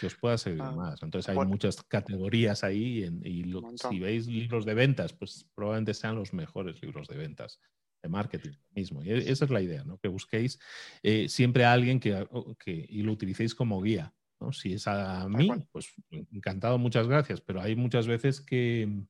os 0.04 0.14
pueda 0.14 0.38
servir 0.38 0.62
ah, 0.62 0.72
más. 0.72 1.02
Entonces 1.02 1.28
hay 1.28 1.46
muchas 1.46 1.82
categorías 1.82 2.62
ahí 2.62 3.04
y 3.24 3.52
si 3.76 3.98
veis 3.98 4.26
libros 4.26 4.64
de 4.64 4.74
ventas, 4.74 5.12
pues 5.12 5.48
probablemente 5.54 5.94
sean 5.94 6.14
los 6.14 6.32
mejores 6.32 6.80
libros 6.82 7.08
de 7.08 7.16
ventas 7.16 7.60
de 8.02 8.08
marketing 8.08 8.52
mismo. 8.74 9.02
Y 9.02 9.10
e, 9.10 9.30
esa 9.30 9.44
es 9.44 9.50
la 9.50 9.62
idea, 9.62 9.84
¿no? 9.84 9.98
que 9.98 10.08
busquéis 10.08 10.58
eh, 11.02 11.28
siempre 11.28 11.64
a 11.64 11.72
alguien 11.72 12.00
que, 12.00 12.26
y 12.66 13.02
lo 13.02 13.12
utilicéis 13.12 13.54
como 13.54 13.80
guía. 13.80 14.14
¿no? 14.40 14.52
Si 14.52 14.72
es 14.72 14.86
a 14.88 15.28
mí, 15.28 15.48
pues 15.70 15.92
encantado, 16.32 16.78
muchas 16.78 17.06
gracias, 17.06 17.40
pero 17.40 17.60
hay 17.60 17.76
muchas 17.76 18.06
veces 18.06 18.40
que, 18.40 19.04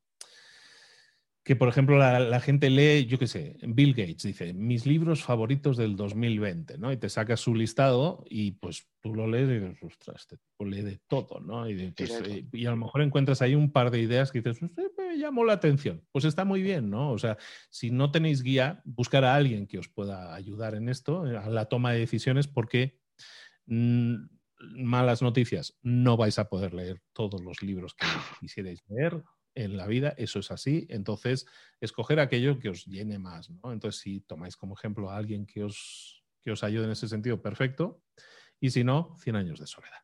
que 1.44 1.56
por 1.56 1.68
ejemplo, 1.68 1.98
la, 1.98 2.40
gente 2.40 2.70
lee, 2.70 3.06
yo 3.06 3.18
qué 3.18 3.26
sé, 3.26 3.56
Bill 3.62 3.94
Gates 3.94 4.22
dice, 4.22 4.54
mis 4.54 4.86
libros 4.86 5.24
favoritos 5.24 5.76
del 5.76 5.96
2020, 5.96 6.78
¿no? 6.78 6.92
Y 6.92 6.96
te 6.96 7.08
sacas 7.08 7.40
su 7.40 7.56
listado 7.56 8.24
y 8.30 8.52
pues 8.52 8.88
tú 9.00 9.12
lo 9.12 9.26
lees 9.26 9.48
y 9.48 9.54
dices, 9.54 9.82
ostras, 9.82 10.20
este 10.20 10.36
tipo 10.36 10.64
lee 10.64 10.82
de 10.82 11.00
todo, 11.08 11.40
¿no? 11.40 11.68
Y, 11.68 11.90
pues, 11.90 12.10
eh, 12.26 12.46
y, 12.52 12.66
a 12.66 12.70
lo 12.70 12.76
mejor 12.76 13.02
encuentras 13.02 13.42
ahí 13.42 13.56
un 13.56 13.72
par 13.72 13.90
de 13.90 14.00
ideas 14.00 14.30
que 14.30 14.40
dices, 14.40 14.62
me 14.62 15.18
llamó 15.18 15.44
la 15.44 15.54
atención. 15.54 16.06
Pues 16.12 16.24
está 16.24 16.44
muy 16.44 16.62
bien, 16.62 16.90
¿no? 16.90 17.10
O 17.10 17.18
sea, 17.18 17.36
si 17.70 17.90
no 17.90 18.12
tenéis 18.12 18.44
guía, 18.44 18.80
buscar 18.84 19.24
a 19.24 19.34
alguien 19.34 19.66
que 19.66 19.78
os 19.78 19.88
pueda 19.88 20.36
ayudar 20.36 20.76
en 20.76 20.88
esto, 20.88 21.22
a 21.22 21.48
la 21.48 21.64
toma 21.64 21.92
de 21.92 21.98
decisiones, 21.98 22.46
porque 22.46 23.00
mm, 23.66 24.14
malas 24.76 25.22
noticias, 25.22 25.76
no 25.82 26.16
vais 26.16 26.38
a 26.38 26.48
poder 26.48 26.72
leer 26.72 27.02
todos 27.12 27.42
los 27.42 27.62
libros 27.62 27.94
que 27.94 28.06
quisierais 28.40 28.80
leer 28.88 29.24
en 29.54 29.76
la 29.76 29.86
vida, 29.86 30.14
eso 30.16 30.38
es 30.38 30.50
así. 30.50 30.86
Entonces, 30.90 31.46
escoger 31.80 32.20
aquello 32.20 32.58
que 32.58 32.68
os 32.68 32.86
llene 32.86 33.18
más, 33.18 33.50
¿no? 33.50 33.72
Entonces, 33.72 34.00
si 34.00 34.20
tomáis 34.20 34.56
como 34.56 34.74
ejemplo 34.74 35.10
a 35.10 35.16
alguien 35.16 35.46
que 35.46 35.64
os, 35.64 36.24
que 36.40 36.52
os 36.52 36.62
ayude 36.64 36.84
en 36.84 36.92
ese 36.92 37.08
sentido, 37.08 37.40
perfecto. 37.40 38.02
Y 38.60 38.70
si 38.70 38.84
no, 38.84 39.16
100 39.18 39.36
años 39.36 39.60
de 39.60 39.66
soledad. 39.66 40.02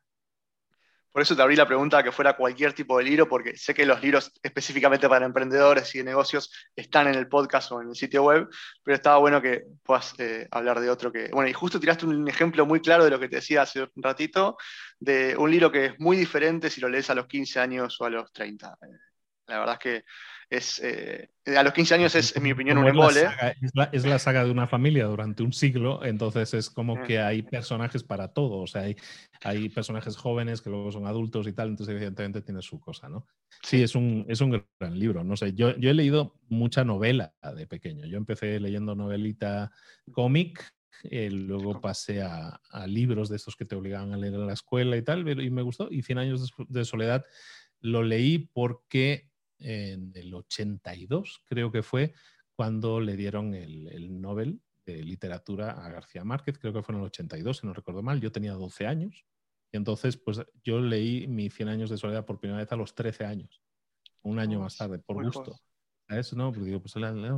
Por 1.11 1.23
eso 1.23 1.35
te 1.35 1.41
abrí 1.41 1.55
la 1.55 1.65
pregunta 1.65 2.03
que 2.03 2.11
fuera 2.11 2.37
cualquier 2.37 2.73
tipo 2.73 2.97
de 2.97 3.03
libro, 3.03 3.27
porque 3.27 3.57
sé 3.57 3.73
que 3.73 3.85
los 3.85 4.01
libros 4.01 4.31
específicamente 4.43 5.09
para 5.09 5.25
emprendedores 5.25 5.93
y 5.95 5.97
de 5.97 6.03
negocios 6.03 6.51
están 6.75 7.07
en 7.07 7.15
el 7.15 7.27
podcast 7.27 7.71
o 7.71 7.81
en 7.81 7.89
el 7.89 7.95
sitio 7.95 8.23
web, 8.23 8.47
pero 8.83 8.95
estaba 8.95 9.17
bueno 9.17 9.41
que 9.41 9.63
puedas 9.83 10.13
eh, 10.19 10.47
hablar 10.51 10.79
de 10.79 10.89
otro 10.89 11.11
que... 11.11 11.29
Bueno, 11.33 11.49
y 11.49 11.53
justo 11.53 11.79
tiraste 11.79 12.05
un 12.05 12.27
ejemplo 12.27 12.65
muy 12.65 12.79
claro 12.79 13.03
de 13.05 13.09
lo 13.09 13.19
que 13.19 13.27
te 13.27 13.37
decía 13.37 13.63
hace 13.63 13.81
un 13.81 14.03
ratito, 14.03 14.55
de 14.99 15.35
un 15.35 15.49
libro 15.49 15.71
que 15.71 15.87
es 15.87 15.99
muy 15.99 16.15
diferente 16.15 16.69
si 16.69 16.79
lo 16.79 16.89
lees 16.89 17.09
a 17.09 17.15
los 17.15 17.25
15 17.25 17.59
años 17.59 17.99
o 17.99 18.05
a 18.05 18.09
los 18.11 18.31
30. 18.31 18.77
La 19.49 19.59
verdad 19.59 19.75
es 19.75 19.79
que 19.79 20.05
es, 20.49 20.81
eh, 20.83 21.29
a 21.45 21.61
los 21.61 21.73
15 21.73 21.95
años 21.95 22.15
es, 22.15 22.35
en 22.35 22.41
mi 22.41 22.51
opinión, 22.51 22.77
un 22.79 22.87
embole. 22.87 23.27
Es 23.91 24.05
la, 24.05 24.17
saga, 24.17 24.43
de 24.43 24.49
una 24.49 24.65
familia 24.65 25.05
durante 25.05 25.43
un 25.43 25.53
siglo, 25.53 26.03
entonces 26.03 26.53
es 26.55 26.69
como 26.71 27.03
que 27.03 27.19
hay 27.19 27.43
personajes 27.43 28.03
para 28.03 28.33
todo. 28.33 28.57
O 28.57 28.67
sea, 28.67 28.83
hay, 28.83 28.95
hay 29.43 29.69
personajes 29.69 30.17
jóvenes 30.17 30.61
que 30.61 30.71
luego 30.71 30.91
son 30.91 31.05
adultos 31.05 31.47
y 31.47 31.53
tal, 31.53 31.69
entonces 31.69 31.95
evidentemente 31.95 32.41
tiene 32.41 32.63
su 32.63 32.79
cosa, 32.79 33.09
¿no? 33.09 33.27
Sí, 33.61 33.83
es 33.83 33.93
un, 33.93 34.25
es 34.27 34.41
un 34.41 34.63
gran 34.79 34.97
libro. 34.97 35.23
No 35.23 35.37
sé, 35.37 35.53
yo, 35.53 35.75
yo 35.77 35.91
he 35.91 35.93
leído 35.93 36.39
mucha 36.47 36.83
novela 36.83 37.33
de 37.55 37.67
pequeño. 37.67 38.05
Yo 38.07 38.17
empecé 38.17 38.59
leyendo 38.59 38.95
novelita 38.95 39.71
cómic, 40.11 40.73
eh, 41.03 41.29
luego 41.29 41.79
pasé 41.79 42.23
a, 42.23 42.59
a, 42.71 42.87
libros 42.87 43.29
de 43.29 43.35
estos 43.35 43.55
que 43.55 43.65
te 43.65 43.75
obligaban 43.75 44.13
a 44.13 44.17
leer 44.17 44.33
en 44.33 44.47
la 44.47 44.53
escuela 44.53 44.97
y 44.97 45.03
tal, 45.03 45.27
y 45.41 45.49
me 45.51 45.61
gustó. 45.61 45.89
Y 45.91 46.01
Cien 46.01 46.17
años 46.17 46.51
de 46.67 46.85
soledad 46.85 47.23
lo 47.81 48.03
leí 48.03 48.39
porque 48.39 49.28
en 49.59 50.11
el 50.15 50.33
82, 50.33 51.43
creo 51.45 51.71
que 51.71 51.83
fue, 51.83 52.13
cuando 52.55 52.99
le 52.99 53.15
dieron 53.15 53.53
el, 53.53 54.21
Nobel 54.21 54.61
de 54.85 55.03
literatura 55.03 55.71
a 55.71 55.89
García 55.89 56.23
Márquez, 56.23 56.57
creo 56.57 56.73
que 56.73 56.81
fue 56.81 56.95
en 56.95 57.01
el 57.01 57.07
82, 57.07 57.57
si 57.57 57.67
no 57.67 57.73
recuerdo 57.73 58.01
mal, 58.01 58.19
yo 58.19 58.31
tenía 58.31 58.53
12 58.53 58.87
años, 58.87 59.25
y 59.71 59.77
entonces 59.77 60.17
pues 60.17 60.41
yo 60.63 60.79
leí 60.79 61.27
mi 61.27 61.49
100 61.49 61.69
años 61.69 61.89
de 61.89 61.97
soledad 61.97 62.25
por 62.25 62.39
primera 62.39 62.59
vez 62.59 62.71
a 62.71 62.75
los 62.75 62.95
13 62.95 63.25
años, 63.25 63.61
un 64.23 64.39
año 64.39 64.59
más 64.59 64.77
tarde, 64.77 64.99
por 64.99 65.23
gusto. 65.23 65.55
eso 66.09 66.35
no, 66.35 66.51
porque 66.51 66.65
digo, 66.65 66.81
pues 66.81 66.93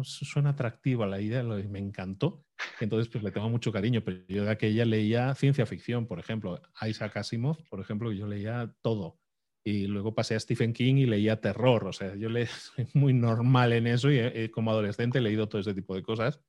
suena 0.06 0.50
atractiva 0.50 1.06
la 1.06 1.22
idea, 1.22 1.42
y 1.42 1.68
me 1.68 1.80
encantó. 1.80 2.46
Entonces, 2.80 3.12
pues 3.12 3.24
le 3.24 3.32
tengo 3.32 3.50
mucho 3.50 3.72
cariño, 3.72 4.02
pero 4.04 4.26
yo 4.28 4.46
de 4.46 4.52
aquella 4.52 4.86
leía 4.86 5.36
ciencia 5.36 5.66
ficción, 5.66 6.08
por 6.08 6.20
ejemplo, 6.20 6.60
Isaac 6.88 7.18
Asimov, 7.18 7.58
por 7.70 7.80
ejemplo, 7.80 8.12
yo 8.12 8.26
leía 8.26 8.74
todo 8.82 9.21
y 9.64 9.86
luego 9.86 10.14
pasé 10.16 10.36
a 10.36 10.40
Stephen 10.40 10.74
King 10.74 10.96
y 10.96 11.06
leía 11.06 11.40
terror. 11.40 11.88
O 11.88 11.94
sea, 11.94 12.16
yo 12.16 12.30
le, 12.30 12.46
soy 12.48 12.88
muy 12.94 13.14
normal 13.14 13.74
en 13.74 13.88
eso 13.88 14.12
y 14.12 14.20
eh, 14.20 14.52
como 14.52 14.72
adolescente 14.72 15.20
he 15.20 15.22
leído 15.22 15.48
todo 15.48 15.62
ese 15.62 15.74
tipo 15.74 15.96
de 15.96 16.04
cosas, 16.04 16.40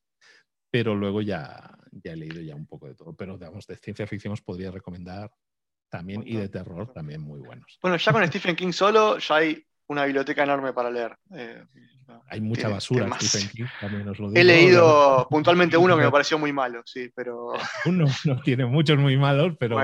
pero 0.71 0.95
luego 0.95 1.21
ya, 1.23 1.77
ya 1.91 2.13
he 2.13 2.17
leído 2.17 2.41
ya 2.41 2.55
un 2.55 2.67
poco 2.67 2.89
de 2.89 2.95
todo. 2.95 3.15
Pero 3.15 3.37
digamos, 3.37 3.67
de 3.67 3.77
ciencia 3.77 4.07
ficción 4.07 4.33
os 4.33 4.43
podría 4.43 4.71
recomendar 4.71 5.31
también 5.91 6.23
y 6.27 6.37
de 6.37 6.49
terror 6.49 6.91
también 6.93 7.21
muy 7.21 7.41
buenos. 7.41 7.79
Bueno, 7.83 7.99
ya 7.99 8.13
con 8.13 8.27
Stephen 8.27 8.57
King 8.57 8.73
solo 8.73 9.19
ya 9.19 9.37
hay 9.37 9.63
una 9.93 10.05
biblioteca 10.05 10.43
enorme 10.43 10.73
para 10.73 10.91
leer. 10.91 11.17
Eh, 11.35 11.65
hay 12.29 12.41
mucha 12.41 12.69
basura. 12.69 13.09
He 14.35 14.45
leído 14.45 15.27
puntualmente 15.31 15.77
uno 15.77 15.97
que 15.97 16.05
me 16.05 16.11
pareció 16.11 16.39
muy 16.39 16.53
malo, 16.53 16.83
sí, 16.85 17.11
pero. 17.15 17.53
Uno 17.87 18.07
no 18.25 18.41
tiene 18.43 18.67
muchos 18.67 18.99
muy 18.99 19.17
malos, 19.17 19.55
pero, 19.59 19.77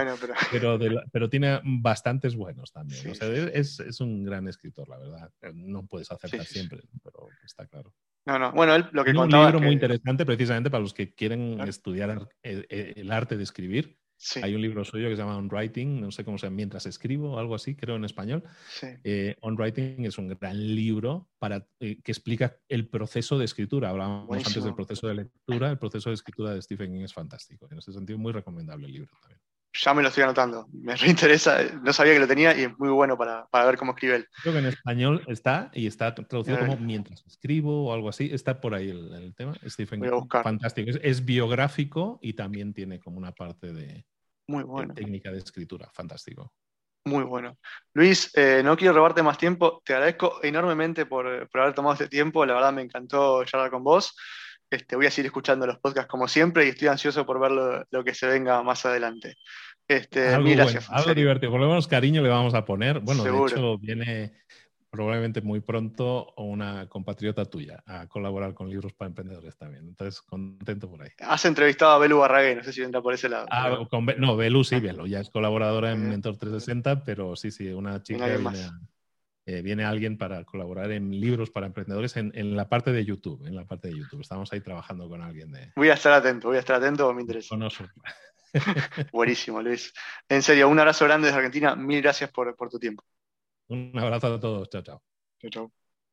pero... 0.51 0.79
Pero, 1.13 1.29
tiene 1.29 1.61
bastantes 1.63 2.35
buenos 2.37 2.73
también. 2.73 3.13
es, 3.53 4.01
un 4.01 4.25
gran 4.25 4.49
escritor, 4.49 4.89
la 4.89 4.99
verdad. 4.99 5.31
No 5.55 5.87
puedes 5.87 6.11
acertar 6.11 6.45
siempre, 6.45 6.81
pero 7.03 7.29
está 7.45 7.67
claro. 7.67 7.93
No, 8.27 8.39
no. 8.39 8.53
Bueno, 8.53 8.75
él, 8.75 8.87
lo 8.93 9.05
que 9.05 9.13
Un 9.13 9.29
libro 9.29 9.61
muy 9.61 9.73
interesante 9.73 10.27
precisamente 10.27 10.71
para 10.71 10.83
los 10.83 10.93
que 10.93 11.15
quieren 11.15 11.61
estudiar 11.61 12.29
el 12.43 13.13
arte 13.13 13.37
de 13.37 13.43
escribir 13.43 13.99
hay 14.43 14.55
un 14.55 14.63
libro 14.63 14.85
suyo 14.85 15.09
que 15.09 15.17
se 15.17 15.23
llama 15.23 15.37
On 15.37 15.49
Writing, 15.49 16.01
no 16.01 16.11
sé 16.11 16.25
cómo 16.25 16.39
se 16.39 16.47
llama, 16.47 16.57
mientras 16.57 16.87
escribo, 16.87 17.33
o 17.33 17.39
algo 17.39 17.55
así, 17.55 17.75
creo 17.75 17.97
en 17.97 18.05
español. 18.05 18.43
Eh, 19.05 19.37
On 19.41 19.57
Writing 19.57 20.05
es 20.05 20.19
un 20.19 20.29
gran 20.29 20.75
libro 20.75 21.29
para, 21.39 21.67
eh, 21.81 22.01
que 22.03 22.13
explica 22.13 22.57
el 22.69 22.89
proceso 22.89 23.39
de 23.39 23.45
escritura. 23.45 23.91
Hablábamos 23.91 24.37
antes 24.47 24.65
del 24.65 24.75
proceso 24.75 25.07
de 25.09 25.15
lectura, 25.15 25.71
el 25.71 25.79
proceso 25.79 26.11
de 26.11 26.15
escritura 26.15 26.55
de 26.55 26.63
Stephen 26.63 26.93
King 26.93 27.03
es 27.03 27.15
fantástico. 27.15 27.69
En 27.71 27.79
ese 27.79 27.93
sentido, 27.93 28.19
muy 28.19 28.33
recomendable 28.33 28.87
el 28.87 28.93
libro 28.93 29.13
también. 29.21 29.41
Ya 29.73 29.95
me 29.95 30.03
lo 30.03 30.09
estoy 30.09 30.25
anotando. 30.25 30.67
Me 30.73 30.97
reinteresa. 30.97 31.63
No 31.83 31.93
sabía 31.93 32.15
que 32.15 32.21
lo 32.21 32.27
tenía 32.27 32.57
y 32.57 32.65
es 32.65 32.79
muy 32.79 32.89
bueno 32.89 33.17
para, 33.19 33.47
para 33.47 33.67
ver 33.67 33.77
cómo 33.77 33.93
escribe 33.93 34.17
él. 34.17 34.27
Creo 34.43 34.55
que 34.55 34.61
en 34.61 34.67
español 34.67 35.23
está 35.27 35.71
y 35.75 35.87
está 35.87 36.15
traducido 36.15 36.59
como 36.59 36.77
mientras 36.79 37.25
escribo 37.27 37.87
o 37.87 37.93
algo 37.93 38.09
así. 38.09 38.31
Está 38.33 38.61
por 38.61 38.75
ahí 38.75 38.91
el, 38.91 39.35
tema. 39.35 39.55
Stephen 39.67 40.03
fantástico. 40.29 40.91
Es, 41.03 41.25
biográfico 41.25 42.19
y 42.23 42.33
también 42.33 42.73
tiene 42.73 42.99
como 42.99 43.19
una 43.19 43.33
parte 43.33 43.73
de, 43.73 44.07
muy 44.47 44.65
bueno. 44.65 44.95
técnica 44.95 45.31
de 45.31 45.39
escritura. 45.39 45.91
Fantástico. 45.93 46.53
Muy 47.05 47.25
bueno. 47.25 47.59
Luis, 47.95 48.31
eh, 48.35 48.63
no 48.65 48.77
quiero 48.77 48.95
robarte 48.95 49.23
más 49.23 49.39
tiempo. 49.39 49.83
Te 49.85 49.95
agradezco 49.95 50.41
enormemente 50.43 51.07
por, 51.07 51.49
por 51.49 51.61
haber 51.61 51.75
tomado 51.75 51.95
este 51.95 52.09
tiempo. 52.09 52.45
La 52.45 52.55
verdad 52.55 52.73
me 52.73 52.83
encantó 52.83 53.45
charlar 53.45 53.71
con 53.71 53.85
vos. 53.85 54.15
Este, 54.71 54.97
voy 54.97 55.07
a 55.07 55.11
seguir 55.11 55.27
escuchando 55.27 55.67
los 55.67 55.79
podcasts 55.79 56.11
como 56.11 56.29
siempre 56.29 56.67
y 56.67 56.71
estoy 56.71 56.89
ansioso 56.89 57.25
por 57.25 57.41
ver 57.41 57.87
lo, 57.91 58.05
que 58.05 58.15
se 58.15 58.27
venga 58.27 58.63
más 58.63 58.85
adelante. 58.85 59.37
Este, 59.87 60.29
algo, 60.29 60.51
gracias, 60.51 60.91
algo 60.91 61.15
divertido, 61.15 61.51
por 61.51 61.61
lo 61.61 61.69
menos 61.69 61.89
cariño 61.89 62.23
le 62.23 62.29
vamos 62.29 62.53
a 62.53 62.65
poner. 62.67 63.01
Bueno, 63.01 63.25
de 63.25 63.31
hecho 63.31 63.79
viene 63.79 64.33
probablemente 64.91 65.41
muy 65.41 65.61
pronto 65.61 66.35
una 66.37 66.87
compatriota 66.89 67.45
tuya 67.45 67.83
a 67.87 68.07
colaborar 68.07 68.55
con 68.55 68.69
libros 68.69 68.93
para 68.93 69.09
emprendedores 69.09 69.57
también. 69.57 69.87
Entonces, 69.87 70.21
contento 70.23 70.91
por 70.91 71.03
ahí. 71.03 71.11
Has 71.21 71.45
entrevistado 71.45 71.93
a 71.93 71.99
Belu 71.99 72.19
Barragué, 72.19 72.57
no 72.57 72.63
sé 72.63 72.73
si 72.73 72.83
entra 72.83 73.01
por 73.01 73.15
ese 73.15 73.29
lado. 73.29 73.47
Ah, 73.51 73.79
no, 74.19 74.37
Belu 74.37 74.65
sí, 74.65 74.81
Belu 74.81 75.07
ya 75.07 75.21
es 75.21 75.31
colaboradora 75.31 75.93
en 75.93 76.09
Mentor 76.09 76.37
360, 76.37 77.05
pero 77.05 77.37
sí, 77.37 77.51
sí, 77.51 77.69
una 77.69 78.03
chica 78.03 78.27
viene 78.27 78.69
eh, 79.49 79.63
viene 79.63 79.83
alguien 79.83 80.19
para 80.19 80.45
colaborar 80.45 80.93
en 80.93 81.11
libros 81.11 81.51
para 81.51 81.67
emprendedores 81.67 82.19
en, 82.19 82.55
la 82.55 82.69
parte 82.69 82.93
de 82.93 83.03
YouTube, 83.03 83.47
en 83.47 83.57
la 83.57 83.65
parte 83.65 83.89
de 83.89 83.97
YouTube. 83.97 84.21
Estamos 84.21 84.53
ahí 84.53 84.61
trabajando 84.61 85.09
con 85.09 85.23
alguien 85.23 85.51
de... 85.51 85.73
Voy 85.75 85.89
a 85.89 85.95
estar 85.95 86.13
atento, 86.13 86.49
voy 86.49 86.59
a 86.59 86.61
estar 86.61 86.77
atento, 86.77 87.11
me 87.15 87.23
interesa. 87.23 87.57
Buenísimo, 89.11 89.63
Luis. 89.63 89.95
En 90.29 90.43
serio, 90.43 90.69
un 90.69 90.79
abrazo 90.79 91.07
grande 91.07 91.29
desde 91.29 91.39
Argentina. 91.39 91.75
Mil 91.75 92.03
gracias 92.03 92.31
por, 92.31 92.55
por 92.57 92.69
tu 92.69 92.79
tiempo. 92.79 93.03
Un 93.69 93.99
abrazo 93.99 94.35
a 94.35 94.39
todos. 94.39 94.69
Chao, 94.69 94.83
chao. 94.83 95.03
Chao, 95.41 95.51
chao. 95.51 95.78